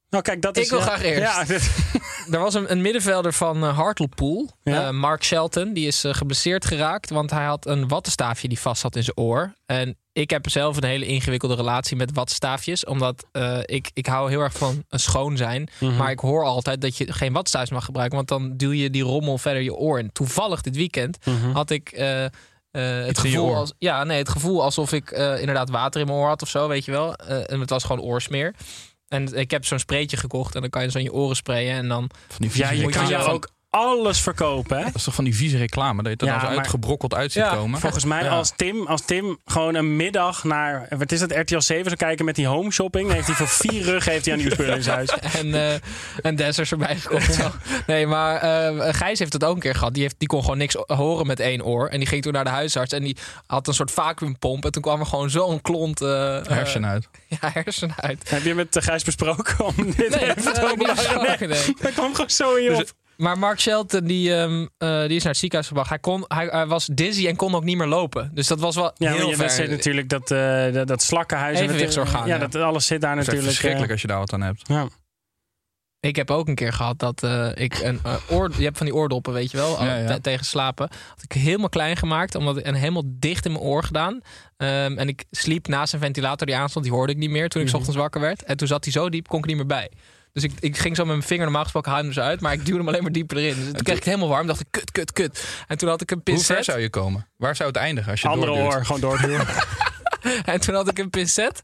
Nou, 0.09 0.23
kijk, 0.23 0.41
dat 0.41 0.57
Ik 0.57 0.63
is. 0.63 0.69
wil 0.69 0.79
ja, 0.79 0.85
graag 0.85 1.01
eerst. 1.03 1.21
Ja, 1.21 1.43
dit- 1.53 1.71
Er 2.31 2.39
was 2.39 2.53
een, 2.53 2.71
een 2.71 2.81
middenvelder 2.81 3.33
van 3.33 3.63
eh, 3.63 3.77
Hartlepool, 3.77 4.49
Ja. 4.63 4.87
eh, 4.87 4.93
Mark 4.93 5.23
Shelton. 5.23 5.73
Die 5.73 5.87
is 5.87 6.03
eh, 6.03 6.13
geblesseerd 6.13 6.65
geraakt, 6.65 7.09
want 7.09 7.29
hij 7.31 7.45
had 7.45 7.65
een 7.67 7.87
wattenstaafje 7.87 8.47
die 8.47 8.59
vast 8.59 8.81
zat 8.81 8.95
in 8.95 9.03
zijn 9.03 9.17
oor. 9.17 9.53
En 9.65 9.97
ik 10.13 10.29
heb 10.29 10.49
zelf 10.49 10.77
een 10.77 10.83
hele 10.83 11.05
ingewikkelde 11.05 11.55
relatie 11.55 11.97
met 11.97 12.11
wattenstaafjes. 12.13 12.85
Omdat 12.85 13.25
eh, 13.31 13.59
ik, 13.65 13.89
ik 13.93 14.05
hou 14.05 14.29
heel 14.29 14.39
erg 14.41 14.53
van 14.53 14.83
een 14.89 14.99
schoon 14.99 15.37
zijn. 15.37 15.69
Mhm. 15.79 15.95
Maar 15.95 16.11
ik 16.11 16.19
hoor 16.19 16.43
altijd 16.43 16.81
dat 16.81 16.97
je 16.97 17.13
geen 17.13 17.31
wattenstaafjes 17.33 17.71
mag 17.73 17.85
gebruiken. 17.85 18.15
Want 18.17 18.27
dan 18.29 18.57
duw 18.57 18.71
je 18.71 18.89
die 18.89 19.03
rommel 19.03 19.37
verder 19.37 19.61
je 19.61 19.73
oor 19.75 19.99
in. 19.99 20.11
Toevallig 20.11 20.61
dit 20.61 20.75
weekend 20.75 21.25
Mhm. 21.25 21.51
had 21.51 21.69
ik... 21.69 21.89
eh, 21.91 22.25
eh, 22.25 22.31
het, 23.05 23.17
gevoel 23.19 23.55
als, 23.55 23.73
ja, 23.77 24.03
nee, 24.03 24.17
het 24.17 24.29
gevoel 24.29 24.63
alsof 24.63 24.91
ik 24.93 25.11
eh, 25.11 25.39
inderdaad 25.39 25.69
water 25.69 26.01
in 26.01 26.07
mijn 26.07 26.19
oor 26.19 26.27
had 26.27 26.41
of 26.41 26.49
zo, 26.49 26.67
weet 26.67 26.85
je 26.85 26.91
wel. 26.91 27.15
Eh, 27.15 27.51
en 27.51 27.59
het 27.59 27.69
was 27.69 27.83
gewoon 27.83 28.01
oorsmeer. 28.01 28.53
En 29.07 29.37
ik 29.37 29.51
heb 29.51 29.65
zo'n 29.65 29.79
spreetje 29.79 30.17
gekocht 30.17 30.55
en 30.55 30.61
dan 30.61 30.69
kan 30.69 30.83
je 30.83 30.91
zo 30.91 30.97
in 30.97 31.03
je 31.03 31.13
oren 31.13 31.35
sprayen. 31.35 31.75
En 31.75 31.87
dan 31.87 32.09
Van 32.27 32.47
die 32.47 32.57
ja, 32.57 32.69
je 32.69 32.89
kan 32.89 33.07
je 33.07 33.17
ook 33.17 33.49
alles 33.77 34.19
verkopen, 34.21 34.77
hè? 34.77 34.83
Dat 34.83 34.95
is 34.95 35.03
toch 35.03 35.13
van 35.15 35.23
die 35.23 35.35
vieze 35.35 35.57
reclame? 35.57 35.95
Dat 35.95 36.05
je 36.05 36.09
het 36.11 36.21
er 36.21 36.27
Ja, 36.27 36.33
dan 36.33 36.41
zo 36.41 36.47
maar- 36.47 36.57
uitgebrokkeld 36.57 37.13
uit 37.13 37.31
ziet 37.31 37.43
Ja, 37.43 37.55
komen. 37.55 37.79
Volgens 37.79 38.05
mij, 38.05 38.23
Ja. 38.23 38.29
als, 38.29 38.53
Tim, 38.55 38.87
als 38.87 39.01
Tim 39.05 39.37
gewoon 39.45 39.75
een 39.75 39.95
middag 39.95 40.43
naar, 40.43 40.87
wat 40.97 41.11
is 41.11 41.21
het, 41.21 41.31
RTL 41.31 41.59
7 41.59 41.83
zou 41.85 41.95
kijken 41.95 42.25
met 42.25 42.35
die 42.35 42.47
home 42.47 42.71
shopping, 42.71 43.05
dan 43.07 43.15
heeft 43.15 43.27
hij 43.27 43.35
voor 43.35 43.47
vier 43.67 43.81
rug 43.83 44.05
heeft 44.05 44.25
hij 44.25 44.33
aan 44.33 44.39
nieuwspullen 44.39 44.75
in 44.75 44.83
zijn 44.83 44.95
huis. 44.95 45.09
en, 45.33 45.53
eh 45.53 45.73
en 46.21 46.35
Dessers 46.35 46.71
erbij 46.71 46.95
gekocht. 46.95 47.39
Nee, 47.87 48.07
maar 48.07 48.35
eh, 48.35 48.93
Gijs 48.93 49.19
heeft 49.19 49.33
het 49.33 49.43
ook 49.43 49.55
een 49.55 49.61
keer 49.61 49.75
gehad. 49.75 49.93
Die, 49.93 50.03
heeft, 50.03 50.15
die 50.17 50.27
kon 50.27 50.41
gewoon 50.41 50.57
niks 50.57 50.75
horen 50.87 51.27
met 51.27 51.39
één 51.39 51.63
oor. 51.65 51.87
En 51.87 51.97
die 51.99 52.07
ging 52.07 52.21
toen 52.21 52.33
naar 52.33 52.43
de 52.43 52.49
huisarts. 52.49 52.93
En 52.93 53.03
die 53.03 53.17
had 53.47 53.67
een 53.67 53.73
soort 53.73 53.91
vacuümpomp. 53.91 54.65
En 54.65 54.71
toen 54.71 54.81
kwam 54.81 54.99
er 54.99 55.05
gewoon 55.05 55.29
zo'n 55.29 55.61
klont 55.61 56.01
uh, 56.01 56.07
Hersenen 56.47 56.89
uit. 56.89 57.07
ja, 57.41 57.49
hersenen 57.53 57.95
uit. 58.01 58.29
Heb 58.29 58.43
je 58.43 58.55
met 58.55 58.75
uh, 58.75 58.83
Gijs 58.83 59.03
besproken 59.03 59.65
om 59.65 59.73
dit 59.75 59.95
Nee, 60.09 60.09
even 60.29 60.43
dat 60.43 60.55
te 60.55 61.45
nee. 61.45 61.75
Dat 61.81 61.93
kwam 61.93 62.11
gewoon 62.11 62.29
zo 62.29 62.55
in 62.55 62.63
je 62.63 62.69
Dus 62.69 62.79
op. 62.79 62.91
Maar 63.17 63.39
Mark 63.39 63.60
Shelton, 63.60 64.03
die, 64.06 64.34
ehm, 64.36 64.65
eh, 64.77 64.99
die 65.01 65.15
is 65.15 65.21
naar 65.23 65.32
het 65.32 65.38
ziekenhuis 65.38 65.67
gebracht. 65.67 65.89
Hij, 65.89 65.99
kon, 65.99 66.25
hij, 66.27 66.45
hij 66.45 66.67
was 66.67 66.86
dizzy 66.86 67.27
en 67.27 67.36
kon 67.36 67.56
ook 67.56 67.63
niet 67.63 67.77
meer 67.77 67.88
lopen. 67.88 68.32
Dus 68.34 68.47
dat 68.47 68.60
was 68.60 68.75
wel 68.75 68.91
Ja, 68.95 69.12
heel 69.13 69.30
je 69.30 69.36
ver. 69.36 69.43
dat 69.45 69.53
zit 69.56 69.69
natuurlijk 69.69 70.10
dat, 70.10 70.32
eh, 70.32 70.73
dat, 70.73 70.88
dat 70.88 71.01
slakkenhuis. 71.01 71.56
en 71.56 71.62
dat- 71.62 71.69
Evenwichtsorgaan, 71.69 72.27
Ja, 72.27 72.36
ja. 72.36 72.47
dat 72.47 72.56
alles 72.62 72.86
zit 72.86 73.01
daar 73.01 73.10
Het 73.12 73.19
is 73.19 73.25
natuurlijk. 73.25 73.51
verschrikkelijk 73.51 73.88
eh, 73.88 73.93
als 73.93 74.01
je 74.01 74.08
daar 74.08 74.19
wat 74.19 74.34
aan 74.34 74.41
hebt. 74.41 74.62
ja. 74.67 74.88
Ik 75.99 76.15
heb 76.15 76.32
ook 76.32 76.47
een 76.47 76.56
keer 76.56 76.73
gehad 76.73 76.99
dat 76.99 77.23
eh, 77.23 77.49
ik 77.53 77.80
een 77.80 77.99
oor... 78.30 78.51
Je 78.58 78.63
hebt 78.63 78.77
van 78.77 78.86
die 78.86 78.95
oordoppen, 78.95 79.34
weet 79.34 79.51
je 79.51 79.58
wel, 79.58 79.84
Ja, 79.84 79.95
ja. 79.97 80.13
te- 80.13 80.21
tegen 80.21 80.45
slapen. 80.45 80.89
Had 81.10 81.23
ik 81.23 81.32
helemaal 81.32 81.69
klein 81.69 81.97
gemaakt, 81.97 82.36
omdat 82.36 82.58
ik, 82.58 82.63
en 82.65 82.73
helemaal 82.73 83.03
dicht 83.06 83.45
in 83.45 83.51
mijn 83.51 83.63
oor 83.63 83.84
gedaan. 83.84 84.21
Ehm, 84.58 84.97
en 84.97 85.08
ik 85.08 85.25
sliep 85.32 85.67
naast 85.67 85.93
een 85.93 85.99
ventilator 85.99 86.47
die 86.47 86.56
aanstond. 86.56 86.86
Die 86.86 86.93
hoorde 86.93 87.12
ik 87.13 87.17
niet 87.17 87.30
meer 87.30 87.49
toen 87.49 87.62
ik 87.62 87.67
's 87.67 87.71
Mhm. 87.71 87.80
ochtends 87.80 88.01
wakker 88.01 88.21
werd. 88.21 88.43
En 88.43 88.58
toen 88.58 88.67
zat 88.67 88.84
hij 88.84 88.93
zo 88.93 89.10
diep, 89.10 89.27
kon 89.27 89.39
ik 89.39 89.45
niet 89.45 89.56
meer 89.56 89.65
bij. 89.65 89.91
Dus 90.41 90.52
ik, 90.52 90.52
ik 90.60 90.78
ging 90.78 90.95
zo 90.95 91.04
met 91.06 91.15
mijn 91.15 91.28
vinger 91.28 91.43
normaal 91.43 91.63
gesproken 91.63 91.91
haalde 91.91 92.06
hem 92.06 92.13
zo 92.15 92.21
uit. 92.21 92.41
Maar 92.41 92.54
ik 92.54 92.65
duwde 92.65 92.78
hem 92.80 92.88
alleen 92.88 93.04
maar 93.04 93.12
dieper 93.12 93.38
erin. 93.38 93.56
Dus 93.56 93.63
toen 93.63 93.73
kreeg 93.73 93.88
ik 93.97 94.04
het 94.04 94.04
helemaal 94.04 94.28
warm. 94.28 94.47
dacht 94.47 94.60
ik, 94.60 94.67
kut, 94.69 94.91
kut, 94.91 95.13
kut. 95.13 95.43
En 95.67 95.78
toen 95.78 95.89
had 95.89 96.02
ik 96.02 96.12
een 96.12 96.21
Hoe 96.23 96.26
ver 96.26 96.34
pincet. 96.45 96.65
zou 96.65 96.80
je 96.80 96.89
komen? 96.89 97.28
Waar 97.38 97.56
zou 97.56 97.69
het 97.69 97.78
eindigen 97.78 98.12
als 98.12 98.21
je 98.21 98.28
Andere 98.28 98.52
doorduwt? 98.52 98.73
oor, 98.73 98.86
gewoon 98.86 99.02
doorduwen. 99.02 99.45
En 100.45 100.60
toen 100.60 100.76
had 100.76 100.88
ik 100.88 100.97
een 101.00 101.10
pincet. 101.10 101.62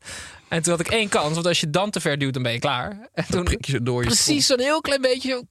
En 0.47 0.61
toen 0.61 0.71
had 0.71 0.79
ik 0.79 0.87
één 0.87 1.09
kans. 1.09 1.33
Want 1.33 1.47
als 1.47 1.59
je 1.59 1.69
dan 1.69 1.89
te 1.89 1.99
ver 2.01 2.17
duwt, 2.17 2.33
dan 2.33 2.43
ben 2.43 2.51
je 2.51 2.59
klaar. 2.59 3.09
En 3.13 3.25
toen 3.29 3.43
prik 3.43 3.65
je 3.65 3.71
ze 3.71 3.83
door 3.83 4.01
je 4.01 4.07
precies 4.07 4.45
zo'n 4.45 4.59
heel 4.59 4.81
klein 4.81 5.01
beetje. 5.01 5.45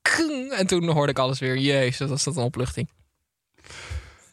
En 0.50 0.66
toen 0.66 0.88
hoorde 0.90 1.12
ik 1.12 1.18
alles 1.18 1.38
weer. 1.38 1.56
Jezus, 1.58 1.98
dat 1.98 2.08
was 2.08 2.24
dat 2.24 2.36
een 2.36 2.42
opluchting. 2.42 2.90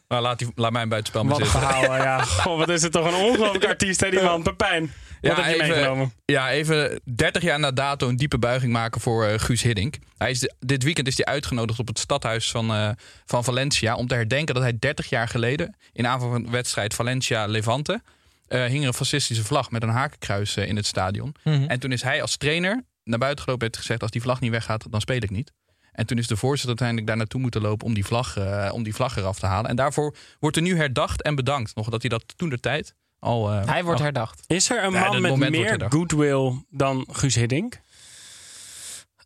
Nou, 0.07 0.21
laat, 0.21 0.39
die, 0.39 0.51
laat 0.55 0.71
mij 0.71 0.81
een 0.81 0.89
buitenspel 0.89 1.23
maar 1.23 1.31
Wat 1.31 1.41
een 1.41 1.47
zitten. 1.51 1.69
verhaal, 1.69 1.95
ja. 1.95 2.21
Goh, 2.23 2.57
wat 2.57 2.69
is 2.69 2.81
het 2.81 2.91
toch 2.91 3.05
een 3.07 3.13
ongelooflijk 3.13 3.65
artiest, 3.65 3.99
hè, 3.99 4.09
die 4.09 4.21
man. 4.21 4.43
Pepijn, 4.49 4.93
wat 5.21 5.35
heb 5.35 5.45
je 5.45 5.53
even, 5.53 5.67
meegenomen? 5.67 6.13
Ja, 6.25 6.51
even 6.51 6.99
30 7.03 7.43
jaar 7.43 7.59
na 7.59 7.71
dato 7.71 8.07
een 8.07 8.15
diepe 8.15 8.37
buiging 8.39 8.71
maken 8.71 9.01
voor 9.01 9.25
eh, 9.25 9.39
Guus 9.39 9.61
Hiddink. 9.61 9.95
Hij 10.17 10.29
is 10.31 10.39
de- 10.39 10.53
dit 10.59 10.83
weekend 10.83 11.07
is 11.07 11.17
hij 11.17 11.25
uitgenodigd 11.25 11.79
op 11.79 11.87
het 11.87 11.99
stadhuis 11.99 12.51
van, 12.51 12.73
eh, 12.73 12.89
van 13.25 13.43
Valencia... 13.43 13.95
om 13.95 14.07
te 14.07 14.15
herdenken 14.15 14.53
dat 14.53 14.63
hij 14.63 14.79
30 14.79 15.09
jaar 15.09 15.27
geleden... 15.27 15.75
in 15.93 16.07
aanvang 16.07 16.31
van 16.31 16.43
de 16.43 16.49
wedstrijd 16.49 16.93
Valencia-Levante... 16.93 18.01
eh, 18.47 18.65
hing 18.65 18.81
er 18.81 18.87
een 18.87 18.93
fascistische 18.93 19.43
vlag 19.43 19.71
met 19.71 19.83
een 19.83 19.89
hakenkruis 19.89 20.57
in 20.57 20.75
het 20.75 20.85
stadion. 20.85 21.35
Mhm. 21.43 21.63
En 21.63 21.79
toen 21.79 21.91
is 21.91 22.01
hij 22.01 22.21
als 22.21 22.37
trainer 22.37 22.83
naar 23.03 23.19
buiten 23.19 23.43
gelopen 23.43 23.65
en 23.65 23.71
heeft 23.71 23.85
gezegd... 23.85 24.01
als 24.01 24.11
die 24.11 24.21
vlag 24.21 24.39
niet 24.39 24.51
weggaat, 24.51 24.85
dan 24.89 25.01
speel 25.01 25.17
ik 25.21 25.29
niet. 25.29 25.51
En 25.91 26.05
toen 26.05 26.17
is 26.17 26.27
de 26.27 26.35
voorzitter 26.37 26.67
uiteindelijk 26.69 27.07
daar 27.07 27.17
naartoe 27.17 27.41
moeten 27.41 27.61
lopen 27.61 27.85
om 27.87 27.93
die, 27.93 28.05
vlag, 28.05 28.37
om 28.71 28.83
die 28.83 28.95
vlag 28.95 29.17
eraf 29.17 29.39
te 29.39 29.45
halen. 29.45 29.69
En 29.69 29.75
daarvoor 29.75 30.15
wordt 30.39 30.55
er 30.55 30.61
nu 30.61 30.75
herdacht 30.77 31.21
en 31.21 31.35
bedankt. 31.35 31.75
Nog 31.75 31.89
dat 31.89 32.01
hij 32.01 32.09
dat 32.09 32.23
toen 32.35 32.49
de 32.49 32.59
tijd 32.59 32.95
al... 33.19 33.51
eh, 33.51 33.65
Hij 33.67 33.83
wordt 33.83 33.99
al- 33.99 34.05
herdacht. 34.05 34.43
Is 34.47 34.69
er 34.69 34.83
een 34.83 34.91
Ja, 34.91 35.11
man 35.11 35.39
met 35.39 35.49
meer 35.49 35.85
goodwill 35.89 36.63
dan 36.69 37.07
Guus 37.11 37.35
Hiddink? 37.35 37.79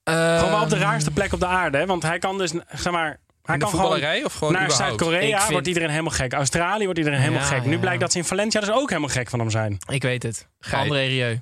Ehm, 0.03 0.37
Gewoon 0.37 0.51
maar 0.51 0.61
op 0.61 0.69
de 0.69 0.77
raarste 0.77 1.11
plek 1.11 1.33
op 1.33 1.39
de 1.39 1.45
aarde, 1.45 1.77
hè? 1.77 1.85
Want 1.85 2.03
hij 2.03 2.19
kan 2.19 2.37
dus, 2.37 2.51
zeg 2.73 2.91
maar... 2.91 3.19
Hij 3.43 3.53
in 3.55 3.59
de 3.59 3.65
kan 3.65 3.73
gewoon 3.79 3.91
voetballerij 3.91 4.23
of 4.25 4.33
gewoon 4.33 4.53
naar 4.53 4.71
Zuid-Korea 4.71 5.39
vind- 5.39 5.51
wordt 5.51 5.67
iedereen 5.67 5.89
helemaal 5.89 6.11
gek. 6.11 6.33
Australië 6.33 6.83
wordt 6.83 6.99
iedereen 6.99 7.19
helemaal 7.19 7.41
Ja, 7.41 7.47
gek. 7.47 7.63
ja, 7.63 7.69
Nu 7.69 7.79
blijkt 7.79 7.99
dat 8.01 8.11
ze 8.11 8.17
in 8.17 8.23
Valencia 8.25 8.59
dus 8.59 8.71
ook 8.71 8.89
helemaal 8.89 9.09
gek 9.09 9.29
van 9.29 9.39
hem 9.39 9.49
zijn. 9.49 9.77
Ik 9.91 10.01
weet 10.01 10.23
het. 10.23 10.47
Gij- 10.59 10.79
André 10.79 10.99
Rieu. 11.05 11.39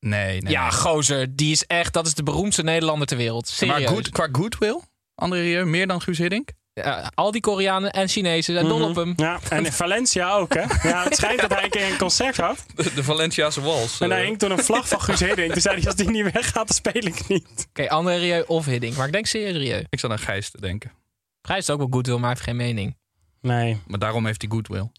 Nee, 0.00 0.40
nee. 0.42 0.52
Ja, 0.52 0.62
nee. 0.62 0.70
gozer. 0.72 1.36
Die 1.36 1.52
is 1.52 1.66
echt... 1.66 1.92
Dat 1.92 2.06
is 2.06 2.14
de 2.14 2.22
beroemdste 2.22 2.62
Nederlander 2.62 3.06
ter 3.06 3.16
wereld. 3.16 3.48
Serieus. 3.48 3.78
Maar 3.78 3.88
goed, 3.88 4.08
qua 4.10 4.28
goodwill, 4.32 4.80
André 5.14 5.40
Rieu, 5.40 5.64
meer 5.64 5.86
dan 5.86 6.00
Guus 6.00 6.18
Hiddink? 6.18 6.48
Ja, 6.74 7.10
al 7.14 7.30
die 7.30 7.40
Koreanen 7.40 7.90
en 7.90 8.08
Chinezen 8.08 8.54
zijn 8.54 8.68
dol 8.68 8.88
op 8.88 8.96
hem. 8.96 9.12
Ja, 9.16 9.38
en 9.48 9.64
in 9.64 9.72
Valencia 9.72 10.32
ook, 10.32 10.54
hè? 10.54 10.88
Ja, 10.88 11.04
het 11.04 11.16
schijnt 11.20 11.40
dat 11.40 11.50
hij 11.54 11.64
een 11.64 11.70
keer 11.70 11.90
een 11.90 11.98
concert 11.98 12.36
had. 12.36 12.66
De, 12.74 12.94
de 12.94 13.04
Valenciaanse 13.04 13.60
wals. 13.60 14.00
En 14.00 14.08
daar 14.08 14.18
eh. 14.18 14.24
hing 14.24 14.38
toen 14.38 14.50
een 14.50 14.58
vlag 14.58 14.88
van 14.88 15.00
Guus 15.00 15.20
Hiddink. 15.20 15.52
Toen 15.52 15.60
zei 15.60 15.76
hij, 15.76 15.86
als 15.86 15.94
die 15.94 16.10
niet 16.10 16.32
weggaat, 16.32 16.66
dan 16.66 16.76
speel 16.76 17.02
ik 17.06 17.28
niet. 17.28 17.66
Oké, 17.68 17.88
André 17.88 18.16
Rieu 18.16 18.44
of 18.46 18.64
Hiddink. 18.64 18.96
Maar 18.96 19.06
ik 19.06 19.12
denk 19.12 19.26
serieus 19.26 19.56
Rieu. 19.56 19.84
ik 19.88 20.00
zat 20.00 20.10
aan 20.10 20.18
Gijs 20.18 20.50
te 20.50 20.60
denken. 20.60 20.92
Gijs 21.42 21.58
is 21.58 21.70
ook 21.70 21.78
wel 21.78 21.88
goed 21.90 22.06
wil, 22.06 22.18
maar 22.18 22.30
hij 22.30 22.34
heeft 22.34 22.48
geen 22.48 22.56
mening. 22.56 22.96
Nee. 23.40 23.80
Maar 23.86 23.98
daarom 23.98 24.26
heeft 24.26 24.42
hij 24.42 24.50
goodwill. 24.50 24.90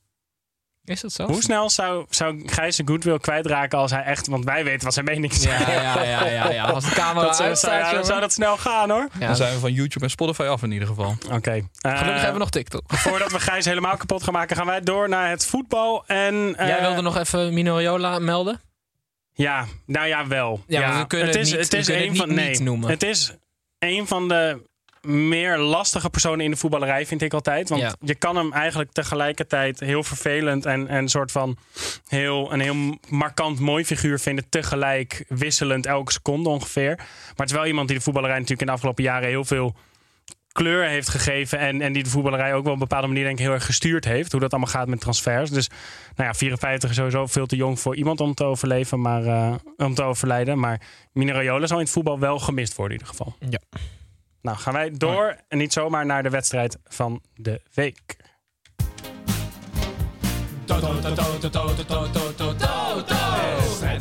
Is 0.86 1.02
dat 1.02 1.12
zo? 1.12 1.26
Hoe 1.26 1.42
snel 1.42 1.70
zou, 1.70 2.06
zou 2.10 2.42
Gijs 2.46 2.76
zijn 2.76 2.88
goodwill 2.88 3.20
kwijtraken 3.20 3.78
als 3.78 3.92
hij 3.92 4.04
echt... 4.04 4.28
Want 4.28 4.46
wij 4.46 4.64
weten 4.64 4.84
wat 4.84 4.94
zijn 4.94 5.06
mening 5.06 5.32
is. 5.34 5.44
Ja, 5.44 5.60
ja, 5.72 6.04
ja, 6.04 6.26
ja, 6.28 6.52
ja. 6.52 6.64
Als 6.74 6.84
de 6.90 6.96
camera 6.96 7.26
Dat 7.26 7.36
zou, 7.36 7.48
uitstaat, 7.48 7.70
zou, 7.72 7.74
ja, 7.76 7.82
dan 7.84 7.92
jongen. 7.92 8.06
zou 8.08 8.20
dat 8.20 8.34
snel 8.34 8.58
gaan, 8.58 8.90
hoor. 8.90 9.08
Ja, 9.20 9.28
Dan 9.28 9.36
zijn 9.36 9.54
we 9.54 9.60
van 9.60 9.74
YouTube 9.74 10.06
en 10.06 10.12
Spotify 10.12 10.42
af 10.44 10.64
in 10.64 10.72
ieder 10.72 10.88
geval. 10.88 11.16
Oké. 11.32 11.52
Eh, 11.52 11.62
Gelukkig 11.82 12.14
hebben 12.14 12.34
we 12.34 12.40
nog 12.40 12.50
TikTok. 12.50 12.84
Voordat 12.94 13.32
we 13.32 13.40
Gijs 13.40 13.66
helemaal 13.66 13.98
kapot 13.98 14.24
gaan 14.24 14.34
maken, 14.34 14.56
gaan 14.56 14.66
wij 14.66 14.82
door 14.82 15.10
naar 15.10 15.30
het 15.30 15.46
voetbal. 15.46 16.04
En, 16.08 16.56
eh, 16.58 16.68
Jij 16.68 16.82
wilde 16.82 17.02
nog 17.02 17.18
even 17.18 17.54
Mino 17.54 17.74
Raiola 17.76 18.20
melden? 18.20 18.62
Ja, 19.34 19.66
nou 19.86 20.08
ja, 20.08 20.28
wel. 20.28 20.64
Ja, 20.68 21.00
we 21.00 21.08
kunnen 21.08 21.28
het 21.28 21.38
niet- 21.38 21.50
we 21.52 21.68
kunnen 21.68 22.02
een 22.02 22.08
het 22.10 22.18
van, 22.18 22.34
nee, 22.34 22.50
niet 22.50 22.60
noemen. 22.60 22.90
Het 22.90 23.04
is 23.04 23.34
een 23.80 24.08
van 24.08 24.28
de 24.28 24.62
meer 25.06 25.58
lastige 25.58 26.10
personen 26.10 26.46
in 26.46 26.52
de 26.52 26.58
voetballerij, 26.58 27.06
vind 27.06 27.22
ik 27.22 27.34
altijd. 27.34 27.70
Want 27.70 27.82
Ja. 27.82 27.96
je 28.00 28.16
kan 28.16 28.36
hem 28.36 28.54
eigenlijk 28.54 28.92
tegelijkertijd 28.92 29.80
heel 29.80 30.04
vervelend 30.04 30.66
en, 30.66 30.88
en 30.88 30.98
een 30.98 31.10
soort 31.10 31.32
van 31.32 31.58
heel, 32.08 32.54
een 32.54 32.60
heel 32.60 32.98
markant 33.10 33.60
mooi 33.60 33.86
figuur 33.86 34.20
vinden. 34.20 34.50
Tegelijk 34.50 35.26
wisselend 35.28 35.86
elke 35.86 36.12
seconde 36.12 36.50
ongeveer. 36.50 36.96
Maar 36.96 37.08
het 37.36 37.50
is 37.50 37.56
wel 37.56 37.66
iemand 37.66 37.88
die 37.88 37.98
de 37.98 38.04
voetballerij 38.04 38.36
natuurlijk 38.36 38.62
in 38.62 38.68
de 38.68 38.74
afgelopen 38.74 39.04
jaren 39.04 39.28
heel 39.30 39.46
veel 39.46 39.76
kleur 40.52 40.88
heeft 40.88 41.10
gegeven. 41.10 41.60
En, 41.60 41.82
en 41.82 41.94
die 41.94 42.04
de 42.04 42.10
voetballerij 42.10 42.54
ook 42.54 42.64
wel 42.64 42.74
op 42.74 42.80
een 42.82 42.88
bepaalde 42.88 43.08
manier 43.08 43.24
denk 43.24 43.38
ik 43.38 43.44
heel 43.46 43.54
erg 43.54 43.66
gestuurd 43.66 44.06
heeft. 44.06 44.32
Hoe 44.32 44.42
dat 44.42 44.52
allemaal 44.52 44.72
gaat 44.72 44.88
met 44.88 45.00
transfers. 45.02 45.50
Dus 45.50 45.70
nou 46.16 46.30
ja, 46.30 46.34
54 46.34 46.90
is 46.90 46.96
sowieso 46.96 47.26
veel 47.28 47.46
te 47.46 47.56
jong 47.56 47.80
voor 47.80 47.96
iemand 47.96 48.22
om 48.22 48.34
te 48.34 48.44
overleven. 48.44 49.02
Maar, 49.02 49.26
eh, 49.26 49.54
om 49.78 49.94
te 49.96 50.04
overlijden. 50.04 50.60
Maar 50.60 50.82
Mino 51.14 51.34
Raiola 51.34 51.68
zal 51.68 51.78
in 51.78 51.84
het 51.84 51.92
voetbal 51.94 52.20
wel 52.20 52.40
gemist 52.40 52.76
worden 52.76 52.98
in 52.98 53.04
ieder 53.06 53.16
geval. 53.18 53.36
Ja. 53.50 53.60
Nou 54.46 54.58
gaan 54.58 54.74
wij 54.74 54.92
door. 54.92 55.36
En 55.48 55.58
niet 55.58 55.74
zomaar 55.74 56.06
naar 56.06 56.24
de 56.24 56.30
wedstrijd 56.30 56.78
van 56.84 57.22
de 57.36 57.62
week. 57.74 58.16
Wedstrijd 60.66 61.22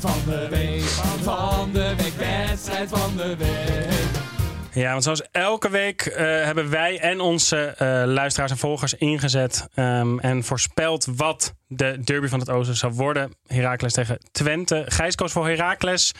van 0.00 0.18
de 0.26 0.46
week, 0.50 0.82
van 1.22 1.72
de 1.72 1.94
week, 1.96 2.14
wedstrijd 2.14 2.88
van 2.88 3.16
de 3.16 3.36
week. 3.36 4.22
Ja, 4.72 4.90
want 4.90 5.02
zoals 5.02 5.22
elke 5.30 5.70
week 5.70 6.00
eh, 6.00 6.24
hebben 6.24 6.70
wij 6.70 7.00
en 7.00 7.20
onze 7.20 7.66
eh, 7.66 8.02
luisteraars 8.06 8.50
en 8.50 8.58
volgers 8.58 8.94
ingezet 8.94 9.68
ehm, 9.74 10.18
en 10.18 10.44
voorspeld 10.44 11.06
wat 11.16 11.54
de 11.66 12.00
derby 12.04 12.26
van 12.26 12.38
het 12.38 12.50
Oosten 12.50 12.76
zou 12.76 12.92
worden. 12.92 13.34
Heracles 13.46 13.92
tegen 13.92 14.18
Twente. 14.32 14.84
Gijs 14.86 15.14
koos 15.14 15.32
voor 15.32 15.46
Heracles. 15.46 16.12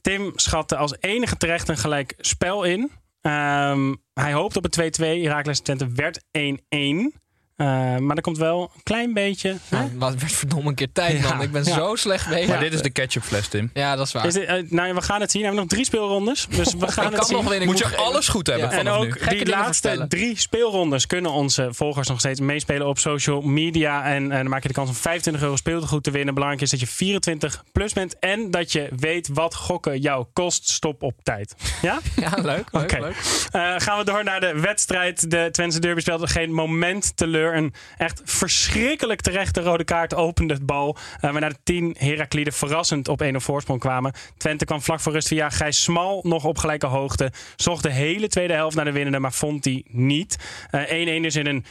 Tim 0.00 0.32
schatte 0.34 0.76
als 0.76 0.96
enige 1.00 1.36
terecht 1.36 1.68
een 1.68 1.76
gelijk 1.76 2.14
spel 2.18 2.64
in. 2.64 2.90
Ehm, 3.24 3.94
hij 4.12 4.32
hoopte 4.32 4.58
op 4.58 4.64
een 4.64 4.70
2-2. 4.70 5.22
Heracles 5.22 5.60
Twente 5.60 5.88
werd 5.92 6.24
1-1. 6.30 7.22
Eh, 7.56 7.66
maar 7.96 8.16
er 8.16 8.22
komt 8.22 8.38
wel 8.38 8.60
een 8.74 8.82
klein 8.82 9.12
beetje. 9.12 9.56
hè? 9.68 9.76
Nou, 9.76 9.90
wat 9.98 10.14
werd 10.14 10.32
verdomme 10.32 10.68
een 10.68 10.74
keer 10.74 10.92
tijd, 10.92 11.20
Ja, 11.22 11.28
man. 11.34 11.42
Ik 11.42 11.50
ben 11.52 11.64
ja. 11.64 11.74
zo 11.74 11.94
slecht 11.96 12.28
bezig. 12.28 12.48
Maar 12.48 12.60
dit 12.60 12.72
is 12.72 12.82
de 12.82 12.90
ketchupfles, 12.90 13.48
Tim. 13.48 13.70
Ja, 13.74 13.96
dat 13.96 14.06
is 14.06 14.12
waar. 14.12 14.26
Is 14.26 14.32
dit, 14.34 14.44
eh, 14.44 14.62
nou, 14.68 14.94
we 14.94 15.02
gaan 15.02 15.20
het 15.20 15.30
zien. 15.30 15.40
We 15.40 15.46
hebben 15.46 15.64
nog 15.64 15.72
drie 15.74 15.84
speelrondes. 15.84 16.46
Dus 16.50 16.74
we 16.74 16.88
gaan 16.92 17.04
ik 17.04 17.10
het 17.10 17.18
kan 17.18 17.26
zien. 17.28 17.36
nog 17.36 17.48
winnen. 17.48 17.68
Moet 17.68 17.78
je 17.78 17.84
even- 17.84 17.98
alles 17.98 18.28
goed 18.28 18.46
hebben 18.46 18.70
Ja. 18.70 18.76
En 18.78 18.88
ook 18.88 19.20
nu. 19.30 19.36
die 19.38 19.46
laatste 19.48 20.04
drie 20.08 20.38
speelrondes 20.38 21.06
kunnen 21.06 21.30
onze 21.30 21.68
volgers 21.70 22.08
nog 22.08 22.18
steeds 22.18 22.40
meespelen 22.40 22.86
op 22.86 22.98
social 22.98 23.40
media. 23.40 24.04
En, 24.04 24.32
en 24.32 24.38
dan 24.38 24.48
maak 24.48 24.62
je 24.62 24.68
de 24.68 24.74
kans 24.74 24.88
om 24.88 24.94
25 24.94 25.42
euro 25.42 25.56
speelgoed 25.56 26.02
te 26.04 26.10
winnen. 26.10 26.34
Belangrijk 26.34 26.62
is 26.64 26.70
dat 26.70 26.80
je 26.80 26.86
24 26.86 27.64
plus 27.72 27.92
bent 27.92 28.18
en 28.18 28.50
dat 28.50 28.72
je 28.72 28.88
weet 28.96 29.28
wat 29.32 29.54
gokken 29.54 30.00
jou 30.00 30.26
kost. 30.32 30.68
Stop 30.68 31.02
op 31.02 31.14
tijd. 31.22 31.54
Ja? 31.82 32.00
Ja, 32.16 32.30
leuk, 32.42 32.44
leuk, 32.72 32.82
Oké. 32.82 33.00
leuk. 33.00 33.16
Eh, 33.50 33.74
gaan 33.76 33.98
we 33.98 34.04
door 34.04 34.24
naar 34.24 34.40
de 34.40 34.60
wedstrijd. 34.60 35.30
De 35.30 35.48
Twente 35.52 35.80
Derby 35.80 36.00
speelde 36.00 36.26
geen 36.26 36.52
moment 36.52 37.16
teleur. 37.16 37.42
Een 37.52 37.72
echt 37.96 38.22
verschrikkelijk 38.24 39.20
terechte 39.20 39.60
rode 39.60 39.84
kaart 39.84 40.14
opende 40.14 40.54
het 40.54 40.66
bal. 40.66 40.96
Eh 41.20 41.32
waarna 41.32 41.48
de 41.48 41.56
tien 41.64 41.96
Herakliden 41.98 42.52
verrassend 42.52 43.08
op 43.08 43.22
1-0 43.22 43.36
voorsprong 43.36 43.80
kwamen. 43.80 44.12
Twente 44.36 44.64
kwam 44.64 44.82
vlak 44.82 45.00
voor 45.00 45.12
rust 45.12 45.28
via 45.28 45.50
Gijs 45.50 45.82
Smal 45.82 46.20
nog 46.22 46.44
op 46.44 46.58
gelijke 46.58 46.86
hoogte. 46.86 47.32
Zocht 47.56 47.82
de 47.82 47.90
hele 47.90 48.28
tweede 48.28 48.52
helft 48.52 48.76
naar 48.76 48.84
de 48.84 48.92
winnende, 48.92 49.18
maar 49.18 49.32
vond 49.32 49.62
die 49.62 49.84
niet. 49.88 50.36
Eh, 50.70 50.90
1-1 50.90 51.24
is 51.24 51.36
in 51.36 51.46
een 51.46 51.64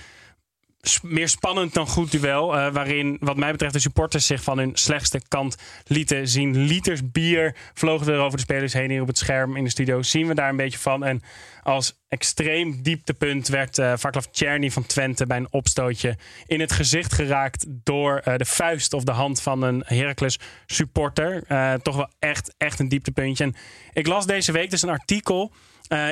meer 1.01 1.29
spannend 1.29 1.73
dan 1.73 1.87
goed 1.87 2.11
duel. 2.11 2.57
eh, 2.57 2.73
waarin, 2.73 3.17
wat 3.19 3.37
mij 3.37 3.51
betreft, 3.51 3.73
de 3.73 3.79
supporters 3.79 4.25
zich 4.25 4.43
van 4.43 4.57
hun 4.57 4.71
slechtste 4.73 5.21
kant 5.27 5.57
lieten 5.87 6.27
zien. 6.27 6.57
Liters 6.57 7.11
bier 7.11 7.55
vlogen 7.73 8.13
er 8.13 8.19
over 8.19 8.37
de 8.37 8.43
spelers 8.43 8.73
heen 8.73 8.89
hier 8.89 9.01
op 9.01 9.07
het 9.07 9.17
scherm 9.17 9.55
in 9.55 9.63
de 9.63 9.69
studio. 9.69 10.01
Zien 10.01 10.27
we 10.27 10.33
daar 10.33 10.49
een 10.49 10.55
beetje 10.55 10.79
van. 10.79 11.03
En 11.03 11.21
als 11.63 12.03
extreem 12.07 12.81
dieptepunt 12.81 13.47
werd 13.47 13.77
eh 13.77 13.93
Vaklav 13.95 14.25
van 14.71 14.85
Twente 14.85 15.27
bij 15.27 15.37
een 15.37 15.47
opstootje 15.51 16.17
in 16.45 16.59
het 16.59 16.71
gezicht 16.71 17.13
geraakt 17.13 17.65
door 17.67 18.17
eh, 18.17 18.37
de 18.37 18.45
vuist 18.45 18.93
of 18.93 19.03
de 19.03 19.11
hand 19.11 19.41
van 19.41 19.61
een 19.61 19.83
Heracles 19.85 20.39
supporter. 20.65 21.43
Toch 21.81 21.95
wel 21.95 22.09
echt, 22.19 22.53
echt 22.57 22.79
een 22.79 22.89
dieptepuntje. 22.89 23.43
En 23.43 23.55
ik 23.93 24.07
las 24.07 24.25
deze 24.25 24.51
week 24.51 24.69
dus 24.69 24.81
een 24.81 24.89
artikel 24.89 25.51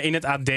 in 0.02 0.14
het 0.14 0.26
AD 0.26 0.52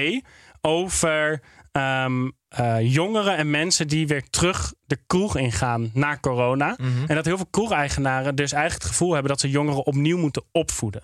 over 0.60 1.40
ehm, 1.74 2.30
eh, 2.48 2.92
jongeren 2.92 3.36
en 3.36 3.50
mensen 3.50 3.88
die 3.88 4.06
weer 4.06 4.30
terug 4.30 4.74
de 4.86 4.98
kroeg 5.06 5.36
ingaan 5.36 5.90
na 5.94 6.18
corona. 6.20 6.76
En 7.06 7.14
dat 7.14 7.24
heel 7.24 7.36
veel 7.36 7.46
kroegeigenaren 7.50 8.34
dus 8.34 8.52
eigenlijk 8.52 8.82
het 8.82 8.92
gevoel 8.92 9.12
hebben 9.12 9.30
dat 9.30 9.40
ze 9.40 9.50
jongeren 9.50 9.86
opnieuw 9.86 10.18
moeten 10.18 10.42
opvoeden. 10.52 11.02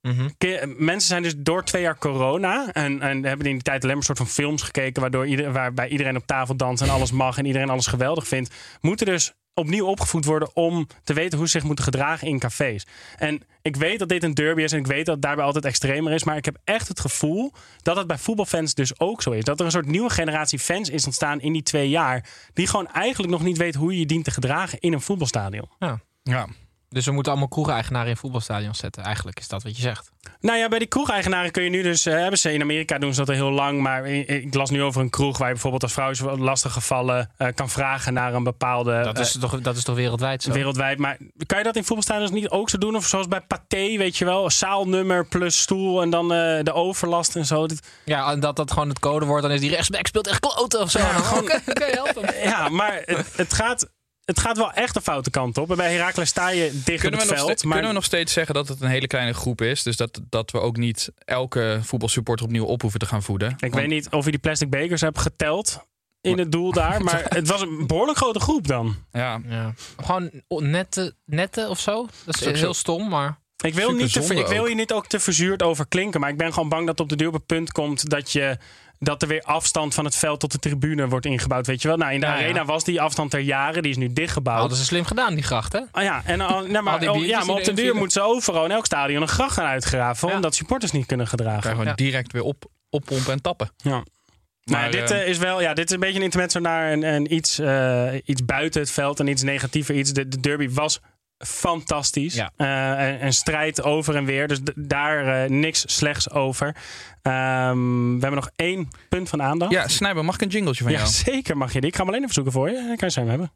Mhm. 0.00 0.28
Mensen 0.76 1.08
zijn 1.08 1.22
dus 1.22 1.34
door 1.36 1.64
twee 1.64 1.82
jaar 1.82 1.98
corona. 1.98 2.72
En, 2.72 3.00
en 3.00 3.24
hebben 3.24 3.46
in 3.46 3.52
die 3.52 3.62
tijd 3.62 3.82
alleen 3.82 3.94
maar 3.94 4.04
soort 4.04 4.18
van 4.18 4.26
films 4.26 4.62
gekeken. 4.62 5.00
Waardoor 5.00 5.26
ieder, 5.26 5.52
waarbij 5.52 5.88
iedereen 5.88 6.16
op 6.16 6.26
tafel 6.26 6.56
danst 6.56 6.82
en 6.82 6.88
alles 6.88 7.12
mag. 7.12 7.38
En 7.38 7.46
iedereen 7.46 7.70
alles 7.70 7.86
geweldig 7.86 8.28
vindt. 8.28 8.54
Moeten 8.80 9.06
dus 9.06 9.34
opnieuw 9.54 9.86
opgevoed 9.86 10.24
worden 10.24 10.56
om 10.56 10.86
te 11.04 11.12
weten 11.12 11.38
hoe 11.38 11.46
ze 11.46 11.58
zich 11.58 11.66
moeten 11.66 11.84
gedragen 11.84 12.28
in 12.28 12.38
cafés. 12.38 12.86
En 13.16 13.42
ik 13.62 13.76
weet 13.76 13.98
dat 13.98 14.08
dit 14.08 14.22
een 14.22 14.34
derby 14.34 14.62
is. 14.62 14.72
En 14.72 14.78
ik 14.78 14.86
weet 14.86 15.06
dat 15.06 15.14
het 15.14 15.22
daarbij 15.22 15.44
altijd 15.44 15.64
extremer 15.64 16.12
is. 16.12 16.24
Maar 16.24 16.36
ik 16.36 16.44
heb 16.44 16.56
echt 16.64 16.88
het 16.88 17.00
gevoel 17.00 17.52
dat 17.82 17.96
het 17.96 18.06
bij 18.06 18.18
voetbalfans 18.18 18.74
dus 18.74 19.00
ook 19.00 19.22
zo 19.22 19.30
is. 19.30 19.44
Dat 19.44 19.58
er 19.58 19.64
een 19.64 19.70
soort 19.70 19.86
nieuwe 19.86 20.10
generatie 20.10 20.58
fans 20.58 20.90
is 20.90 21.04
ontstaan 21.04 21.40
in 21.40 21.52
die 21.52 21.62
twee 21.62 21.88
jaar. 21.88 22.28
Die 22.52 22.66
gewoon 22.66 22.88
eigenlijk 22.88 23.32
nog 23.32 23.42
niet 23.42 23.56
weet 23.56 23.74
hoe 23.74 23.92
je 23.92 23.98
je 23.98 24.06
dient 24.06 24.24
te 24.24 24.30
gedragen 24.30 24.80
in 24.80 24.92
een 24.92 25.00
voetbalstadion. 25.00 25.68
Ja. 25.78 26.00
Ja. 26.22 26.48
Dus 26.94 27.06
we 27.06 27.12
moeten 27.12 27.32
allemaal 27.32 27.50
kroegeigenaren 27.50 28.08
in 28.08 28.16
voetbalstadions 28.16 28.78
zetten. 28.78 29.02
Eigenlijk 29.02 29.38
is 29.40 29.48
dat 29.48 29.62
wat 29.62 29.76
je 29.76 29.82
zegt. 29.82 30.12
Nou 30.40 30.58
ja, 30.58 30.68
bij 30.68 30.78
die 30.78 30.88
kroegeigenaren 30.88 31.50
kun 31.50 31.62
je 31.62 31.70
nu 31.70 31.82
dus... 31.82 32.06
eh, 32.06 32.14
hebben 32.14 32.38
ze 32.38 32.52
in 32.52 32.60
Amerika 32.62 32.98
doen 32.98 33.12
ze 33.14 33.18
dat 33.18 33.28
al 33.28 33.34
heel 33.34 33.50
lang. 33.50 33.80
Maar 33.80 34.06
ik 34.06 34.54
las 34.54 34.70
nu 34.70 34.82
over 34.82 35.00
een 35.00 35.10
kroeg 35.10 35.38
waar 35.38 35.46
je 35.46 35.52
bijvoorbeeld 35.52 35.82
als 35.82 35.92
vrouw 35.92 36.10
is 36.10 36.20
lastig 36.20 36.72
gevallen... 36.72 37.30
eh, 37.36 37.48
kan 37.54 37.68
vragen 37.70 38.12
naar 38.12 38.34
een 38.34 38.44
bepaalde... 38.44 39.02
Dat 39.02 39.18
is, 39.18 39.34
eh, 39.34 39.40
toch, 39.40 39.60
dat 39.60 39.76
is 39.76 39.84
toch 39.84 39.94
wereldwijd 39.96 40.42
zo? 40.42 40.52
Wereldwijd. 40.52 40.98
Maar 40.98 41.18
kan 41.46 41.58
je 41.58 41.64
dat 41.64 41.76
in 41.76 41.84
voetbalstadions 41.84 42.30
niet 42.30 42.48
ook 42.48 42.70
zo 42.70 42.78
doen? 42.78 42.96
Of 42.96 43.06
zoals 43.06 43.28
bij 43.28 43.40
Pathé, 43.40 43.96
weet 43.96 44.16
je 44.16 44.24
wel? 44.24 44.50
Zaalnummer 44.50 45.26
plus 45.26 45.60
stoel 45.60 46.02
en 46.02 46.10
dan 46.10 46.28
de 46.28 46.72
overlast 46.72 47.36
en 47.36 47.46
zo. 47.46 47.66
Ja, 48.04 48.30
en 48.32 48.40
dat 48.40 48.56
dat 48.56 48.72
gewoon 48.72 48.88
het 48.88 48.98
codewoord. 48.98 49.42
Dan 49.42 49.50
is 49.50 49.60
die 49.60 49.70
rechtsback 49.70 50.06
speelt 50.06 50.26
echt 50.26 50.40
kloten 50.40 50.80
of 50.80 50.90
zo. 50.90 50.98
Ja, 50.98 51.04
gewoon- 51.08 51.50
help 51.74 52.14
hem. 52.20 52.42
Ja, 52.48 52.68
maar 52.68 53.02
het, 53.04 53.36
het 53.36 53.52
gaat... 53.52 53.88
Het 54.24 54.40
gaat 54.40 54.56
wel 54.56 54.72
echt 54.72 54.94
de 54.94 55.00
foute 55.00 55.30
kant 55.30 55.58
op. 55.58 55.70
En 55.70 55.76
bij 55.76 55.92
Heracles 55.92 56.28
sta 56.28 56.48
je 56.48 56.80
dicht 56.84 57.00
Kunnen 57.00 57.20
op 57.22 57.26
het 57.28 57.38
veld. 57.38 57.50
ste- 57.58 57.66
maar 57.66 57.72
kunnen 57.72 57.90
we 57.92 57.96
nog 57.96 58.04
steeds 58.06 58.32
zeggen 58.32 58.54
dat 58.54 58.68
het 58.68 58.80
een 58.80 58.88
hele 58.88 59.06
kleine 59.06 59.34
groep 59.34 59.60
is? 59.60 59.82
Dus 59.82 59.96
dat, 59.96 60.20
dat 60.28 60.50
we 60.50 60.60
ook 60.60 60.76
niet 60.76 61.12
elke 61.24 61.78
voetbalsupporter 61.82 62.46
opnieuw 62.46 62.64
op 62.64 62.80
hoeven 62.82 63.00
te 63.00 63.06
gaan 63.06 63.22
voeden? 63.22 63.50
Ik 63.50 63.60
Want- 63.60 63.74
weet 63.74 63.88
niet 63.88 64.08
of 64.10 64.24
je 64.24 64.30
die 64.30 64.40
plastic 64.40 64.70
bekers 64.70 65.00
hebt 65.00 65.18
geteld 65.18 65.80
in 66.20 66.38
het 66.38 66.52
doel 66.52 66.72
daar. 66.72 67.02
Maar 67.04 67.24
het 67.28 67.48
was 67.48 67.60
een 67.60 67.86
behoorlijk 67.86 68.18
grote 68.18 68.40
groep 68.40 68.66
dan. 68.66 68.96
Ja, 69.12 69.40
Ja. 69.48 69.74
Gewoon 69.96 70.30
nette, 70.48 71.14
nette 71.24 71.66
of 71.68 71.80
zo. 71.80 72.06
Dat 72.24 72.34
is 72.34 72.40
is 72.42 72.48
ook 72.48 72.56
heel 72.56 72.74
stom, 72.74 73.08
maar... 73.08 73.42
Ik 73.64 73.74
wil, 73.74 73.92
niet 73.92 74.12
te, 74.12 74.20
ik 74.34 74.46
wil 74.46 74.60
ook. 74.60 74.66
hier 74.66 74.74
niet 74.74 74.92
ook 74.92 75.06
te 75.06 75.20
verzuurd 75.20 75.62
over 75.62 75.86
klinken. 75.88 76.20
Maar 76.20 76.30
ik 76.30 76.36
ben 76.36 76.52
gewoon 76.52 76.68
bang 76.68 76.86
dat 76.86 77.00
op 77.00 77.08
de 77.08 77.16
duur 77.16 77.28
op 77.28 77.34
het 77.34 77.46
punt 77.46 77.72
komt 77.72 78.08
dat 78.10 78.32
je. 78.32 78.58
Dat 79.04 79.22
er 79.22 79.28
weer 79.28 79.42
afstand 79.42 79.94
van 79.94 80.04
het 80.04 80.16
veld 80.16 80.40
tot 80.40 80.52
de 80.52 80.58
tribune 80.58 81.08
wordt 81.08 81.26
ingebouwd. 81.26 81.66
Weet 81.66 81.82
je 81.82 81.88
wel? 81.88 81.96
Nou, 81.96 82.12
in 82.12 82.20
de 82.20 82.26
Ja, 82.26 82.32
ja. 82.36 82.42
arena 82.42 82.64
was 82.64 82.84
die 82.84 83.00
afstand 83.00 83.34
er 83.34 83.40
jaren. 83.40 83.82
Die 83.82 83.90
is 83.90 83.96
nu 83.96 84.12
dichtgebouwd. 84.12 84.58
Hadden 84.58 84.78
ze 84.78 84.84
slim 84.84 85.04
gedaan, 85.04 85.34
die 85.34 85.42
gracht, 85.42 85.72
hè? 85.72 85.80
Ah 85.90 86.02
ja, 86.02 86.22
en, 86.24 86.40
al- 86.40 86.66
maar, 86.66 87.08
Al 87.08 87.14
oh, 87.14 87.24
ja, 87.26 87.44
maar 87.44 87.56
op 87.56 87.64
de 87.64 87.72
duur 87.72 87.94
moeten 87.94 88.22
ze 88.22 88.28
overal 88.28 88.64
in 88.64 88.70
elk 88.70 88.86
stadion 88.86 89.22
een 89.22 89.28
gracht 89.28 89.52
gaan 89.54 89.66
uitgraven. 89.66 90.28
Ja. 90.28 90.34
Omdat 90.34 90.54
supporters 90.54 90.92
niet 90.92 91.06
kunnen 91.06 91.26
gedragen. 91.26 91.62
kan 91.62 91.76
gewoon 91.76 91.92
direct 91.94 92.32
weer 92.32 92.42
op, 92.42 92.64
oppompen 92.90 93.32
en 93.32 93.40
tappen. 93.42 93.70
Ja. 93.76 93.90
Maar, 93.90 94.80
Maar 94.80 94.90
dit 94.90 95.10
eh, 95.10 95.20
eh, 95.22 95.28
is 95.28 95.38
wel, 95.38 95.60
ja, 95.60 95.74
dit 95.74 95.88
is 95.88 95.94
een 95.94 96.00
beetje 96.00 96.16
een 96.18 96.24
intermezzo 96.24 96.60
naar 96.60 96.92
een, 96.92 97.02
een 97.02 97.34
iets, 97.34 97.58
eh, 97.58 98.12
iets 98.24 98.44
buiten 98.44 98.80
het 98.80 98.90
veld 98.90 99.20
en 99.20 99.26
iets 99.26 99.42
negatiever 99.42 99.94
iets. 99.94 100.12
De, 100.12 100.28
de 100.28 100.40
derby 100.40 100.70
was 100.70 101.00
fantastisch. 101.46 102.34
Ja. 102.34 102.50
Eh, 102.56 103.08
en, 103.08 103.20
en 103.20 103.32
strijd 103.32 103.82
over 103.82 104.16
en 104.16 104.24
weer. 104.24 104.48
Dus 104.48 104.58
daar 104.74 105.42
eh, 105.44 105.50
niks 105.50 105.84
slechts 105.86 106.30
over. 106.30 106.76
Ehm, 107.22 108.04
we 108.14 108.20
hebben 108.20 108.34
nog 108.34 108.50
één 108.56 108.88
punt 109.08 109.28
van 109.28 109.42
aandacht. 109.42 109.72
Ja, 109.72 109.88
Snijber, 109.88 110.24
mag 110.24 110.34
ik 110.34 110.40
een 110.40 110.48
jingletje 110.48 110.82
van 110.82 110.92
Ja, 110.92 110.98
jou? 110.98 111.10
zeker 111.10 111.56
mag 111.56 111.72
je 111.72 111.80
die. 111.80 111.88
Ik 111.88 111.94
ga 111.96 112.00
hem 112.00 112.08
alleen 112.08 112.22
even 112.22 112.34
zoeken 112.34 112.52
voor 112.52 112.68
je. 112.68 112.74
Dan 112.74 112.96
kan 112.96 113.08
je 113.08 113.14
zijn 113.14 113.28
hebben. 113.28 113.52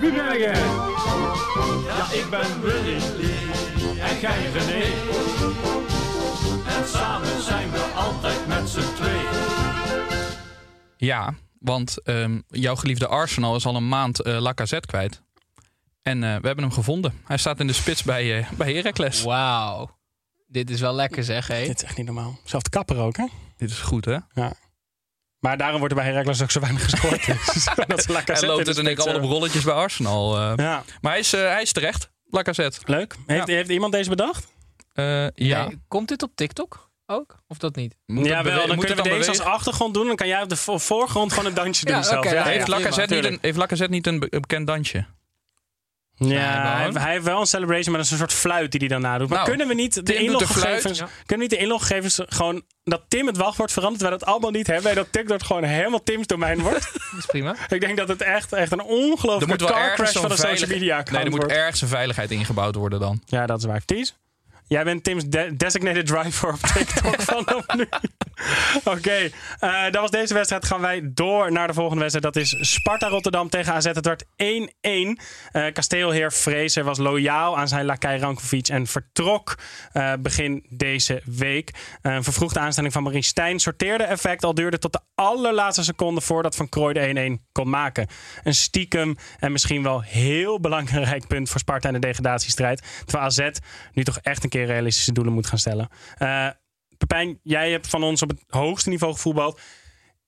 Wie 0.00 0.12
ben 0.12 0.38
jij? 0.38 0.52
Ja, 1.86 2.12
ik 2.12 2.26
ben 2.30 2.60
Willy 2.62 2.94
en 4.00 4.20
jij 4.20 4.50
René. 4.52 4.84
En 6.78 6.88
samen 6.88 7.42
zijn 7.42 7.70
we 7.70 7.78
altijd 7.96 8.46
met 8.46 8.68
z'n 8.68 8.94
twee. 8.94 9.20
Ja, 10.96 11.34
want 11.64 12.02
ehm, 12.02 12.40
jouw 12.48 12.74
geliefde 12.76 13.06
Arsenal 13.06 13.56
is 13.56 13.66
al 13.66 13.76
een 13.76 13.88
maand 13.88 14.20
eh 14.20 14.40
Lacazette 14.40 14.88
kwijt. 14.88 15.22
En 16.02 16.24
eh, 16.24 16.28
we 16.40 16.46
hebben 16.46 16.64
hem 16.64 16.72
gevonden. 16.72 17.20
Hij 17.24 17.36
staat 17.36 17.60
in 17.60 17.66
de 17.66 17.72
spits 17.72 18.02
bij, 18.02 18.38
eh 18.38 18.50
bij 18.50 18.74
Heracles. 18.74 19.22
Wauw. 19.22 19.90
Dit 20.46 20.70
is 20.70 20.80
wel 20.80 20.94
lekker, 20.94 21.24
zeg, 21.24 21.46
hé. 21.46 21.66
Dit 21.66 21.76
is 21.76 21.84
echt 21.84 21.96
niet 21.96 22.06
normaal. 22.06 22.38
Zelf 22.44 22.62
de 22.62 22.70
kapper 22.70 22.98
ook, 22.98 23.16
hè? 23.16 23.26
Dit 23.56 23.70
is 23.70 23.78
goed, 23.80 24.04
hè? 24.04 24.16
Maar 25.38 25.56
daarom 25.56 25.78
wordt 25.78 25.94
er 25.94 26.00
bij 26.00 26.10
Heracles 26.10 26.42
ook 26.42 26.50
zo 26.50 26.60
weinig 26.60 26.82
gescoord. 26.82 27.26
Dus 27.54 27.64
dat 27.86 27.98
is 27.98 28.06
Hij 28.06 28.14
Lacazette 28.14 28.46
loopt 28.46 28.58
in 28.58 28.64
de 28.64 28.70
het 28.70 28.78
en 28.78 28.86
ik 28.86 28.98
allemaal 28.98 29.22
op 29.22 29.30
rolletjes 29.30 29.64
bij 29.64 29.74
Arsenal. 29.74 30.36
eh. 30.36 30.52
Ja, 30.56 30.84
Maar 31.00 31.10
hij 31.10 31.20
is, 31.20 31.32
eh, 31.32 31.40
hij 31.40 31.62
is 31.62 31.72
terecht, 31.72 32.10
Lacazette. 32.24 32.80
leuk. 32.84 33.16
Heeft, 33.26 33.46
heeft 33.46 33.68
iemand 33.68 33.92
deze 33.92 34.08
bedacht? 34.08 34.52
Eh, 34.92 35.26
ja. 35.30 35.66
Nee, 35.66 35.80
komt 35.88 36.08
dit 36.08 36.22
op 36.22 36.30
TikTok 36.36 36.90
ook? 37.06 37.36
Of 37.48 37.58
dat 37.58 37.76
niet? 37.76 37.96
Moet 38.06 38.26
ja, 38.26 38.42
wel. 38.42 38.66
Dan 38.66 38.76
moet 38.76 38.84
kunnen 38.86 39.04
we 39.04 39.10
deze 39.10 39.28
als 39.28 39.40
achtergrond 39.40 39.94
doen. 39.94 40.06
Dan 40.06 40.16
kan 40.16 40.26
jij 40.28 40.42
op 40.42 40.48
de 40.48 40.56
vo- 40.56 40.78
voorgrond 40.78 41.32
gewoon 41.32 41.46
een 41.48 41.54
dansje 41.54 41.84
doen 41.86 41.94
Ja, 41.96 42.02
zelf. 42.02 42.24
ja, 42.24 42.32
ja, 42.32 42.42
heeft, 42.44 42.66
ja. 42.66 42.76
Lacazette 42.78 43.14
niet 43.14 43.24
een, 43.24 43.38
heeft 43.40 43.56
Lacazette 43.56 43.92
niet 43.94 44.06
een 44.06 44.18
be- 44.18 44.28
bekend 44.40 44.66
dansje? 44.66 45.04
Ja, 46.16 46.26
Nee, 46.26 46.38
hij, 46.38 46.84
heeft- 46.84 46.98
hij 46.98 47.12
heeft 47.12 47.24
wel 47.24 47.40
een 47.40 47.46
celebration, 47.46 47.86
maar 47.88 47.96
dat 47.96 48.04
is 48.04 48.10
een 48.10 48.18
soort 48.18 48.32
fluit 48.32 48.70
die 48.70 48.80
hij 48.80 48.88
dan 48.88 49.00
nadoet. 49.00 49.28
Maar 49.28 49.36
Nou, 49.38 49.48
kunnen 49.48 49.68
we 49.68 49.74
niet 49.74 49.94
de 49.94 50.02
doet 50.02 50.06
de 50.14 50.22
inloggegevens, 50.22 50.98
kunnen 50.98 51.12
we 51.26 51.36
niet 51.36 51.50
de 51.50 51.56
inloggegevens 51.56 52.20
gewoon 52.26 52.62
dat 52.84 53.02
Tim 53.08 53.26
het 53.26 53.36
wachtwoord 53.36 53.72
verandert, 53.72 54.02
wij 54.02 54.10
dat 54.10 54.24
allemaal 54.24 54.50
niet 54.50 54.66
hebben 54.66 54.90
en 54.90 54.96
dat 54.96 55.12
TikTok 55.12 55.42
gewoon 55.42 55.62
helemaal 55.64 56.02
Tim's 56.02 56.26
domein 56.26 56.60
wordt? 56.60 56.92
Dat 56.92 57.18
is 57.18 57.26
prima. 57.26 57.56
Ik 57.68 57.80
denk 57.80 57.96
dat 57.96 58.08
het 58.08 58.22
echt, 58.22 58.52
echt 58.52 58.72
een 58.72 58.82
ongelooflijke 58.82 59.64
car 59.64 59.94
crash 59.94 60.12
van 60.12 60.30
een 60.30 60.36
social 60.36 60.68
media 60.70 60.98
account 60.98 61.10
Nee, 61.10 61.24
er 61.24 61.30
moet 61.30 61.38
wordt. 61.38 61.54
ergens 61.54 61.80
een 61.80 61.88
veiligheid 61.88 62.30
ingebouwd 62.30 62.74
worden 62.74 63.00
dan. 63.00 63.22
Ja, 63.26 63.46
dat 63.46 63.58
is 63.58 63.64
waar. 63.64 63.84
Ties? 63.84 64.14
Jij 64.66 64.84
bent 64.84 65.04
Tim's 65.04 65.24
de- 65.24 65.56
designated 65.56 66.06
driver 66.06 66.48
op 66.52 66.58
TikTok 66.58 67.22
vanaf 67.32 67.66
nu. 67.76 67.88
Oké, 68.84 69.30
eh, 69.58 69.82
dat 69.82 70.00
was 70.00 70.10
deze 70.10 70.34
wedstrijd. 70.34 70.64
Gaan 70.64 70.80
wij 70.80 71.00
door 71.04 71.52
naar 71.52 71.66
de 71.66 71.74
volgende 71.74 72.00
wedstrijd. 72.00 72.34
Dat 72.34 72.42
is 72.42 72.56
Sparta 72.72 73.08
Rotterdam 73.08 73.48
tegen 73.48 73.72
AZ. 73.72 73.84
Het 73.84 74.06
werd 74.06 74.24
1-1. 74.24 75.20
Eh 75.52 75.72
kasteelheer 75.72 76.32
Vrezer 76.32 76.84
was 76.84 76.98
loyaal 76.98 77.58
aan 77.58 77.68
zijn 77.68 77.84
lakij 77.84 78.18
Rankovic 78.18 78.68
en 78.68 78.86
vertrok 78.86 79.58
eh, 79.92 80.12
begin 80.20 80.66
deze 80.68 81.22
week. 81.24 81.70
Een 82.02 82.24
vervroegde 82.24 82.58
aanstelling 82.58 82.92
van 82.92 83.02
Marie 83.02 83.22
Stijn 83.22 83.58
sorteerde 83.58 84.04
effect. 84.04 84.44
Al 84.44 84.54
duurde 84.54 84.78
tot 84.78 84.92
de 84.92 85.00
allerlaatste 85.14 85.84
seconde 85.84 86.20
voordat 86.20 86.56
Van 86.56 86.68
Krooi 86.68 86.94
de 86.94 87.38
1-1 87.40 87.42
kon 87.52 87.68
maken. 87.70 88.06
Een 88.42 88.54
stiekem 88.54 89.16
en 89.38 89.52
misschien 89.52 89.82
wel 89.82 90.00
heel 90.00 90.60
belangrijk 90.60 91.26
punt 91.26 91.50
voor 91.50 91.60
Sparta 91.60 91.88
in 91.88 91.94
de 91.94 92.00
degradatiestrijd. 92.00 92.82
Terwijl 93.04 93.24
AZ 93.24 93.48
nu 93.92 94.04
toch 94.04 94.18
echt 94.22 94.44
een 94.44 94.50
keer 94.58 94.66
realistische 94.66 95.12
doelen 95.12 95.32
moet 95.32 95.46
gaan 95.46 95.58
stellen. 95.58 95.88
Eh 96.16 96.48
Pepijn, 96.96 97.38
jij 97.42 97.70
hebt 97.70 97.88
van 97.88 98.02
ons 98.02 98.22
op 98.22 98.28
het 98.28 98.42
hoogste 98.48 98.88
niveau 98.88 99.14
gevoetbald. 99.14 99.60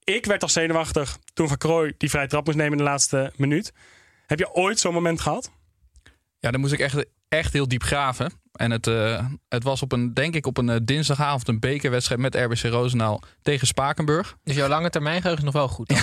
Ik 0.03 0.25
werd 0.25 0.41
al 0.41 0.49
zenuwachtig 0.49 1.17
toen 1.33 1.47
Van 1.47 1.57
Krooi 1.57 1.93
die 1.97 2.09
vrije 2.09 2.27
trap 2.27 2.45
moest 2.45 2.57
nemen 2.57 2.71
in 2.71 2.77
de 2.77 2.89
laatste 2.89 3.31
minuut. 3.35 3.73
Heb 4.25 4.39
je 4.39 4.53
ooit 4.53 4.79
zo'n 4.79 4.93
moment 4.93 5.21
gehad? 5.21 5.51
Ja, 6.39 6.51
dan 6.51 6.59
moest 6.59 6.73
ik 6.73 6.79
echt, 6.79 7.05
echt 7.29 7.53
heel 7.53 7.67
diep 7.67 7.83
graven. 7.83 8.31
En 8.51 8.71
het, 8.71 8.87
eh, 8.87 9.25
het 9.49 9.63
was 9.63 9.81
op 9.81 9.91
een, 9.91 10.13
denk 10.13 10.35
ik, 10.35 10.45
op 10.45 10.57
een 10.57 10.69
eh, 10.69 10.75
dinsdagavond 10.83 11.47
een 11.47 11.59
bekerwedstrijd 11.59 12.21
met 12.21 12.35
RBC 12.35 12.61
Roosendaal 12.61 13.21
tegen 13.41 13.67
Spakenburg. 13.67 14.37
Dus 14.43 14.55
jouw 14.55 14.67
lange 14.67 14.89
termijn 14.89 15.21
geheugen 15.21 15.45
is 15.45 15.53
nog 15.53 15.61
wel 15.61 15.67
goed. 15.67 15.89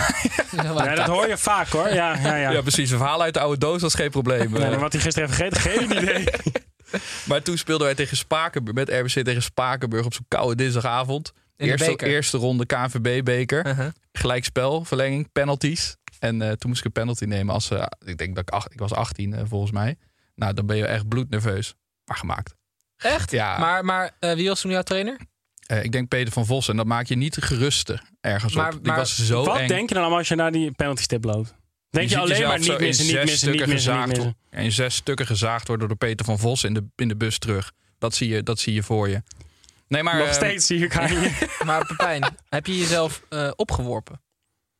Dan. 0.56 0.74
Ja, 0.74 0.94
dat 0.94 1.06
hoor 1.06 1.28
je 1.28 1.38
vaak 1.38 1.68
hoor. 1.68 1.88
Ja, 1.88 2.16
ja, 2.16 2.36
ja. 2.36 2.50
Ja, 2.50 2.60
precies. 2.60 2.90
Een 2.90 2.98
verhaal 2.98 3.22
uit 3.22 3.34
de 3.34 3.40
oude 3.40 3.58
doos, 3.58 3.82
is 3.82 3.94
geen 3.94 4.10
probleem. 4.10 4.50
Nee, 4.50 4.76
wat 4.76 4.92
hij 4.92 5.02
gisteren 5.02 5.28
heeft 5.28 5.40
gegeten, 5.40 5.60
geen 5.60 6.02
idee. 6.02 6.24
Maar 7.28 7.42
toen 7.42 7.58
speelden 7.58 7.86
wij 7.86 7.94
tegen 7.96 8.16
Spakenburg, 8.16 8.76
met 8.76 8.88
RBC 8.88 9.24
tegen 9.24 9.42
Spakenburg 9.42 10.04
op 10.04 10.14
zo'n 10.14 10.24
koude 10.28 10.54
dinsdagavond. 10.56 11.32
In 11.56 11.66
de 11.66 11.72
Eerste, 11.72 11.86
beker. 11.90 12.08
eerste 12.08 12.36
ronde 12.38 12.66
KNVB-beker. 12.66 13.66
Uh-huh. 13.66 13.88
Gelijkspel, 14.12 14.84
verlenging, 14.84 15.32
penalties. 15.32 15.96
En 16.18 16.42
eh, 16.42 16.50
toen 16.52 16.68
moest 16.70 16.80
ik 16.80 16.86
een 16.86 16.92
penalty 16.92 17.24
nemen 17.24 17.54
als... 17.54 17.70
eh, 17.70 17.84
ik 18.04 18.16
denk 18.18 18.34
dat 18.34 18.48
ik... 18.48 18.54
Acht, 18.54 18.72
ik 18.72 18.78
was 18.78 18.92
18 18.92 19.34
eh, 19.34 19.42
volgens 19.46 19.70
mij. 19.72 19.96
Nou, 20.34 20.54
dan 20.54 20.66
ben 20.66 20.76
je 20.76 20.86
echt 20.86 21.08
bloednerveus. 21.08 21.74
Maar 22.04 22.16
gemaakt. 22.16 22.54
Echt? 22.96 23.30
Ja. 23.30 23.58
Maar, 23.58 23.84
maar 23.84 24.10
eh, 24.20 24.32
wie 24.34 24.48
was 24.48 24.60
toen 24.60 24.70
jouw 24.70 24.82
trainer? 24.82 25.16
Eh, 25.66 25.84
ik 25.84 25.92
denk 25.92 26.08
Peter 26.08 26.32
van 26.32 26.46
Vos. 26.46 26.68
En 26.68 26.76
dat 26.76 26.86
maak 26.86 27.06
je 27.06 27.16
niet 27.16 27.36
geruster 27.40 28.02
ergens 28.20 28.54
Maar- 28.54 28.66
op. 28.72 28.78
Die 28.78 28.86
maar 28.88 28.96
was 28.96 29.26
zo 29.26 29.44
Wat 29.44 29.58
eng. 29.58 29.68
denk 29.68 29.88
je 29.88 29.94
dan 29.94 30.02
allemaal 30.02 30.18
als 30.18 30.28
je 30.28 30.34
naar 30.34 30.52
die 30.52 30.70
penalty 30.72 31.02
stip 31.02 31.24
loopt? 31.24 31.54
Denk 31.94 32.08
je, 32.08 32.18
alleen 32.18 32.42
maar 32.42 32.58
niet 32.58 32.68
in 32.68 32.80
missen, 32.80 33.04
niet 33.04 33.14
zes 33.14 33.24
missen, 33.24 33.26
niet 33.26 33.38
stukken 33.38 33.68
missen, 33.68 33.92
niet 33.92 34.02
gezaagd 34.02 34.06
missen. 34.06 34.36
in 34.50 34.72
zes 34.72 34.94
stukken 34.94 35.26
gezaagd 35.26 35.68
worden 35.68 35.88
door 35.88 35.96
Peter 35.96 36.24
van 36.24 36.38
Vos 36.38 36.64
in 36.64 36.74
de, 36.74 36.84
in 36.96 37.08
de 37.08 37.16
bus 37.16 37.38
terug. 37.38 37.72
Dat 37.98 38.14
zie 38.14 38.28
je, 38.28 38.42
dat 38.42 38.58
zie 38.58 38.74
je 38.74 38.82
voor 38.82 39.08
je. 39.08 39.22
Nee, 39.88 40.02
maar... 40.02 40.16
Nog 40.16 40.26
ehm, 40.26 40.34
steeds 40.34 40.66
zie 40.66 40.84
ik 40.84 40.92
je. 40.92 41.46
Maar 41.64 41.86
Pepijn, 41.86 42.36
heb 42.48 42.66
je 42.66 42.78
jezelf 42.78 43.22
eh, 43.28 43.50
opgeworpen? 43.56 44.22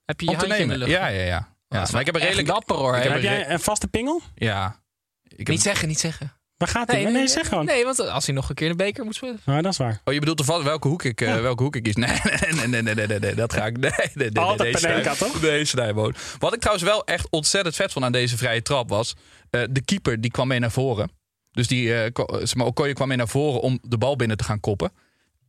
Heb 0.04 0.20
je 0.20 0.26
je 0.26 0.32
om 0.32 0.38
handje 0.38 0.58
in 0.58 0.68
de 0.68 0.78
lucht? 0.78 0.90
Ja, 0.90 1.06
ja, 1.06 1.20
ja. 1.20 1.24
ja. 1.26 1.48
Dat 1.68 1.82
is 1.82 1.90
maar 1.90 2.00
ik 2.00 2.06
heb 2.06 2.14
een 2.14 2.20
redelijk... 2.20 2.48
dapper 2.48 2.76
hoor. 2.76 2.94
heb 2.94 3.02
Heb 3.02 3.14
een 3.14 3.20
jij 3.22 3.50
een 3.50 3.60
vaste 3.60 3.88
pingel? 3.88 4.22
Ja. 4.34 4.82
Ik 5.22 5.38
heb, 5.38 5.48
Niet 5.48 5.62
zeggen, 5.62 5.88
niet 5.88 6.00
zeggen. 6.00 6.32
Waar 6.64 6.74
gaat 6.74 6.90
hij? 6.90 7.04
Nee, 7.04 7.26
zeg 7.28 7.48
gewoon. 7.48 7.64
Nee, 7.64 7.84
want 7.84 8.08
als 8.08 8.26
hij 8.26 8.34
nog 8.34 8.48
een 8.48 8.54
keer 8.54 8.68
de 8.68 8.74
beker 8.74 9.04
moet 9.04 9.14
spelen. 9.14 9.40
Nou, 9.44 9.62
dat 9.62 9.72
is 9.72 9.78
waar. 9.78 10.00
Oh, 10.04 10.14
je 10.14 10.20
bedoelt 10.20 10.38
ervan 10.38 10.62
welke 10.64 10.88
hoek 10.88 11.02
ik, 11.02 11.20
eh, 11.20 11.40
welke 11.40 11.62
hoek 11.62 11.76
ik 11.76 11.82
kies? 11.82 11.94
Nee, 12.04 12.08
nee, 12.54 12.66
nee, 12.66 12.82
nee, 12.82 12.94
nee, 12.94 13.06
nee, 13.06 13.18
nee, 13.18 13.34
dat 13.34 13.52
ga 13.52 13.66
ik. 13.66 13.78
Nee, 13.78 13.90
nee, 13.96 14.08
nee, 14.14 14.30
nee, 14.30 14.44
Altijd 14.44 14.82
nee, 14.82 15.16
toch? 15.16 15.42
Nee, 15.42 15.64
Snijboon. 15.64 16.14
Wat 16.38 16.54
ik 16.54 16.60
trouwens 16.60 16.86
wel 16.88 17.04
echt 17.04 17.26
ontzettend 17.30 17.74
vet 17.76 17.92
vond 17.92 18.04
aan 18.04 18.12
deze 18.12 18.36
vrije 18.36 18.62
trap 18.62 18.88
was. 18.88 19.14
eh, 19.50 19.62
de 19.70 19.80
keeper 19.84 20.20
die 20.20 20.30
kwam 20.30 20.48
mee 20.48 20.58
naar 20.58 20.70
voren. 20.70 21.10
Dus 21.52 21.66
die, 21.66 21.94
eh, 22.02 22.12
ko- 22.12 22.38
zeg 22.38 22.54
maar, 22.54 22.66
Okoye 22.66 22.92
kwam 22.92 23.10
in 23.10 23.18
naar 23.18 23.28
voren 23.28 23.60
om 23.60 23.78
de 23.82 23.98
bal 23.98 24.16
binnen 24.16 24.36
te 24.36 24.44
gaan 24.44 24.60
koppen. 24.60 24.92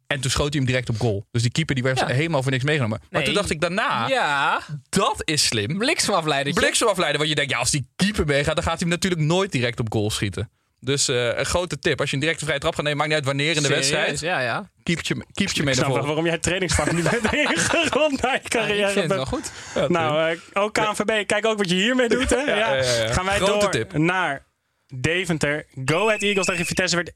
En 0.07 0.22
toen 0.22 0.32
schoot 0.32 0.47
hij 0.53 0.57
hem 0.57 0.66
direct 0.66 0.89
op 0.89 0.99
goal. 0.99 1.26
Dus 1.32 1.41
die 1.41 1.51
keeper 1.51 1.76
die 1.76 1.84
werd 1.84 1.99
Ja. 1.99 2.07
helemaal 2.07 2.41
voor 2.41 2.51
niks 2.51 2.63
meegenomen. 2.63 2.99
Maar 3.01 3.09
Nee. 3.11 3.24
toen 3.26 3.34
dacht 3.34 3.49
ik 3.49 3.61
daarna, 3.61 4.07
Ja, 4.07 4.61
dat 4.89 5.22
is 5.24 5.45
slim. 5.45 5.78
bliksemafleider. 5.78 6.53
Bliksemafleider, 6.53 7.18
want 7.18 7.30
je 7.30 7.36
denkt, 7.36 7.51
ja, 7.51 7.57
als 7.57 7.72
die 7.72 7.88
keeper 7.95 8.26
meegaat, 8.26 8.55
dan 8.55 8.63
gaat 8.63 8.80
hij 8.80 8.88
hem 8.89 8.89
natuurlijk 8.89 9.22
nooit 9.22 9.51
direct 9.51 9.80
op 9.80 9.91
goal 9.91 10.11
schieten. 10.11 10.49
Dus 10.80 11.08
eh, 11.08 11.38
een 11.38 11.46
grote 11.46 11.80
tip. 11.80 12.00
Als 12.00 12.10
je 12.10 12.16
een 12.16 12.22
directe 12.22 12.46
vrije 12.46 12.60
trap 12.60 12.76
gaat 12.76 12.84
nemen, 12.84 12.98
maakt 12.98 13.10
niet 13.10 13.18
uit 13.20 13.28
wanneer 13.28 13.56
in 13.56 13.62
de 13.62 13.68
wedstrijd. 13.70 14.20
Ja, 14.20 14.40
ja. 14.40 14.70
Keepje, 14.84 15.16
keepje 15.34 15.64
mee 15.64 15.74
Ik 15.74 15.80
naar 15.80 15.86
snap 15.86 15.86
wel 15.88 15.96
voren. 15.96 16.06
waarom 16.08 16.26
jij 16.26 16.38
trainingsvak 16.38 16.92
niet 16.92 17.10
bent 17.10 17.34
ingerond 17.34 18.22
na 18.22 18.32
je 18.32 18.40
Ja, 18.44 18.50
carrière. 18.50 18.82
ik 18.88 18.94
vind 18.94 19.06
het 19.06 19.14
wel 19.16 19.26
goed. 19.26 19.52
Nou, 19.88 20.32
eh, 20.32 20.38
ook 20.64 20.74
KNVB, 20.74 21.26
kijk 21.26 21.46
ook 21.46 21.58
wat 21.58 21.70
je 21.70 21.76
hiermee 21.76 22.10
doet. 22.10 22.30
Hè? 22.30 22.38
Ja, 22.46 22.56
ja, 22.56 22.74
ja, 22.74 22.84
ja. 22.84 23.14
Gaan 23.14 23.26
wij 23.26 23.38
Grote 23.38 23.60
door 23.60 23.72
tip. 23.72 23.94
naar 23.98 24.46
Deventer. 24.94 25.66
Go 25.86 26.06
Ahead 26.08 26.22
Eagles 26.22 26.46
tegen 26.46 26.66
Vitesse 26.66 26.96
werd 26.96 27.12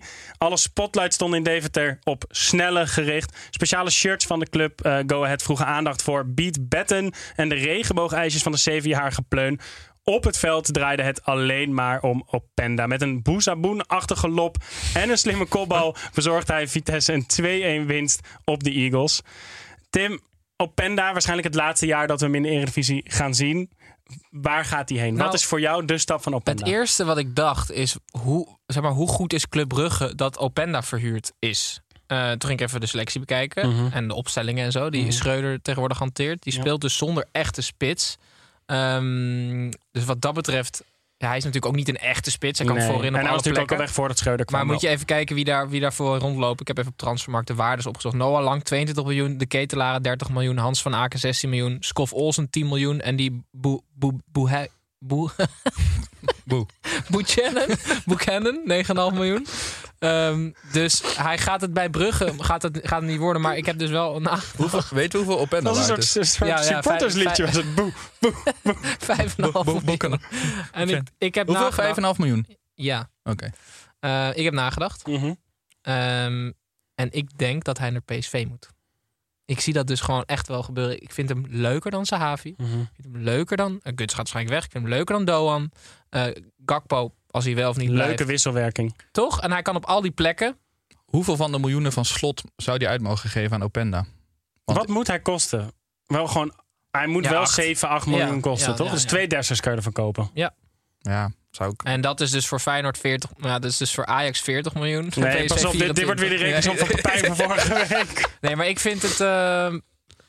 1-2. 0.00 0.02
Alle 0.38 0.56
spotlights 0.56 1.14
stonden 1.14 1.38
in 1.38 1.44
Deventer 1.44 1.98
op 2.04 2.24
snelle 2.28 2.86
gericht. 2.86 3.36
Speciale 3.50 3.90
shirts 3.90 4.26
van 4.26 4.38
de 4.38 4.48
club 4.48 4.80
eh, 4.80 4.98
Go 5.06 5.24
Ahead 5.24 5.42
vroegen 5.42 5.66
aandacht 5.66 6.02
voor 6.02 6.24
Beat 6.34 6.68
Betten 6.68 7.12
en 7.34 7.48
de 7.48 7.54
regenboogijsjes 7.54 8.42
van 8.42 8.52
de 8.52 8.58
zevenjarige 8.58 9.22
pleun. 9.22 9.60
Op 10.10 10.24
het 10.24 10.38
veld 10.38 10.74
draaide 10.74 11.02
het 11.02 11.24
alleen 11.24 11.74
maar 11.74 12.00
om 12.02 12.24
Openda. 12.30 12.86
Met 12.86 13.02
een 13.02 13.22
boezaboen-achtige 13.22 14.28
lop 14.28 14.56
en 14.94 15.10
een 15.10 15.18
slimme 15.18 15.46
kopbal 15.46 15.94
verzorgde 16.12 16.52
hij 16.52 16.68
Vitesse 16.68 17.12
een 17.12 17.82
2-1 17.84 17.86
winst 17.86 18.20
op 18.44 18.62
de 18.64 18.70
Eagles. 18.70 19.20
Tim, 19.90 20.20
Openda, 20.56 21.12
waarschijnlijk 21.12 21.48
het 21.48 21.56
laatste 21.56 21.86
jaar 21.86 22.06
dat 22.06 22.20
we 22.20 22.26
hem 22.26 22.34
in 22.34 22.42
de 22.42 22.48
Eredivisie 22.48 23.02
gaan 23.04 23.34
zien. 23.34 23.70
Waar 24.30 24.64
gaat 24.64 24.88
hij 24.88 24.98
heen? 24.98 25.14
Nou, 25.14 25.24
Wat 25.24 25.34
is 25.34 25.44
voor 25.44 25.60
jou 25.60 25.84
de 25.84 25.98
stap 25.98 26.22
van 26.22 26.34
Openda? 26.34 26.64
Het 26.64 26.72
eerste 26.72 27.04
wat 27.04 27.18
ik 27.18 27.36
dacht 27.36 27.70
is, 27.72 27.96
hoe, 28.20 28.48
zeg 28.66 28.82
maar, 28.82 28.92
hoe 28.92 29.08
goed 29.08 29.32
is 29.32 29.48
Club 29.48 29.68
Brugge 29.68 30.14
dat 30.14 30.38
Openda 30.38 30.82
verhuurd 30.82 31.32
is? 31.38 31.80
Eh, 32.06 32.30
toen 32.30 32.48
ging 32.48 32.60
ik 32.60 32.66
even 32.66 32.80
de 32.80 32.86
selectie 32.86 33.20
bekijken 33.20 33.68
Mhm. 33.68 33.92
en 33.92 34.08
de 34.08 34.14
opstellingen 34.14 34.64
en 34.64 34.72
zo. 34.72 34.90
Die 34.90 35.02
Mhm. 35.02 35.10
Schreuder 35.10 35.62
tegenwoordig 35.62 35.98
hanteert. 35.98 36.42
Die 36.42 36.52
Ja. 36.54 36.60
speelt 36.60 36.80
dus 36.80 36.96
zonder 36.96 37.28
echte 37.32 37.60
spits. 37.62 38.16
Ehm, 38.66 39.70
dus 39.92 40.04
wat 40.04 40.20
dat 40.20 40.34
betreft, 40.34 40.84
ja, 41.16 41.26
hij 41.26 41.36
is 41.36 41.44
natuurlijk 41.44 41.72
ook 41.72 41.78
niet 41.78 41.88
een 41.88 41.96
echte 41.98 42.30
spits. 42.30 42.58
Hij 42.58 42.68
kan 42.68 42.76
Nee. 42.76 42.86
voorin 42.86 43.00
op 43.00 43.04
en 43.06 43.12
hij 43.12 43.22
alle 43.22 43.32
was 43.34 43.36
natuurlijk 43.44 43.60
ook 43.62 43.66
plekken. 43.66 43.76
al 43.76 43.84
weg 43.86 43.94
voordat 43.94 44.18
Schreuder 44.18 44.46
kwam. 44.46 44.58
Maar 44.60 44.72
moet 44.72 44.80
je 44.82 44.88
even 44.88 45.06
kijken 45.06 45.34
wie, 45.34 45.44
daar, 45.44 45.68
wie 45.68 45.80
daarvoor 45.80 46.18
rondloopt. 46.18 46.60
Ik 46.60 46.66
heb 46.66 46.78
even 46.78 46.90
op 46.90 46.96
Transfermarkt 46.98 47.46
de 47.48 47.54
waardes 47.54 47.86
opgezocht. 47.86 48.14
Noah 48.14 48.42
Lang 48.42 48.62
22 48.64 49.04
miljoen, 49.04 49.38
De 49.38 49.46
Ketelaren 49.46 50.02
30 50.02 50.30
miljoen, 50.30 50.56
Hans 50.56 50.82
van 50.82 50.94
Aken 50.94 51.18
16 51.18 51.48
miljoen, 51.50 51.76
Skof 51.80 52.12
Olsen 52.12 52.50
10 52.50 52.68
miljoen 52.68 53.00
en 53.00 53.16
die 53.16 53.42
Boe 53.50 53.80
Boe 53.94 54.14
Boe 54.32 54.68
Boe 54.98 55.30
Boe. 56.46 56.66
Buchanan, 57.10 57.66
Buchanan 58.06 58.60
9,5 59.12 59.14
miljoen. 59.16 59.46
Ehm, 59.98 60.50
dus 60.72 61.02
hij 61.16 61.38
gaat 61.38 61.60
het 61.60 61.72
bij 61.72 61.90
Brugge 61.90 62.32
gaat 62.38 62.62
het, 62.62 62.78
gaat 62.82 63.00
het 63.00 63.10
niet 63.10 63.18
worden. 63.18 63.42
Maar 63.42 63.56
ik 63.56 63.66
heb 63.66 63.78
dus 63.78 63.90
wel 63.90 64.20
na 64.20 64.38
Hoeveel, 64.56 64.82
weet 64.90 65.12
je 65.12 65.18
hoeveel 65.18 65.38
Openda 65.38 65.70
dat 65.72 65.74
is 65.74 65.80
een 65.80 65.86
soort, 65.86 65.98
is? 65.98 66.14
een 66.14 66.26
soort 66.26 66.50
Ja, 66.50 66.56
ja, 66.56 66.62
supportersliedje. 66.62 67.48
vijf- 67.48 67.54
Was 67.54 67.64
het 67.64 67.74
boe, 67.74 67.92
boe, 68.20 68.32
boe. 68.62 68.76
5,5 68.98 69.36
Bo- 69.36 69.64
bo- 69.64 69.80
miljoen. 69.84 70.20
En 70.72 70.88
ik, 70.88 71.02
ik 71.18 71.34
heb 71.34 71.46
Hoeveel? 71.46 71.64
nagedacht- 71.64 71.98
5,5 72.14 72.18
miljoen? 72.18 72.46
Ja, 72.74 73.10
Oké. 73.24 73.50
Eh, 74.00 74.28
ik 74.34 74.44
heb 74.44 74.52
nagedacht. 74.54 75.06
Mhm. 75.06 75.34
Ehm, 75.82 76.50
en 76.94 77.08
ik 77.12 77.38
denk 77.38 77.64
dat 77.64 77.78
hij 77.78 77.90
naar 77.90 78.02
PSV 78.02 78.44
moet. 78.48 78.68
Ik 79.46 79.60
zie 79.60 79.72
dat 79.72 79.86
dus 79.86 80.00
gewoon 80.00 80.24
echt 80.24 80.48
wel 80.48 80.62
gebeuren. 80.62 81.02
Ik 81.02 81.12
vind 81.12 81.28
hem 81.28 81.44
leuker 81.48 81.90
dan 81.90 82.06
Sahavi. 82.06 82.54
Mhm. 82.56 82.80
Ik 82.80 82.88
vind 83.00 83.14
hem 83.14 83.22
leuker 83.22 83.56
dan... 83.56 83.72
Uh, 83.72 83.78
Guts 83.82 84.00
gaat 84.14 84.16
waarschijnlijk 84.16 84.54
weg. 84.54 84.64
Ik 84.64 84.70
vind 84.70 84.84
hem 84.84 84.92
leuker 84.92 85.14
dan 85.14 85.24
Doan. 85.24 85.70
Eh, 86.08 86.24
Gakpo, 86.64 87.14
als 87.30 87.44
hij 87.44 87.54
wel 87.54 87.70
of 87.70 87.76
niet 87.76 87.88
Leuke 87.88 88.04
blijft. 88.04 88.24
wisselwerking. 88.24 88.96
Toch? 89.10 89.40
En 89.40 89.52
hij 89.52 89.62
kan 89.62 89.76
op 89.76 89.84
al 89.84 90.00
die 90.00 90.10
plekken... 90.10 90.58
Hoeveel 91.04 91.36
van 91.36 91.52
de 91.52 91.58
miljoenen 91.58 91.92
van 91.92 92.04
slot 92.04 92.42
zou 92.56 92.78
die 92.78 92.88
uit 92.88 93.00
mogen 93.00 93.30
geven 93.30 93.54
aan 93.56 93.62
Openda? 93.62 94.04
Want- 94.64 94.78
Wat 94.78 94.88
moet 94.88 95.06
hij 95.06 95.20
kosten? 95.20 95.70
Wel 96.06 96.26
gewoon, 96.26 96.52
hij 96.90 97.06
moet 97.06 97.24
Ja, 97.24 97.30
wel 97.30 97.40
acht. 97.40 97.52
7, 97.54 97.88
8 97.88 98.06
miljoen 98.06 98.34
Ja, 98.34 98.40
kosten, 98.40 98.70
ja, 98.70 98.76
toch? 98.76 98.86
ja, 98.86 98.92
dus 98.92 99.02
ja. 99.02 99.08
twee 99.08 99.26
Dessers 99.28 99.60
kan 99.60 99.70
je 99.72 99.76
ervan 99.78 99.92
kopen. 99.92 100.30
Ja, 100.34 100.54
zou 101.56 101.70
ik. 101.70 101.82
En 101.82 102.00
dat 102.00 102.20
is 102.20 102.30
dus 102.30 102.46
voor 102.46 102.60
Feyenoord 102.60 102.98
40... 102.98 103.30
Nou, 103.36 103.60
dat 103.60 103.70
is 103.70 103.76
dus 103.76 103.94
voor 103.94 104.06
Ajax 104.06 104.40
40 104.40 104.74
miljoen. 104.74 105.12
Nee, 105.14 105.44
PSV 105.44 105.46
pas 105.46 105.64
op, 105.64 105.72
dit, 105.72 105.96
dit 105.96 106.04
wordt 106.04 106.20
weer 106.20 106.30
de 106.30 106.38
24. 106.38 106.42
rekensom 106.48 106.76
van 106.76 106.86
Pepijn 106.86 107.24
van 107.24 107.36
vorige 107.36 107.74
week. 107.94 108.28
Nee, 108.40 108.56
maar 108.56 108.68
ik 108.68 108.78
vind 108.78 109.02
het 109.02 109.20
ehm, 109.20 109.78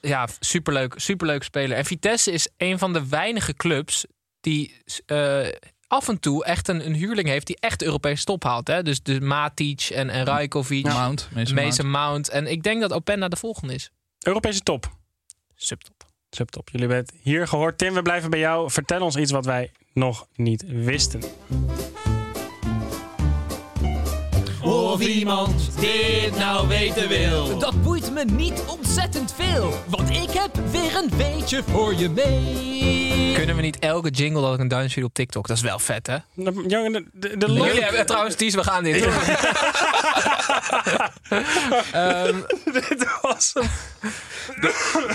ja, 0.01 0.27
superleuk, 0.39 0.93
superleuk 0.95 1.43
speler. 1.43 1.77
En 1.77 1.85
Vitesse 1.85 2.31
is 2.31 2.47
een 2.57 2.79
van 2.79 2.93
de 2.93 3.07
weinige 3.07 3.53
clubs 3.53 4.05
die 4.41 4.81
eh, 5.05 5.47
af 5.87 6.07
en 6.07 6.19
toe 6.19 6.45
echt 6.45 6.67
een, 6.67 6.85
een 6.85 6.93
huurling 6.93 7.27
heeft 7.27 7.47
die 7.47 7.57
echt 7.59 7.79
de 7.79 7.85
Europese 7.85 8.23
top 8.23 8.43
haalt. 8.43 8.67
Hè? 8.67 8.83
Dus 8.83 9.01
de 9.01 9.21
Matic 9.21 9.81
en, 9.81 10.09
en 10.09 10.25
Rajkovic, 10.25 10.85
Mount. 10.85 11.29
Mason 11.33 11.55
Mason 11.55 11.89
Mount. 11.89 12.09
Mount. 12.09 12.29
En 12.29 12.47
ik 12.47 12.63
denk 12.63 12.81
dat 12.81 12.93
Openda 12.93 13.27
de 13.27 13.35
volgende 13.35 13.73
is. 13.73 13.91
Europese 14.19 14.61
top. 14.61 14.95
Subtop. 15.55 16.05
Subtop. 16.29 16.69
Jullie 16.69 16.87
hebben 16.87 17.05
het 17.05 17.15
hier 17.21 17.47
gehoord. 17.47 17.77
Tim, 17.77 17.93
we 17.93 18.01
blijven 18.01 18.29
bij 18.29 18.39
jou. 18.39 18.71
Vertel 18.71 19.01
ons 19.01 19.15
iets 19.15 19.31
wat 19.31 19.45
wij 19.45 19.71
nog 19.97 20.27
niet 20.35 20.63
wisten. 20.67 21.19
Of 24.67 24.99
iemand 25.01 25.69
dit 25.79 26.37
nou 26.37 26.67
weten 26.67 27.07
wil. 27.07 27.57
Dat 27.59 27.81
boeit 27.83 28.11
me 28.13 28.23
niet 28.25 28.63
ontzettend 28.67 29.33
veel, 29.37 29.73
want 29.87 30.09
ik 30.09 30.29
heb 30.31 30.55
weer 30.71 30.95
een 30.95 31.09
beetje 31.17 31.63
voor 31.71 31.93
je 31.95 32.09
mee. 32.09 33.33
Kunnen 33.35 33.55
we 33.55 33.61
niet 33.61 33.79
elke 33.79 34.09
jingle 34.09 34.41
dat 34.41 34.53
ik 34.53 34.59
een 34.59 34.67
duimpje 34.67 34.99
doe 34.99 35.09
op 35.09 35.13
TikTok? 35.15 35.47
Dat 35.47 35.57
is 35.57 35.63
wel 35.63 35.79
vet, 35.79 36.07
hè? 36.07 36.17
De, 36.33 36.63
jongen, 36.67 36.91
de, 36.91 37.03
de, 37.13 37.37
de 37.37 37.45
Jullie 37.45 37.57
lol- 37.73 37.81
hebben 37.81 38.05
trouwens, 38.05 38.35
Ties, 38.35 38.55
we 38.55 38.63
gaan 38.63 38.83
dit. 38.83 39.07
Ehm, 41.91 42.35
Dit 42.65 43.05
was 43.21 43.51
hem. 43.53 43.69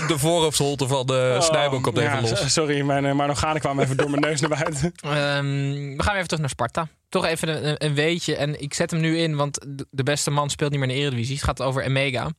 De 0.07 0.17
voorhoofdsholte 0.17 0.87
van 0.87 1.05
de 1.05 1.37
Snijboom 1.41 1.81
komt 1.81 1.97
even 1.97 2.13
Oh, 2.17 2.21
Ja, 2.23 2.29
los. 2.29 2.53
Sorry, 2.53 2.81
mijn 2.81 3.05
uh, 3.05 3.13
Marnogane 3.13 3.59
kwam 3.59 3.79
even 3.79 3.97
door 3.97 4.09
mijn 4.09 4.21
neus 4.21 4.41
naar 4.41 4.49
buiten. 4.49 4.93
Ehm, 5.03 5.97
we 5.97 6.03
gaan 6.03 6.13
even 6.15 6.27
terug 6.27 6.39
naar 6.39 6.49
Sparta. 6.49 6.87
Toch 7.13 7.25
even 7.25 7.83
een, 7.85 7.93
weetje. 7.95 8.35
En 8.35 8.61
ik 8.61 8.73
zet 8.73 8.91
hem 8.91 8.99
nu 8.99 9.17
in, 9.17 9.35
want 9.35 9.65
de- 9.89 10.03
beste 10.03 10.31
man 10.31 10.49
speelt 10.49 10.71
niet 10.71 10.79
meer 10.79 10.89
in 10.89 10.95
de 10.95 11.01
Eredivisie. 11.01 11.35
Het 11.35 11.43
gaat 11.43 11.61
over 11.61 11.83
Emega. 11.83 12.31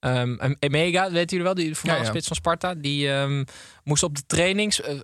En 0.00 0.56
Emega, 0.58 1.10
weten 1.10 1.36
jullie 1.36 1.44
wel, 1.44 1.54
die 1.54 1.74
voormalige 1.74 2.06
Ja, 2.06 2.12
ja. 2.12 2.20
spits 2.20 2.26
van 2.26 2.36
Sparta. 2.36 2.74
Die 2.74 3.12
ehm, 3.12 3.44
moest 3.84 4.02
op 4.02 4.16
de 4.16 4.22
trainings, 4.26 4.80
eh, 4.80 4.94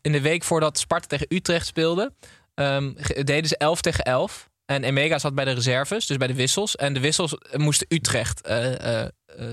in 0.00 0.12
de 0.12 0.20
week 0.20 0.42
voordat 0.42 0.78
Sparta 0.78 1.06
tegen 1.06 1.26
Utrecht 1.28 1.66
speelde, 1.66 2.14
ehm, 2.54 2.92
deden 3.24 3.46
ze 3.46 3.56
11 3.56 3.80
tegen 3.80 4.04
11. 4.04 4.48
En 4.64 4.84
Emega 4.84 5.18
zat 5.18 5.34
bij 5.34 5.44
de 5.44 5.52
reserves, 5.52 6.06
dus 6.06 6.16
bij 6.16 6.26
de 6.26 6.34
wissels. 6.34 6.76
En 6.76 6.94
de 6.94 7.00
wissels 7.00 7.34
moesten 7.56 7.86
Utrecht, 7.88 8.40
eh, 8.40 9.02
eh, 9.02 9.08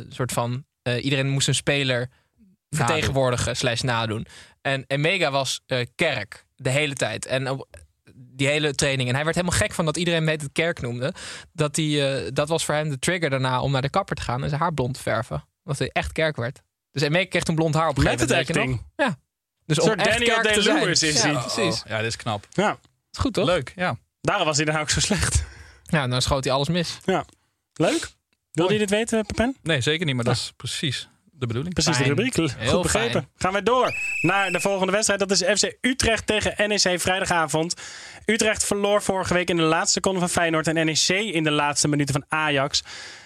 soort 0.10 0.32
van, 0.32 0.66
iedereen 1.02 1.30
moest 1.30 1.48
een 1.48 1.56
speler 1.56 2.10
vertegenwoordigen 2.70 3.56
slash 3.56 3.82
nadoen. 3.82 4.26
En 4.62 4.84
Emega 4.88 5.32
was 5.32 5.62
kerk 5.96 6.46
de 6.56 6.70
hele 6.70 6.94
tijd. 6.94 7.26
En 7.26 7.50
op 7.50 7.68
die 8.20 8.48
hele 8.48 8.76
training. 8.76 9.10
En 9.10 9.16
hij 9.16 9.24
werd 9.24 9.36
helemaal 9.36 9.58
gek 9.58 9.74
van 9.74 9.86
dat 9.86 9.98
iedereen 9.98 10.28
hem 10.28 10.40
het 10.40 10.50
kerk 10.52 10.82
noemde. 10.82 11.14
Dat, 11.54 11.76
hij, 11.76 12.24
eh, 12.26 12.32
dat 12.34 12.50
was 12.50 12.66
voor 12.66 12.76
hem 12.76 12.90
de 12.90 13.00
trigger 13.00 13.30
daarna 13.30 13.62
om 13.62 13.72
naar 13.72 13.82
de 13.82 13.90
kapper 13.90 14.16
te 14.16 14.22
gaan 14.22 14.44
en 14.44 14.50
zijn 14.50 14.62
haar 14.62 14.74
blond 14.74 14.94
te 14.94 15.02
verven. 15.02 15.46
Dat 15.64 15.80
hij 15.80 15.90
echt 15.94 16.12
kerk 16.12 16.36
werd. 16.36 16.62
Dus 16.92 17.02
Emega 17.02 17.28
kreeg 17.30 17.44
toen 17.44 17.56
blond 17.56 17.74
haar 17.74 17.88
op 17.88 17.98
een 17.98 18.04
Met 18.04 18.20
het 18.20 18.32
acting. 18.32 18.86
Ja. 18.96 19.18
Dus 19.66 19.78
Een 19.78 19.84
om 19.84 19.90
soort 19.90 20.00
echt 20.08 20.20
Daniel 20.20 20.42
kerk 20.42 20.54
te 20.54 20.62
zijn. 20.62 20.76
Day-Lewis 20.76 21.04
is 21.04 21.22
hij. 21.22 21.32
Ja, 21.32 21.40
precies. 21.40 21.82
Oh, 21.82 21.90
ja, 21.90 21.98
dit 21.98 22.08
is 22.08 22.16
knap. 22.16 22.48
Ja, 22.50 22.78
Is 23.12 23.20
goed 23.20 23.34
toch? 23.34 23.46
Leuk, 23.46 23.74
ja. 23.76 23.98
daarom 24.22 24.46
was 24.46 24.58
hij 24.58 24.66
dan 24.66 24.78
ook 24.78 24.90
zo 24.90 25.00
slecht. 25.00 25.44
Ja, 25.84 26.08
dan 26.08 26.22
schoot 26.22 26.44
hij 26.44 26.54
alles 26.54 26.68
mis. 26.68 26.98
Leuk. 27.74 28.10
Wilde 28.52 28.74
je 28.74 28.80
dit 28.80 28.90
weten, 28.90 29.26
Pepijn? 29.26 29.58
Nee, 29.64 29.82
zeker 29.82 30.06
niet, 30.06 30.16
maar 30.16 30.24
dat 30.24 30.36
is 30.36 30.54
precies 30.58 31.10
de 31.40 31.48
bedoeling. 31.48 31.74
Precies 31.74 31.96
Fijn. 31.96 32.10
de 32.10 32.16
rubriek. 32.16 32.36
Heel 32.58 32.72
Goed 32.74 32.82
begrepen. 32.82 33.12
fijn. 33.12 33.28
Gaan 33.38 33.52
wij 33.52 33.64
door 33.64 33.94
naar 34.22 34.52
de 34.52 34.60
volgende 34.60 34.92
wedstrijd. 34.92 35.20
Dat 35.20 35.32
is 35.32 35.44
FC 35.44 35.74
Utrecht 35.82 36.28
tegen 36.28 36.70
NEC 36.70 37.00
vrijdagavond. 37.02 37.74
Utrecht 38.26 38.66
verloor 38.66 39.02
vorige 39.02 39.34
week 39.34 39.50
in 39.50 39.58
de 39.58 39.62
laatste 39.64 39.92
seconde 39.92 40.20
van 40.20 40.30
Feyenoord 40.30 40.68
en 40.68 40.86
NEC 40.86 41.08
in 41.08 41.44
de 41.44 41.52
laatste 41.52 41.88
minuten 41.88 42.14
van 42.14 42.26
Ajax. 42.40 42.84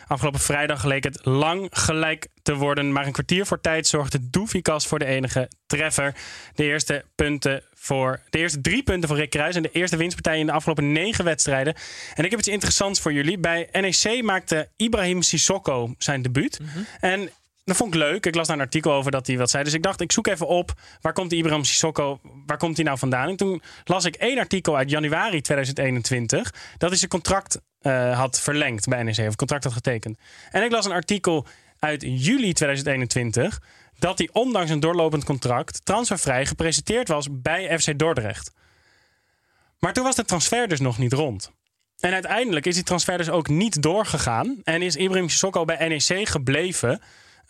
Afgelopen 0.07 0.39
vrijdag 0.39 0.83
leek 0.83 1.03
het 1.03 1.25
lang 1.25 1.67
gelijk 1.71 2.27
te 2.41 2.55
worden. 2.55 2.91
Maar 2.91 3.05
een 3.05 3.11
kwartier 3.11 3.45
voor 3.45 3.61
tijd 3.61 3.87
zorgde 3.87 4.29
Doefikas 4.29 4.87
voor 4.87 4.99
de 4.99 5.05
enige 5.05 5.49
treffer. 5.65 6.15
De 6.55 6.63
eerste, 6.63 7.05
punten 7.15 7.63
voor, 7.73 8.21
de 8.29 8.37
eerste 8.37 8.61
drie 8.61 8.83
punten 8.83 9.09
voor 9.09 9.17
Rick 9.17 9.29
Kruis. 9.29 9.55
En 9.55 9.61
de 9.61 9.71
eerste 9.71 9.97
winstpartij 9.97 10.39
in 10.39 10.45
de 10.45 10.51
afgelopen 10.51 10.91
negen 10.91 11.25
wedstrijden. 11.25 11.75
En 12.13 12.23
ik 12.23 12.29
heb 12.29 12.39
iets 12.39 12.47
interessants 12.47 12.99
voor 12.99 13.13
jullie. 13.13 13.37
Bij 13.37 13.69
NEC 13.71 14.23
maakte 14.23 14.69
Ibrahim 14.75 15.21
Sissoko 15.21 15.93
zijn 15.97 16.21
debuut. 16.21 16.59
En 16.99 17.29
dat 17.63 17.75
vond 17.75 17.93
ik 17.93 17.99
leuk. 17.99 18.25
Ik 18.25 18.35
las 18.35 18.47
daar 18.47 18.55
een 18.55 18.63
artikel 18.63 18.91
over 18.91 19.11
dat 19.11 19.27
hij 19.27 19.37
wat 19.37 19.49
zei. 19.49 19.63
Dus 19.63 19.73
ik 19.73 19.83
dacht, 19.83 20.01
ik 20.01 20.11
zoek 20.11 20.27
even 20.27 20.47
op. 20.47 20.73
Waar 21.01 21.13
komt 21.13 21.29
die 21.29 21.39
Ibrahim 21.39 21.63
Sissoko, 21.63 22.19
waar 22.45 22.57
komt 22.57 22.75
hij 22.75 22.85
nou 22.85 22.97
vandaan? 22.97 23.29
En 23.29 23.35
toen 23.35 23.61
las 23.83 24.05
ik 24.05 24.15
één 24.15 24.37
artikel 24.39 24.77
uit 24.77 24.89
januari 24.89 25.41
2021. 25.41 26.53
Dat 26.77 26.89
hij 26.89 26.97
zijn 26.97 27.09
contract 27.09 27.61
eh, 27.79 28.17
had 28.17 28.39
verlengd 28.39 28.87
bij 28.87 29.03
NEC. 29.03 29.27
Of 29.27 29.35
contract 29.35 29.63
had 29.63 29.73
getekend. 29.73 30.17
En 30.51 30.63
ik 30.63 30.71
las 30.71 30.85
een 30.85 30.91
artikel 30.91 31.45
uit 31.79 32.01
juli 32.01 32.53
2021. 32.53 33.61
Dat 33.99 34.17
hij 34.17 34.29
ondanks 34.31 34.69
een 34.69 34.79
doorlopend 34.79 35.23
contract 35.23 35.85
transfervrij 35.85 36.45
gepresenteerd 36.45 37.07
was 37.07 37.27
bij 37.31 37.79
FC 37.79 37.99
Dordrecht. 37.99 38.51
Maar 39.79 39.93
toen 39.93 40.03
was 40.03 40.15
de 40.15 40.25
transfer 40.25 40.67
dus 40.67 40.79
nog 40.79 40.97
niet 40.97 41.13
rond. 41.13 41.51
En 41.99 42.13
uiteindelijk 42.13 42.65
is 42.65 42.75
die 42.75 42.83
transfer 42.83 43.17
dus 43.17 43.29
ook 43.29 43.47
niet 43.47 43.81
doorgegaan. 43.81 44.61
En 44.63 44.81
is 44.81 44.95
Ibrahim 44.95 45.29
Sissoko 45.29 45.65
bij 45.65 45.87
NEC 45.87 46.27
gebleven. 46.29 47.01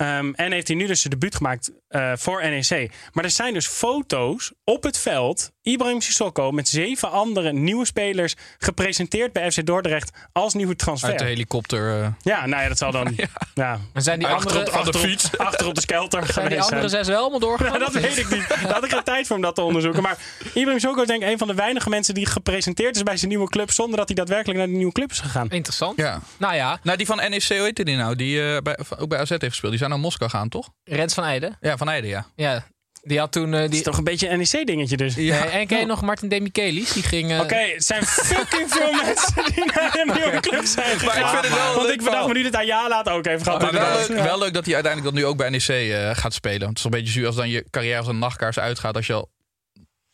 Ehm, 0.03 0.33
en 0.35 0.51
heeft 0.51 0.67
hij 0.67 0.75
nu 0.77 0.87
dus 0.87 1.01
zijn 1.01 1.13
debuut 1.13 1.35
gemaakt 1.35 1.71
eh, 1.87 2.11
voor 2.15 2.41
NEC. 2.41 2.91
Maar 3.11 3.23
er 3.23 3.29
zijn 3.29 3.53
dus 3.53 3.67
foto's 3.67 4.53
op 4.63 4.83
het 4.83 4.97
veld. 4.97 5.51
Ibrahim 5.63 6.01
Sissoko 6.01 6.51
met 6.51 6.67
zeven 6.69 7.11
andere 7.11 7.53
nieuwe 7.53 7.85
spelers 7.85 8.35
gepresenteerd 8.57 9.33
bij 9.33 9.51
FC 9.51 9.65
Dordrecht 9.65 10.11
als 10.31 10.53
nieuwe 10.53 10.75
transfer. 10.75 11.09
Uit 11.09 11.19
de 11.19 11.25
helikopter. 11.25 12.01
eh, 12.01 12.07
Ja, 12.21 12.45
nou 12.45 12.61
ja, 12.61 12.67
dat 12.67 12.77
zal 12.77 12.91
dan. 12.91 13.13
ja. 13.53 13.79
Maar 13.93 14.01
zijn 14.03 14.19
die 14.19 14.27
Achter 14.27 14.51
andere, 14.51 14.71
op- 14.71 14.77
aan 14.85 14.91
de 14.91 14.97
fiets. 14.97 15.37
achter 15.37 15.67
op 15.67 15.75
de 15.75 15.81
skelter 15.81 16.25
zijn 16.33 16.49
die 16.49 16.61
andere 16.61 16.87
zes 16.89 17.07
wel 17.07 17.19
allemaal 17.21 17.39
doorgegaan? 17.49 17.73
Ja, 17.73 17.79
dat 17.79 17.93
weet 17.93 18.17
ik 18.17 18.29
niet. 18.29 18.47
Daar 18.49 18.73
had 18.73 18.83
ik 18.83 18.89
geen 18.91 19.03
tijd 19.03 19.27
voor 19.27 19.35
om 19.35 19.41
dat 19.41 19.55
te 19.55 19.61
onderzoeken. 19.61 20.01
Maar 20.01 20.17
Ibrahim 20.43 20.71
Sissoko 20.79 21.01
is 21.01 21.07
denk 21.07 21.23
ik 21.23 21.29
een 21.29 21.37
van 21.37 21.47
de 21.47 21.53
weinige 21.53 21.89
mensen 21.89 22.13
die 22.13 22.25
gepresenteerd 22.25 22.95
is 22.95 23.03
bij 23.03 23.17
zijn 23.17 23.29
nieuwe 23.29 23.49
club. 23.49 23.71
zonder 23.71 23.97
dat 23.97 24.07
hij 24.07 24.15
daadwerkelijk 24.15 24.57
naar 24.57 24.67
die 24.67 24.77
nieuwe 24.77 24.91
club 24.93 25.11
is 25.11 25.19
gegaan. 25.19 25.49
Interessant. 25.49 25.97
ja. 25.97 26.19
Nou 26.37 26.55
ja, 26.55 26.79
Nou, 26.83 26.97
die 26.97 27.05
van 27.05 27.17
NEC, 27.17 27.43
hoe 27.47 27.57
heette 27.57 27.83
die 27.83 27.95
nou? 27.95 28.15
Die 28.15 28.53
eh, 28.55 28.57
bij, 28.61 28.77
ook 28.99 29.09
bij 29.09 29.19
AZ 29.19 29.29
heeft 29.29 29.43
gespeeld. 29.43 29.69
Die 29.71 29.79
zijn 29.79 29.89
naar 29.91 29.99
Moskou 29.99 30.29
gaan, 30.29 30.49
toch? 30.49 30.69
Rens 30.83 31.13
van 31.13 31.23
Eijden. 31.23 31.57
Ja, 31.61 31.77
van 31.77 31.89
Eijden, 31.89 32.09
ja. 32.09 32.25
Ja, 32.35 32.63
die 33.03 33.19
had 33.19 33.31
toen... 33.31 33.53
eh, 33.53 33.59
Dat 33.59 33.63
is 33.69 33.69
die, 33.75 33.81
toch 33.81 33.97
een 33.97 34.03
beetje 34.03 34.29
een 34.29 34.37
NEC-dingetje 34.37 34.97
dus. 34.97 35.15
Nee, 35.15 35.31
en 35.33 35.67
ken 35.67 35.79
je 35.79 35.85
nog 35.85 36.01
Martin 36.01 36.29
Demichelis? 36.29 36.91
Die 36.93 37.03
ging... 37.03 37.31
eh, 37.31 37.39
Oké, 37.39 37.55
het 37.55 37.83
zijn 37.85 38.03
fucking 38.05 38.69
veel 38.73 38.91
mensen 39.03 39.53
die 39.55 39.65
naar 39.65 39.97
een 39.99 40.13
nieuwe 40.13 40.39
club 40.39 40.65
zijn 40.65 40.99
gegaan. 40.99 41.19
ik 41.23 41.27
vind 41.27 41.41
het 41.45 41.53
wel 41.53 41.73
Want 41.73 41.85
leuk 41.87 41.95
ik 41.95 42.03
bedacht 42.03 42.27
me 42.27 42.33
nu 42.33 42.43
dat 42.43 42.55
Ayala 42.55 42.97
het 42.97 43.09
ook 43.09 43.25
even 43.25 43.43
gehad. 43.43 43.61
Maar 43.61 43.71
wel 43.71 43.97
leuk, 44.07 44.23
wel 44.23 44.39
leuk 44.39 44.53
dat 44.53 44.65
hij 44.65 44.73
uiteindelijk 44.73 45.13
dat 45.15 45.23
nu 45.23 45.29
ook 45.29 45.37
bij 45.37 45.49
NEC 45.49 45.67
eh, 45.67 46.09
gaat 46.15 46.33
spelen. 46.33 46.59
Want 46.59 46.69
het 46.69 46.77
is 46.77 46.83
een 46.83 46.91
beetje 46.91 47.11
zuur 47.11 47.25
als 47.27 47.35
dan 47.35 47.49
je 47.49 47.65
carrière 47.69 47.97
als 47.97 48.07
een 48.07 48.19
nachtkaars 48.19 48.59
uitgaat. 48.59 48.95
Als 48.95 49.07
je 49.07 49.13
al 49.13 49.29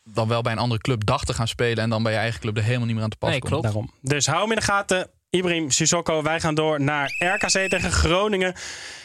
dan 0.04 0.28
wel 0.28 0.42
bij 0.42 0.52
een 0.52 0.58
andere 0.58 0.80
club 0.80 1.04
dacht 1.06 1.26
te 1.26 1.34
gaan 1.34 1.48
spelen. 1.48 1.84
En 1.84 1.90
dan 1.90 2.02
bij 2.02 2.12
je 2.12 2.18
eigen 2.18 2.40
club 2.40 2.56
er 2.56 2.62
helemaal 2.62 2.86
niet 2.86 2.94
meer 2.94 3.04
aan 3.04 3.10
te 3.10 3.16
pas 3.16 3.30
Nee, 3.30 3.38
komt. 3.38 3.50
klopt. 3.50 3.66
Daarom. 3.66 3.90
Dus 4.02 4.26
hou 4.26 4.40
hem 4.40 4.50
in 4.50 4.56
de 4.58 4.62
gaten. 4.64 5.10
Ibrahim 5.30 5.70
Sissoko, 5.70 6.22
wij 6.22 6.40
gaan 6.40 6.54
door 6.54 6.80
naar 6.80 7.14
RKC 7.18 7.68
tegen 7.68 7.92
Groningen. 7.92 8.54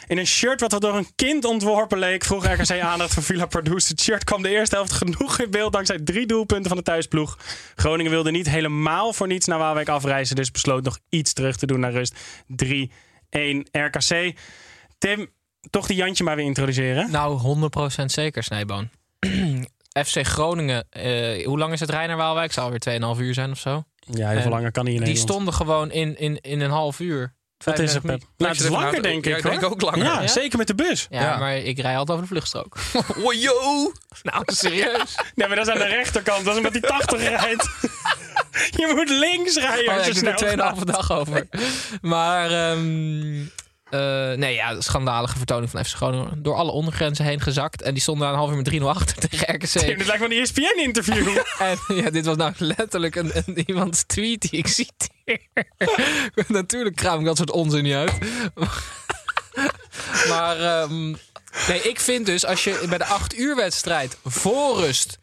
In 0.06 0.18
een 0.18 0.26
shirt 0.26 0.60
wat 0.60 0.80
door 0.80 0.94
een 0.94 1.14
kind 1.14 1.44
ontworpen 1.44 1.98
leek, 1.98 2.24
vroeg 2.24 2.46
RKC 2.46 2.80
aandacht 2.80 3.14
voor 3.14 3.22
Villa 3.22 3.46
Pardoes. 3.46 3.88
Het 3.88 4.00
shirt 4.00 4.24
kwam 4.24 4.42
de 4.42 4.48
eerste 4.48 4.74
helft 4.74 4.92
genoeg 4.92 5.40
in 5.40 5.50
beeld 5.50 5.72
dankzij 5.72 5.98
drie 5.98 6.26
doelpunten 6.26 6.68
van 6.68 6.76
de 6.76 6.82
thuisploeg. 6.82 7.38
Groningen 7.74 8.10
wilde 8.10 8.30
niet 8.30 8.48
helemaal 8.48 9.12
voor 9.12 9.26
niets 9.26 9.46
naar 9.46 9.58
Waalwijk 9.58 9.88
afreizen, 9.88 10.36
dus 10.36 10.50
besloot 10.50 10.84
nog 10.84 10.98
iets 11.08 11.32
terug 11.32 11.56
te 11.56 11.66
doen 11.66 11.80
naar 11.80 11.92
rust. 11.92 12.14
3-1 12.46 12.86
RKC. 13.72 14.34
Tim, 14.98 15.30
toch 15.70 15.86
die 15.86 15.96
Jantje 15.96 16.24
maar 16.24 16.36
weer 16.36 16.44
introduceren. 16.44 17.10
Nou, 17.10 17.58
100% 18.02 18.04
zeker, 18.04 18.42
Snijboon. 18.42 18.88
FC 20.06 20.26
Groningen, 20.26 20.86
eh, 20.90 21.46
hoe 21.46 21.58
lang 21.58 21.72
is 21.72 21.80
het 21.80 21.90
rijden 21.90 22.08
naar 22.08 22.26
Waalwijk? 22.26 22.52
Zal 22.52 22.70
weer 22.70 23.00
2,5 23.14 23.20
uur 23.20 23.34
zijn 23.34 23.50
of 23.50 23.58
zo. 23.58 23.84
Ja, 24.10 24.28
heel 24.28 24.40
veel 24.40 24.50
langer 24.50 24.70
kan 24.72 24.84
hij 24.84 24.94
in 24.94 24.98
Die 25.00 25.06
Nederland. 25.08 25.18
stonden 25.32 25.54
gewoon 25.54 25.90
in, 25.90 26.18
in, 26.18 26.40
in 26.40 26.60
een 26.60 26.70
half 26.70 27.00
uur. 27.00 27.34
Dat 27.64 27.78
is 27.78 27.92
het, 27.92 28.02
35 28.02 28.02
Pep. 28.02 28.10
minuten. 28.10 28.28
Nou, 28.36 28.52
het 28.52 28.60
is 28.60 28.68
langer, 28.68 29.02
denk 29.02 29.24
ja, 29.24 29.30
ik. 29.36 29.44
ik 29.44 29.50
denk 29.50 29.72
ook 29.72 29.80
langer. 29.80 30.04
Ja, 30.04 30.26
zeker 30.26 30.58
met 30.58 30.66
de 30.66 30.74
bus. 30.74 31.06
Ja, 31.10 31.20
Ja. 31.22 31.38
maar 31.38 31.56
ik 31.56 31.78
rij 31.80 31.96
altijd 31.96 32.18
over 32.18 32.22
de 32.22 32.34
vluchtstrook. 32.34 32.76
Yo! 33.46 33.92
nou, 34.22 34.42
serieus. 34.46 35.18
Nee, 35.34 35.46
maar 35.48 35.56
dat 35.56 35.66
is 35.66 35.72
aan 35.72 35.78
de 35.78 35.84
rechterkant. 35.86 36.44
Dat 36.44 36.52
is 36.52 36.58
omdat 36.66 36.72
hij 36.72 36.80
80 36.98 37.20
rijdt. 37.28 37.68
Je 38.70 38.92
moet 38.96 39.08
links 39.10 39.54
rijden 39.56 39.88
Oh, 39.88 39.96
als 39.96 40.06
ja, 40.06 40.12
je 40.12 40.18
ik 40.18 40.24
doe 40.24 40.36
snel 40.38 40.50
er 40.50 40.74
2,5 40.74 40.78
gaat. 40.78 40.86
dag 40.86 41.12
over. 41.12 41.46
Maar, 42.00 42.50
ehm, 42.50 43.44
eh, 43.90 44.32
nee, 44.32 44.54
ja, 44.54 44.80
schandalige 44.80 45.36
vertoning 45.36 45.70
van 45.70 45.84
FC 45.84 45.94
Groningen. 45.94 46.42
Door 46.42 46.54
alle 46.54 46.70
ondergrenzen 46.70 47.24
heen 47.24 47.40
gezakt. 47.40 47.82
En 47.82 47.92
die 47.92 48.02
stonden 48.02 48.26
na 48.26 48.32
een 48.32 48.38
half 48.38 48.50
uur 48.50 48.56
met 48.56 48.72
3-0 48.80 48.82
achter 48.82 49.28
tegen 49.28 49.54
RKC. 49.54 49.66
Tim, 49.66 49.86
Dit 49.98 50.06
lijkt 50.06 50.20
wel 50.28 50.30
een 50.30 50.42
ESPN-interview. 50.42 51.38
En 51.58 51.78
ja, 51.96 52.10
dit 52.10 52.26
was 52.26 52.36
nou 52.36 52.52
letterlijk 52.58 53.14
een, 53.16 53.30
een, 53.34 53.58
iemands 53.66 54.04
tweet 54.06 54.40
die 54.40 54.50
ik 54.50 54.66
citeer. 54.66 55.40
Natuurlijk 56.48 56.96
kraam 56.96 57.18
ik 57.20 57.24
dat 57.26 57.36
soort 57.36 57.50
onzin 57.50 57.82
niet 57.82 57.94
uit. 57.94 58.12
maar 60.28 60.60
ehm, 60.60 61.04
nee, 61.68 61.80
ik 61.82 62.00
vind 62.00 62.26
dus 62.26 62.44
als 62.46 62.64
je 62.64 62.84
bij 62.88 62.98
de 62.98 63.04
8 63.04 63.38
uur 63.38 63.56
wedstrijd 63.56 64.18
voor 64.24 64.76
rust 64.80 65.18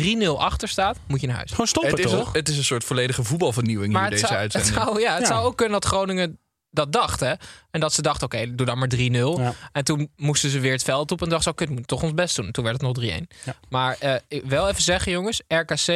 3-0 0.00 0.02
achter 0.36 0.68
staat, 0.68 0.98
moet 1.06 1.20
je 1.20 1.26
naar 1.26 1.36
huis. 1.36 1.50
Gewoon 1.50 1.66
stoppen, 1.66 1.90
Het 1.90 2.04
is, 2.04 2.10
toch? 2.10 2.26
een, 2.26 2.32
het 2.32 2.48
is 2.48 2.56
een 2.56 2.64
soort 2.64 2.84
volledige 2.84 3.22
voetbalvernieuwing 3.24 3.92
Maar 3.92 4.02
het 4.02 4.10
deze 4.10 4.26
zou, 4.26 4.40
het, 4.40 4.54
uitzending. 4.54 4.84
zou, 4.86 5.00
ja, 5.00 5.12
het 5.12 5.20
Ja. 5.22 5.26
zou 5.28 5.44
ook 5.46 5.56
kunnen 5.56 5.80
dat 5.80 5.90
Groningen 5.90 6.38
dat 6.72 6.92
dacht. 6.92 7.20
Hè? 7.20 7.32
En 7.70 7.80
dat 7.80 7.92
ze 7.92 8.02
dachten, 8.02 8.26
oké, 8.26 8.54
doe 8.54 8.66
dan 8.66 8.78
maar 8.78 8.90
3-0. 8.96 8.98
Ja. 9.00 9.52
En 9.72 9.84
toen 9.84 10.10
moesten 10.16 10.50
ze 10.50 10.60
weer 10.60 10.72
het 10.72 10.82
veld 10.82 11.10
op 11.12 11.22
en 11.22 11.28
dachten, 11.28 11.44
zo, 11.50 11.52
kut, 11.52 11.68
we 11.68 11.74
moeten 11.74 11.96
toch 11.96 12.02
ons 12.02 12.14
best 12.14 12.36
doen. 12.36 12.50
Toen 12.50 12.64
werd 12.64 12.80
het 12.82 12.94
nog 12.96 13.04
3-1. 13.04 13.26
Ja. 13.44 13.54
Maar 13.68 13.96
eh, 13.98 14.14
wel 14.44 14.68
even 14.68 14.82
zeggen, 14.82 15.12
jongens, 15.12 15.42
RKC 15.48 15.88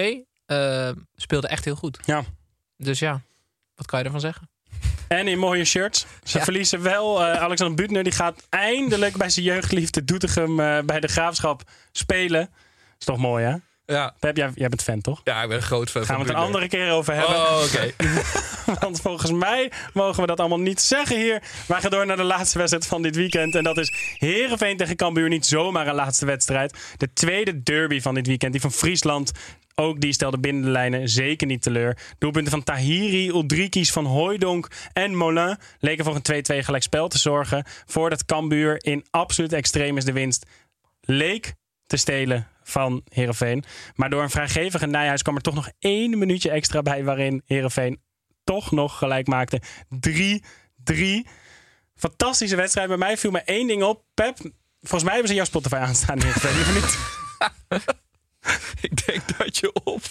eh, 0.46 0.88
speelde 1.16 1.48
echt 1.48 1.64
heel 1.64 1.74
goed. 1.76 1.98
Ja. 2.04 2.24
Dus 2.76 2.98
ja, 2.98 3.20
wat 3.74 3.86
kan 3.86 3.98
je 3.98 4.04
ervan 4.04 4.20
zeggen? 4.20 4.48
En 5.08 5.28
in 5.28 5.38
mooie 5.38 5.64
shirts. 5.64 6.06
Ze 6.24 6.38
Ja. 6.38 6.44
verliezen 6.44 6.82
wel. 6.82 7.24
Eh, 7.24 7.42
Alexander 7.42 7.76
Butner 7.76 8.02
die 8.02 8.12
gaat 8.12 8.46
eindelijk 8.48 9.16
bij 9.16 9.30
zijn 9.30 9.44
jeugdliefde 9.44 10.04
Doetinchem 10.04 10.56
bij 10.86 11.00
de 11.00 11.08
Graafschap 11.08 11.62
spelen. 11.92 12.50
Is 12.98 13.04
toch 13.06 13.16
mooi, 13.18 13.44
hè? 13.44 13.56
Ja. 13.86 14.14
Pep, 14.18 14.36
jij, 14.36 14.50
jij 14.54 14.68
bent 14.68 14.82
fan, 14.82 15.00
toch? 15.00 15.20
ja, 15.24 15.42
ik 15.42 15.48
ben 15.48 15.56
een 15.56 15.62
groot 15.62 15.90
fan 15.90 16.04
Gaan 16.04 16.16
we 16.16 16.22
het 16.22 16.30
een 16.30 16.36
andere 16.36 16.68
keer 16.68 16.90
over 16.90 17.14
hebben. 17.14 17.36
Oh, 17.36 17.62
oké. 17.64 17.92
Want 18.80 19.00
volgens 19.00 19.32
mij 19.32 19.72
mogen 19.92 20.20
we 20.20 20.26
dat 20.26 20.40
allemaal 20.40 20.60
niet 20.60 20.80
zeggen 20.80 21.16
hier. 21.16 21.42
Wij 21.66 21.80
gaan 21.80 21.90
door 21.90 22.06
naar 22.06 22.16
de 22.16 22.22
laatste 22.22 22.58
wedstrijd 22.58 22.86
van 22.86 23.02
dit 23.02 23.16
weekend. 23.16 23.54
En 23.54 23.64
dat 23.64 23.78
is 23.78 23.92
Herenveen 24.18 24.76
tegen 24.76 24.96
Cambuur. 24.96 25.28
Niet 25.28 25.46
zomaar 25.46 25.86
een 25.86 25.94
laatste 25.94 26.26
wedstrijd. 26.26 26.78
De 26.96 27.12
tweede 27.12 27.62
derby 27.62 28.00
van 28.00 28.14
dit 28.14 28.26
weekend. 28.26 28.52
Die 28.52 28.60
van 28.60 28.72
Friesland. 28.72 29.32
Ook 29.74 30.00
die 30.00 30.12
stelde 30.12 30.38
binnen 30.38 30.62
de 30.62 30.70
lijnen 30.70 31.08
zeker 31.08 31.46
niet 31.46 31.62
teleur. 31.62 31.98
Doelpunten 32.18 32.52
van 32.52 32.62
Tahiri, 32.62 33.28
Uldrikis, 33.28 33.92
Van 33.92 34.04
Hooijdonk 34.04 34.70
en 34.92 35.14
Molin 35.14 35.56
leken 35.78 36.04
voor 36.04 36.20
een 36.22 36.62
2-2 36.62 36.64
gelijkspel 36.64 37.08
te 37.08 37.18
zorgen. 37.18 37.64
Voordat 37.86 38.24
Cambuur 38.24 38.84
in 38.84 39.04
absoluut 39.10 39.52
extreem 39.52 39.96
is 39.96 40.04
de 40.04 40.12
winst 40.12 40.46
leek 41.00 41.54
te 41.86 41.96
stelen 41.96 42.46
van 42.66 43.02
Herenveen. 43.08 43.64
Maar 43.94 44.10
door 44.10 44.22
een 44.22 44.30
vrijgevige 44.30 44.86
Nijhuis 44.86 45.22
kwam 45.22 45.36
er 45.36 45.42
toch 45.42 45.54
nog 45.54 45.70
één 45.78 46.18
minuutje 46.18 46.50
extra 46.50 46.82
bij... 46.82 47.04
waarin 47.04 47.42
Herenveen 47.44 48.00
toch 48.44 48.70
nog 48.70 48.98
gelijk 48.98 49.26
maakte. 49.26 49.62
3-3. 50.92 51.28
Fantastische 51.94 52.56
wedstrijd. 52.56 52.88
Bij 52.88 52.96
mij 52.96 53.16
viel 53.16 53.30
me 53.30 53.40
één 53.40 53.66
ding 53.66 53.82
op. 53.82 54.02
Pep, 54.14 54.38
volgens 54.80 55.02
mij 55.02 55.12
hebben 55.12 55.28
ze 55.28 55.34
jouw 55.34 55.44
Spotify 55.44 55.74
aanstaan. 55.74 56.22
Heerenveen, 56.22 56.60
of 56.60 56.74
niet? 56.74 56.98
ik 58.90 59.06
denk 59.06 59.38
dat 59.38 59.58
je 59.58 59.72
op 59.84 60.02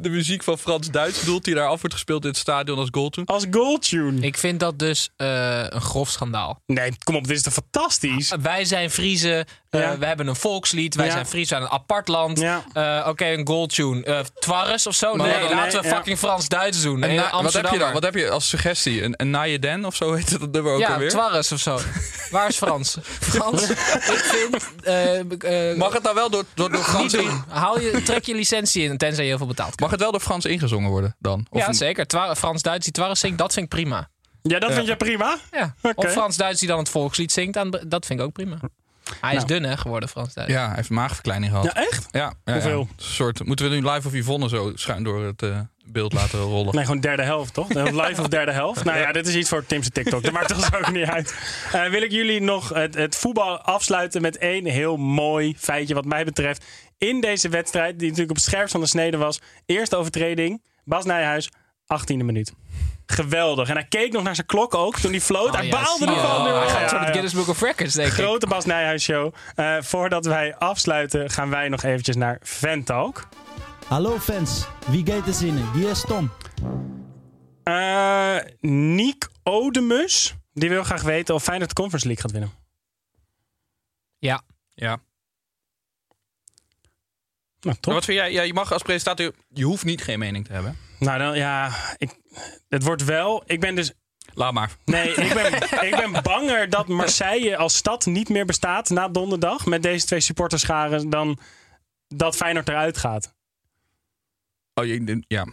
de 0.00 0.08
muziek 0.08 0.42
van 0.42 0.58
Frans 0.58 0.90
Duits 0.90 1.24
doelt... 1.24 1.44
die 1.44 1.54
daar 1.54 1.68
af 1.68 1.80
wordt 1.80 1.94
gespeeld 1.94 2.22
in 2.22 2.28
het 2.28 2.38
stadion 2.38 2.78
als 2.78 2.88
goaltune. 2.90 3.26
Als 3.26 3.46
goaltune. 3.50 4.20
Ik 4.20 4.36
vind 4.36 4.60
dat 4.60 4.78
dus 4.78 5.10
eh, 5.16 5.64
een 5.68 5.80
grof 5.80 6.10
schandaal. 6.10 6.62
Nee, 6.66 6.92
kom 7.04 7.14
op. 7.14 7.26
Dit 7.26 7.36
is 7.36 7.42
toch 7.42 7.52
fantastisch? 7.52 8.34
Wij 8.40 8.64
zijn 8.64 8.90
Friese, 8.90 9.46
eh, 9.70 9.80
Ja. 9.80 9.98
we 9.98 10.06
hebben 10.06 10.26
een 10.26 10.36
volkslied, 10.36 10.94
wij 10.94 11.06
Ja. 11.06 11.12
zijn 11.12 11.26
Fries, 11.26 11.40
we 11.40 11.46
zijn 11.48 11.62
een 11.62 11.68
apart 11.70 12.08
land. 12.08 12.38
Ja. 12.40 12.64
Eh, 12.72 13.06
Oké, 13.08 13.26
een 13.26 13.46
goaltune. 13.46 14.02
Eh 14.04 14.18
Twarres 14.38 14.86
of 14.86 14.94
zo? 14.94 15.14
Maar 15.14 15.26
nee, 15.26 15.36
laten 15.42 15.56
nee, 15.72 15.80
we 15.82 15.88
ja. 15.88 15.94
fucking 15.94 16.18
Frans-Duits 16.18 16.82
doen. 16.82 17.02
En 17.02 17.14
na- 17.14 17.42
wat 17.42 17.52
heb 17.52 17.68
je 17.70 17.78
dan? 17.78 17.92
Wat 17.92 18.02
heb 18.02 18.14
je 18.14 18.30
als 18.30 18.48
suggestie? 18.48 19.02
Een, 19.02 19.14
een 19.16 19.84
of 19.86 19.96
zo 19.96 20.12
heet 20.12 20.30
het 20.30 20.40
dat 20.40 20.50
nummer 20.52 20.72
ook 20.72 20.80
ja, 20.80 20.92
alweer? 20.92 21.08
Twarres 21.08 21.52
of 21.52 21.58
zo. 21.60 21.78
Waar 22.30 22.48
is 22.48 22.56
Frans? 22.56 22.96
Frans? 23.20 23.70
ik 23.70 23.76
vind... 24.24 25.76
Mag 25.76 25.92
het 25.92 26.02
nou 26.02 26.14
wel 26.14 26.30
door, 26.30 26.44
door, 26.54 26.70
door 26.72 26.82
Frans 26.82 27.14
in- 27.14 27.24
doen. 27.24 27.44
Haal 27.48 27.80
je, 27.80 28.02
trek 28.02 28.24
je 28.24 28.34
licentie 28.34 28.82
in, 28.82 28.98
tenzij 28.98 29.22
je 29.24 29.28
heel 29.28 29.38
veel 29.38 29.46
betaalt. 29.46 29.80
Mag 29.80 29.90
het 29.90 30.00
wel 30.00 30.10
door 30.10 30.20
Frans 30.20 30.44
ingezongen 30.44 30.90
worden 30.90 31.16
dan? 31.18 31.46
Of 31.50 31.60
ja, 31.60 31.68
een- 31.68 31.74
zeker. 31.74 32.06
Frans-Duits 32.36 32.84
die 32.84 32.92
Twarres 32.92 33.20
zingt, 33.20 33.38
dat 33.38 33.52
vind 33.52 33.64
ik 33.64 33.70
prima. 33.70 34.08
Ja, 34.42 34.58
dat 34.58 34.72
vind 34.72 34.86
je 34.86 34.96
prima? 34.96 35.38
Ja. 35.52 35.74
Oké. 35.82 36.06
Of 36.06 36.12
Frans-Duits 36.12 36.58
die 36.60 36.68
dan 36.68 36.78
het 36.78 36.88
volkslied 36.88 37.32
zingt, 37.32 37.54
dan- 37.54 37.80
dat 37.86 38.06
vind 38.06 38.20
ik 38.20 38.26
ook 38.26 38.32
prima. 38.32 38.58
Hij 39.20 39.30
is 39.34 39.44
Nou. 39.44 39.46
dun 39.60 39.62
hè, 39.70 39.76
geworden, 39.76 40.08
Frans-Duits. 40.08 40.52
Ja, 40.52 40.66
hij 40.66 40.74
heeft 40.76 40.90
maagverkleining 40.90 41.50
gehad. 41.52 41.64
Ja, 41.66 41.74
echt? 41.74 42.06
Ja, 42.10 42.32
ja, 42.44 42.52
Hoeveel? 42.52 42.78
ja. 42.80 42.86
Een 42.96 43.04
soort, 43.04 43.46
moeten 43.46 43.70
we 43.70 43.76
nu 43.76 43.88
live 43.90 44.06
of 44.06 44.14
Yvonne 44.14 44.48
zo 44.48 44.72
schuin 44.74 45.02
door 45.02 45.24
het 45.24 45.42
eh, 45.42 45.60
beeld 45.84 46.12
laten 46.12 46.38
rollen? 46.38 46.74
Nee, 46.74 46.84
gewoon 46.84 47.00
derde 47.00 47.22
helft, 47.22 47.54
toch? 47.54 47.68
Live 47.74 48.20
of 48.20 48.28
derde 48.28 48.52
helft. 48.52 48.84
Nou 48.84 48.98
ja, 48.98 49.12
dit 49.12 49.26
is 49.26 49.34
iets 49.34 49.48
voor 49.48 49.66
Tim's 49.66 49.88
TikTok. 49.90 50.22
Dat 50.22 50.32
maakt 50.32 50.54
ons 50.54 50.74
ook 50.74 50.92
niet 50.92 51.06
uit. 51.06 51.34
Eh, 51.72 51.84
wil 51.88 52.02
ik 52.02 52.10
jullie 52.10 52.40
nog 52.40 52.68
het, 52.68 52.94
het 52.94 53.16
voetbal 53.16 53.58
afsluiten 53.60 54.22
met 54.22 54.38
één 54.38 54.66
heel 54.66 54.96
mooi 54.96 55.54
feitje 55.58 55.94
wat 55.94 56.04
mij 56.04 56.24
betreft. 56.24 56.64
In 56.98 57.20
deze 57.20 57.48
wedstrijd, 57.48 57.98
die 57.98 58.02
natuurlijk 58.08 58.30
op 58.30 58.36
het 58.36 58.44
scherpst 58.44 58.72
van 58.72 58.80
de 58.80 58.86
snede 58.86 59.16
was. 59.16 59.40
Eerste 59.66 59.96
overtreding, 59.96 60.62
Bas 60.84 61.04
Nijhuis, 61.04 61.50
18e 61.98 62.16
minuut. 62.16 62.52
Geweldig. 63.06 63.68
En 63.68 63.74
hij 63.74 63.84
keek 63.84 64.12
nog 64.12 64.22
naar 64.22 64.34
zijn 64.34 64.46
klok 64.46 64.74
ook 64.74 64.98
toen 64.98 65.10
hij 65.10 65.20
floot. 65.20 65.48
Oh 65.48 65.54
hij 65.54 65.66
ja, 65.66 65.82
baalde 65.82 66.06
ervan. 66.06 66.46
Oh, 66.46 66.58
hij 66.58 66.68
gaat 66.68 66.90
zo 66.90 66.96
ja. 66.96 67.00
het 67.00 67.10
Guinness 67.10 67.34
Book 67.34 67.48
of 67.48 67.60
Records, 67.60 67.94
denk 67.94 68.08
ik. 68.08 68.14
Grote 68.14 68.46
Bas 68.46 68.64
Nijhuis 68.64 69.02
show. 69.02 69.34
Eh, 69.54 69.76
voordat 69.80 70.24
wij 70.24 70.56
afsluiten 70.56 71.30
gaan 71.30 71.50
wij 71.50 71.68
nog 71.68 71.82
eventjes 71.82 72.16
naar 72.16 72.38
Ventalk. 72.42 73.28
Hallo 73.86 74.18
fans, 74.18 74.66
wie 74.86 75.06
gaat 75.06 75.26
er 75.26 75.34
zinnen? 75.34 75.72
Hier 75.72 75.90
is 75.90 76.00
Tom. 76.00 76.30
Eh 77.62 78.36
Niek 78.60 79.28
Odemus, 79.42 80.34
die 80.52 80.68
wil 80.68 80.84
graag 80.84 81.02
weten 81.02 81.34
of 81.34 81.42
Feyenoord 81.42 81.68
de 81.68 81.76
Conference 81.76 82.06
League 82.06 82.24
gaat 82.24 82.32
winnen. 82.32 82.52
Ja. 84.18 84.42
Ja. 84.74 85.00
Nou, 87.60 87.76
Maar 87.80 87.94
Wat 87.94 88.04
vind 88.04 88.18
jij? 88.18 88.32
Ja, 88.32 88.42
je 88.42 88.54
mag 88.54 88.72
als 88.72 88.82
presentator, 88.82 89.32
je 89.48 89.64
hoeft 89.64 89.84
niet 89.84 90.02
geen 90.02 90.18
mening 90.18 90.46
te 90.46 90.52
hebben. 90.52 90.76
Nou, 91.00 91.18
dan 91.18 91.36
ja, 91.36 91.72
ik, 91.96 92.18
het 92.68 92.82
wordt 92.82 93.04
wel. 93.04 93.42
Ik 93.46 93.60
ben 93.60 93.74
dus. 93.74 93.92
Laat 94.34 94.52
maar. 94.52 94.76
Nee, 94.84 95.14
ik 95.14 95.34
ben, 95.34 95.54
ik 95.88 95.96
ben 96.12 96.22
banger 96.22 96.70
dat 96.70 96.88
Marseille 96.88 97.56
als 97.56 97.76
stad 97.76 98.06
niet 98.06 98.28
meer 98.28 98.44
bestaat 98.44 98.90
na 98.90 99.08
donderdag 99.08 99.66
met 99.66 99.82
deze 99.82 100.06
twee 100.06 100.20
supporterscharen 100.20 101.10
dan 101.10 101.38
dat 102.08 102.36
Feyenoord 102.36 102.68
eruit 102.68 102.98
gaat. 102.98 103.34
Oh, 104.74 104.84
je, 104.86 105.24
ja. 105.28 105.46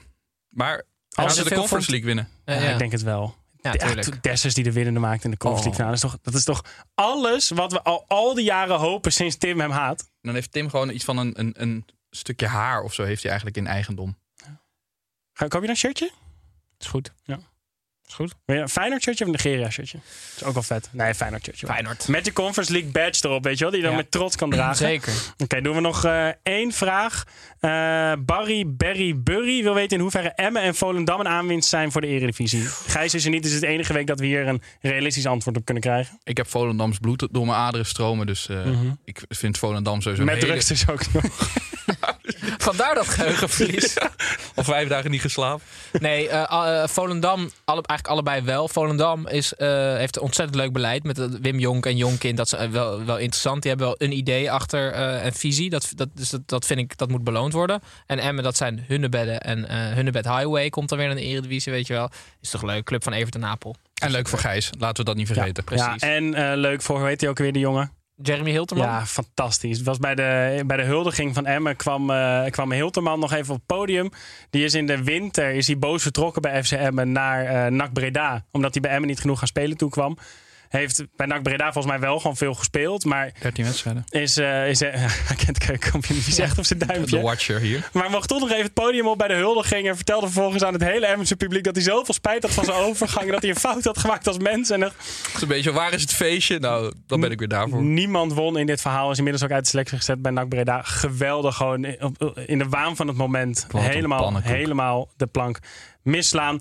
Maar 0.50 0.84
Als 1.16 1.36
ze 1.36 1.44
de 1.44 1.50
Conference 1.56 1.68
vond- 1.70 1.88
League 1.90 2.06
winnen. 2.06 2.28
Ja, 2.46 2.54
Ja, 2.54 2.62
ja. 2.62 2.72
ik 2.72 2.78
denk 2.80 2.92
het 2.92 3.02
wel. 3.04 3.36
Ja, 3.62 3.72
tuurlijk. 3.72 4.24
Dessers 4.24 4.54
die 4.54 4.64
de 4.64 4.72
winnende 4.72 5.00
maakt 5.00 5.24
in 5.24 5.32
de 5.32 5.38
Conference 5.38 5.70
League. 5.80 5.98
finale. 6.00 6.18
Dat 6.22 6.34
is, 6.34 6.42
toch, 6.44 6.52
dat 6.52 6.64
is 6.64 6.74
toch 6.74 6.86
alles 6.96 7.50
wat 7.50 7.72
we 7.72 7.82
al, 7.82 8.06
al 8.08 8.34
die 8.34 8.44
jaren 8.44 8.76
hopen 8.78 9.12
sinds 9.14 9.38
Tim 9.38 9.60
hem 9.60 9.72
haat. 9.72 10.10
Dan 10.22 10.34
heeft 10.34 10.52
Tim 10.52 10.70
gewoon 10.70 10.90
iets 10.90 11.04
van 11.04 11.18
een, 11.18 11.40
een, 11.40 11.54
een 11.62 11.86
stukje 12.10 12.48
haar 12.48 12.82
of 12.82 12.94
zo 12.94 13.04
heeft 13.04 13.22
hij 13.22 13.32
eigenlijk 13.32 13.60
in 13.60 13.68
eigendom. 13.68 14.18
Ga, 15.38 15.48
koop 15.48 15.52
je 15.54 15.60
dan 15.60 15.70
een 15.70 15.76
shirtje? 15.76 16.12
Is 16.80 16.88
goed. 16.88 17.12
Ja. 17.24 17.40
Is 18.08 18.14
goed. 18.14 18.34
Wil 18.46 18.56
je 18.56 18.62
een 18.62 18.70
Feyenoord 18.70 19.02
shirtje 19.04 19.24
of 19.26 19.30
een 19.32 19.36
Nigeria 19.44 19.70
shirtje? 19.70 19.98
Dat 19.98 20.36
is 20.42 20.44
ook 20.44 20.54
wel 20.54 20.64
vet. 20.64 20.90
Nee, 20.92 21.14
Feyenoord 21.16 21.44
shirtje. 21.44 21.66
wel. 21.66 21.76
Feyenoord. 21.76 22.08
Met 22.08 22.26
de 22.26 22.34
Conference 22.34 22.72
League 22.72 22.92
badge 22.92 23.28
erop, 23.28 23.44
weet 23.44 23.58
je 23.58 23.64
wel? 23.64 23.70
Die 23.72 23.80
je 23.82 23.86
dan 23.86 23.96
Ja. 23.96 24.02
met 24.02 24.12
trots 24.12 24.36
kan 24.36 24.50
dragen. 24.50 24.76
Zeker. 24.76 25.14
Oké, 25.38 25.62
doen 25.62 25.76
we 25.76 25.82
nog 25.82 26.06
eh, 26.06 26.28
één 26.44 26.72
vraag. 26.72 27.24
Eh, 27.60 27.70
Barry 28.20 28.64
Berry 28.68 29.22
Burry 29.24 29.64
wil 29.64 29.74
weten 29.74 29.96
in 29.98 30.02
hoeverre 30.04 30.30
Emmen 30.30 30.62
en 30.62 30.76
Volendam 30.76 31.20
een 31.20 31.28
aanwinst 31.28 31.70
zijn 31.70 31.92
voor 31.92 32.02
de 32.02 32.08
Eredivisie. 32.08 32.66
Gijs 32.88 33.14
is 33.14 33.24
er 33.26 33.30
niet, 33.32 33.44
dus 33.44 33.52
het 33.52 33.62
is 33.64 33.68
de 33.68 33.74
enige 33.74 33.94
week 33.94 34.08
dat 34.08 34.20
we 34.20 34.26
hier 34.26 34.48
een 34.48 34.62
realistisch 34.82 35.26
antwoord 35.26 35.58
op 35.58 35.66
kunnen 35.66 35.84
krijgen. 35.84 36.20
Ik 36.24 36.38
heb 36.38 36.48
Volendams 36.50 36.98
bloed 36.98 37.28
door 37.32 37.46
mijn 37.46 37.58
aderen 37.58 37.86
stromen, 37.86 38.26
dus 38.28 38.50
eh, 38.50 38.64
Mhm. 38.66 38.92
ik 39.06 39.22
vind 39.30 39.58
Volendam 39.58 40.02
sowieso 40.02 40.24
Met 40.24 40.34
hele... 40.36 40.48
drugs 40.48 40.66
dus 40.68 40.90
ook 40.90 41.14
nog. 41.14 41.24
Vandaar 42.58 42.96
dat 42.96 43.08
geheugenverlies. 43.08 43.98
Al 44.00 44.10
vijf 44.68 44.88
dagen 44.88 45.12
niet 45.12 45.22
geslapen. 45.22 45.66
Nee, 46.00 46.30
eh, 46.30 46.82
eh, 46.82 46.88
Volendam, 46.88 47.40
alle, 47.40 47.82
eigenlijk 47.86 48.08
allebei 48.08 48.42
wel. 48.42 48.68
Volendam 48.68 49.28
is, 49.28 49.54
eh, 49.54 49.96
heeft 49.96 50.16
een 50.16 50.22
ontzettend 50.22 50.58
leuk 50.58 50.74
beleid 50.74 51.04
met 51.04 51.40
Wim 51.42 51.60
Jonk 51.60 51.86
en 51.86 51.98
Jonkind. 51.98 52.38
Dat 52.38 52.54
is 52.54 52.68
wel, 52.68 53.06
wel 53.06 53.18
interessant. 53.18 53.62
Die 53.62 53.72
hebben 53.72 53.88
wel 53.88 53.96
een 54.08 54.18
idee 54.18 54.52
achter 54.52 54.92
eh 54.92 55.26
een 55.26 55.34
visie. 55.34 55.70
Dat, 55.70 55.92
dat, 55.96 56.10
dus 56.14 56.30
dat, 56.30 56.42
dat 56.46 56.66
vind 56.66 56.80
ik, 56.80 56.98
dat 56.98 57.10
moet 57.10 57.24
beloond 57.24 57.54
worden. 57.54 57.82
En 58.06 58.20
Emmen, 58.20 58.44
dat 58.44 58.58
zijn 58.58 58.84
Hunnebedden 58.88 59.40
en 59.42 59.68
eh 59.68 59.94
Hunnebed 59.94 60.26
Highway 60.26 60.70
komt 60.70 60.90
dan 60.90 60.98
weer 60.98 61.10
in 61.10 61.16
de 61.16 61.22
Eredivisie, 61.22 61.72
weet 61.72 61.88
je 61.88 61.94
wel. 61.94 62.10
Is 62.42 62.50
toch 62.50 62.64
leuk, 62.64 62.84
club 62.84 63.04
van 63.04 63.14
Evert 63.14 63.36
en 63.36 63.42
Napel. 63.42 63.76
En 63.94 64.12
leuk 64.12 64.28
voor 64.28 64.40
Gijs, 64.40 64.70
laten 64.78 64.98
we 64.98 65.04
dat 65.04 65.16
niet 65.16 65.28
vergeten. 65.28 65.64
Ja, 65.76 65.96
en 65.96 66.34
eh, 66.34 66.58
leuk 66.58 66.82
voor, 66.82 66.98
hoe 66.98 67.08
heet 67.08 67.22
hij 67.22 67.30
ook 67.30 67.38
weer, 67.38 67.54
de 67.54 67.60
jongen? 67.60 67.92
Jeremy 68.22 68.52
Hilterman. 68.52 68.88
Ja, 68.88 69.06
fantastisch. 69.06 69.78
Het 69.78 69.86
was 69.86 69.98
bij 69.98 70.16
de, 70.16 70.64
bij 70.66 70.78
de 70.78 70.84
huldiging 70.84 71.34
van 71.34 71.46
Emmen 71.46 71.76
kwam, 71.76 72.10
eh, 72.10 72.46
kwam 72.50 72.72
Hilterman 72.72 73.20
nog 73.20 73.34
even 73.34 73.54
op 73.54 73.58
het 73.58 73.78
podium. 73.78 74.10
Die 74.50 74.64
is 74.64 74.74
in 74.74 74.86
de 74.88 75.04
winter 75.04 75.50
is 75.50 75.68
hij 75.68 75.78
boos 75.78 76.02
vertrokken 76.02 76.42
bij 76.42 76.64
FC 76.64 76.72
Emmen 76.72 77.12
naar 77.12 77.46
eh 77.46 77.72
NAC 77.72 77.94
Breda. 77.94 78.46
Omdat 78.52 78.74
hij 78.74 78.82
bij 78.82 78.92
Emmen 78.92 79.08
niet 79.10 79.20
genoeg 79.20 79.42
aan 79.42 79.48
spelen 79.48 79.78
toe 79.78 79.90
kwam. 79.90 80.18
Heeft 80.70 81.04
bij 81.16 81.28
NAC 81.28 81.44
Breda 81.44 81.64
volgens 81.72 81.86
mij 81.94 82.00
wel 82.00 82.20
gewoon 82.20 82.38
veel 82.38 82.54
gespeeld. 82.54 83.06
Maar 83.06 83.32
13 83.40 83.64
wedstrijden. 83.66 84.04
is, 84.10 84.38
eh 84.38 84.70
is 84.70 84.82
eh, 84.82 84.92
hij 85.28 85.36
kent 85.46 85.58
keukenkampioen, 85.58 86.20
die 86.24 86.34
zegt 86.34 86.58
op 86.58 86.66
zijn 86.66 86.80
duimpje. 86.80 87.16
De 87.16 87.22
Watcher 87.22 87.60
hier. 87.60 87.90
Maar 87.94 88.10
mocht 88.10 88.28
toch 88.28 88.40
nog 88.40 88.50
even 88.52 88.64
het 88.64 88.74
podium 88.74 89.08
op 89.08 89.18
bij 89.18 89.28
de 89.28 89.34
huldiging. 89.34 89.88
En 89.88 89.96
vertelde 89.96 90.26
vervolgens 90.26 90.64
aan 90.64 90.74
het 90.74 90.84
hele 90.84 91.06
Emmense 91.06 91.36
publiek 91.36 91.64
dat 91.64 91.76
hij 91.76 91.84
zoveel 91.84 92.14
spijt 92.14 92.42
had 92.44 92.52
van 92.52 92.66
zijn 92.66 92.78
overgang. 92.88 93.32
dat 93.32 93.42
hij 93.42 93.50
een 93.50 93.56
fout 93.58 93.84
had 93.84 93.98
gemaakt 93.98 94.28
als 94.28 94.38
mens. 94.38 94.70
En 94.70 94.82
er 94.82 94.88
Het 95.26 95.36
is 95.36 95.42
een 95.42 95.48
beetje, 95.48 95.72
waar 95.72 95.94
is 95.94 96.02
het 96.02 96.14
feestje? 96.14 96.60
Nou, 96.60 96.94
dan 97.08 97.20
ben 97.20 97.32
ik 97.32 97.40
weer 97.40 97.48
daarvoor. 97.48 97.82
Niemand 97.82 98.34
won 98.34 98.58
in 98.58 98.66
dit 98.66 98.82
verhaal. 98.82 99.12
Is 99.12 99.18
inmiddels 99.18 99.44
ook 99.44 99.52
uit 99.52 99.64
de 99.64 99.70
selectie 99.70 99.98
gezet 99.98 100.22
bij 100.22 100.32
NAC 100.32 100.50
Breda. 100.50 100.82
Geweldig 100.82 101.56
gewoon 101.56 101.86
in- 101.86 102.04
op- 102.04 102.40
in 102.46 102.58
de 102.58 102.70
waan 102.70 102.96
van 102.96 103.08
het 103.08 103.18
moment. 103.18 103.68
Helemaal, 103.78 104.38
helemaal 104.42 105.10
de 105.18 105.28
plank 105.28 105.60
misslaan. 106.04 106.60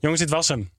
Jongens, 0.00 0.20
dit 0.20 0.30
was 0.30 0.48
hem. 0.48 0.70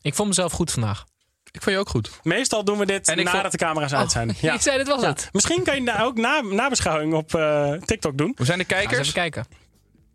Ik 0.00 0.14
vond 0.14 0.28
mezelf 0.28 0.52
goed 0.52 0.70
vandaag. 0.70 1.04
Ik 1.52 1.62
vond 1.62 1.74
je 1.74 1.80
ook 1.80 1.88
goed. 1.88 2.10
Meestal 2.22 2.64
doen 2.64 2.78
we 2.78 2.86
dit 2.86 3.08
En 3.08 3.16
nadat 3.16 3.40
vond- 3.40 3.52
de 3.52 3.58
camera's 3.58 3.92
uit 3.92 4.10
zijn. 4.10 4.34
Je 4.40 4.56
zei, 4.60 4.76
dit 4.78 4.86
was 4.88 5.02
het. 5.04 5.28
Misschien 5.32 5.62
kan 5.62 5.74
je 5.76 5.84
daar 5.84 6.04
ook 6.04 6.16
na, 6.16 6.40
nabeschouwing 6.40 7.14
op 7.14 7.34
eh, 7.34 7.72
TikTok 7.72 8.18
doen. 8.18 8.32
Hoe 8.36 8.46
zijn 8.46 8.58
de 8.58 8.64
kijkers? 8.64 9.00
even 9.00 9.12
kijken. 9.12 9.46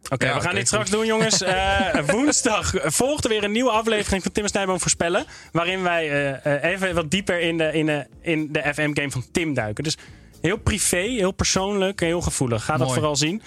Oké, 0.09 0.25
Ja, 0.25 0.33
we 0.35 0.41
gaan 0.41 0.55
dit 0.55 0.67
straks 0.67 0.89
goed. 0.89 0.97
doen, 0.97 1.05
jongens. 1.07 1.41
Eh, 1.43 1.99
woensdag 2.07 2.71
volgt 2.75 3.23
er 3.23 3.29
weer 3.29 3.43
een 3.43 3.51
nieuwe 3.51 3.69
aflevering 3.71 4.23
van 4.23 4.31
Tim 4.31 4.43
en 4.43 4.49
Snijboom 4.49 4.79
Voorspellen. 4.79 5.25
Waarin 5.51 5.83
wij 5.83 6.09
eh, 6.09 6.55
eh, 6.63 6.71
even 6.71 6.95
wat 6.95 7.11
dieper 7.11 7.39
in 7.39 7.57
de, 7.57 7.71
in 7.73 7.85
de, 7.85 8.07
in 8.21 8.51
de 8.51 8.59
FM-game 8.73 9.11
van 9.11 9.23
Tim 9.31 9.53
duiken. 9.53 9.83
Dus 9.83 9.97
heel 10.41 10.57
privé, 10.57 10.97
heel 10.97 11.31
persoonlijk, 11.31 11.99
heel 11.99 12.21
gevoelig. 12.21 12.65
Ga 12.65 12.77
dat 12.77 12.93
vooral 12.93 13.15
zien. 13.15 13.41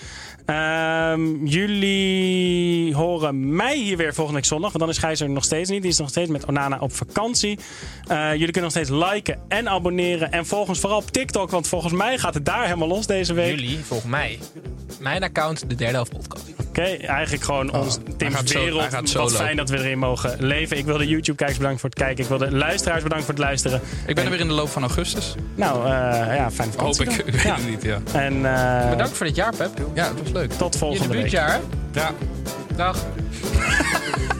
Ehm, 0.46 1.44
jullie 1.46 2.94
horen 2.94 3.56
mij 3.56 3.76
hier 3.76 3.96
weer 3.96 4.14
volgende 4.14 4.40
week 4.40 4.48
zondag. 4.48 4.72
Want 4.72 4.84
dan 4.84 4.92
is 4.92 4.98
Gijs 4.98 5.20
er 5.20 5.30
nog 5.30 5.44
steeds 5.44 5.70
niet. 5.70 5.82
Die 5.82 5.90
is 5.90 5.98
nog 5.98 6.08
steeds 6.08 6.30
met 6.30 6.44
Onana 6.44 6.78
op 6.78 6.92
vakantie. 6.92 7.58
Eh, 8.06 8.30
jullie 8.30 8.50
kunnen 8.50 8.62
nog 8.62 8.70
steeds 8.70 8.90
liken 8.90 9.38
en 9.48 9.68
abonneren. 9.68 10.32
En 10.32 10.46
volg 10.46 10.68
ons 10.68 10.80
vooral 10.80 10.98
op 10.98 11.10
TikTok. 11.10 11.50
Want 11.50 11.68
volgens 11.68 11.92
mij 11.92 12.18
gaat 12.18 12.34
het 12.34 12.44
daar 12.44 12.64
helemaal 12.64 12.88
los 12.88 13.06
deze 13.06 13.34
week. 13.34 13.50
Jullie, 13.50 13.78
volgens 13.78 14.10
mij. 14.10 14.38
Mijn 15.00 15.22
account, 15.22 15.68
de 15.68 15.74
derde 15.74 15.94
helft 15.94 16.10
podcast. 16.10 16.44
Oké, 16.70 16.82
eigenlijk 16.82 17.44
gewoon 17.44 17.72
ons 17.72 17.98
Tim's 18.16 18.50
zo- 18.50 18.58
wereld. 18.58 19.12
Wat 19.12 19.36
fijn 19.36 19.56
dat 19.56 19.68
we 19.70 19.78
erin 19.78 19.98
mogen 19.98 20.36
leven. 20.38 20.76
Ik 20.78 20.84
wil 20.84 20.98
de 20.98 21.06
YouTube-kijkers 21.06 21.58
bedanken 21.58 21.80
voor 21.80 21.90
het 21.90 21.98
kijken. 21.98 22.22
Ik 22.22 22.28
wil 22.28 22.38
de 22.38 22.56
luisteraars 22.56 23.02
bedanken 23.02 23.26
voor 23.26 23.34
het 23.34 23.44
luisteren. 23.44 23.80
Ik 24.06 24.14
ben 24.14 24.24
er 24.24 24.30
weer 24.30 24.40
in 24.40 24.48
de 24.48 24.54
loop 24.54 24.68
van 24.68 24.82
augustus. 24.82 25.34
Nou, 25.54 25.84
eh 25.84 25.90
ja, 26.36 26.50
fijne 26.50 26.72
Hoop 26.76 26.94
ik. 27.00 27.10
weet 27.10 27.42
Ja. 27.42 27.54
het 27.54 27.68
niet, 27.68 27.82
ja. 27.82 27.98
En 28.12 28.54
eh, 28.54 28.90
Bedankt 28.90 29.16
voor 29.16 29.26
dit 29.26 29.36
jaar, 29.36 29.56
Pep. 29.56 29.70
Ja, 29.94 30.08
het 30.08 30.22
was 30.22 30.32
leuk. 30.32 30.52
tot 30.52 30.72
Je 30.72 30.78
volgende 30.78 31.02
week. 31.08 31.16
debuutjaar, 31.16 31.50
hè? 31.52 32.00
Ja. 32.00 32.10
Dag. 32.76 32.96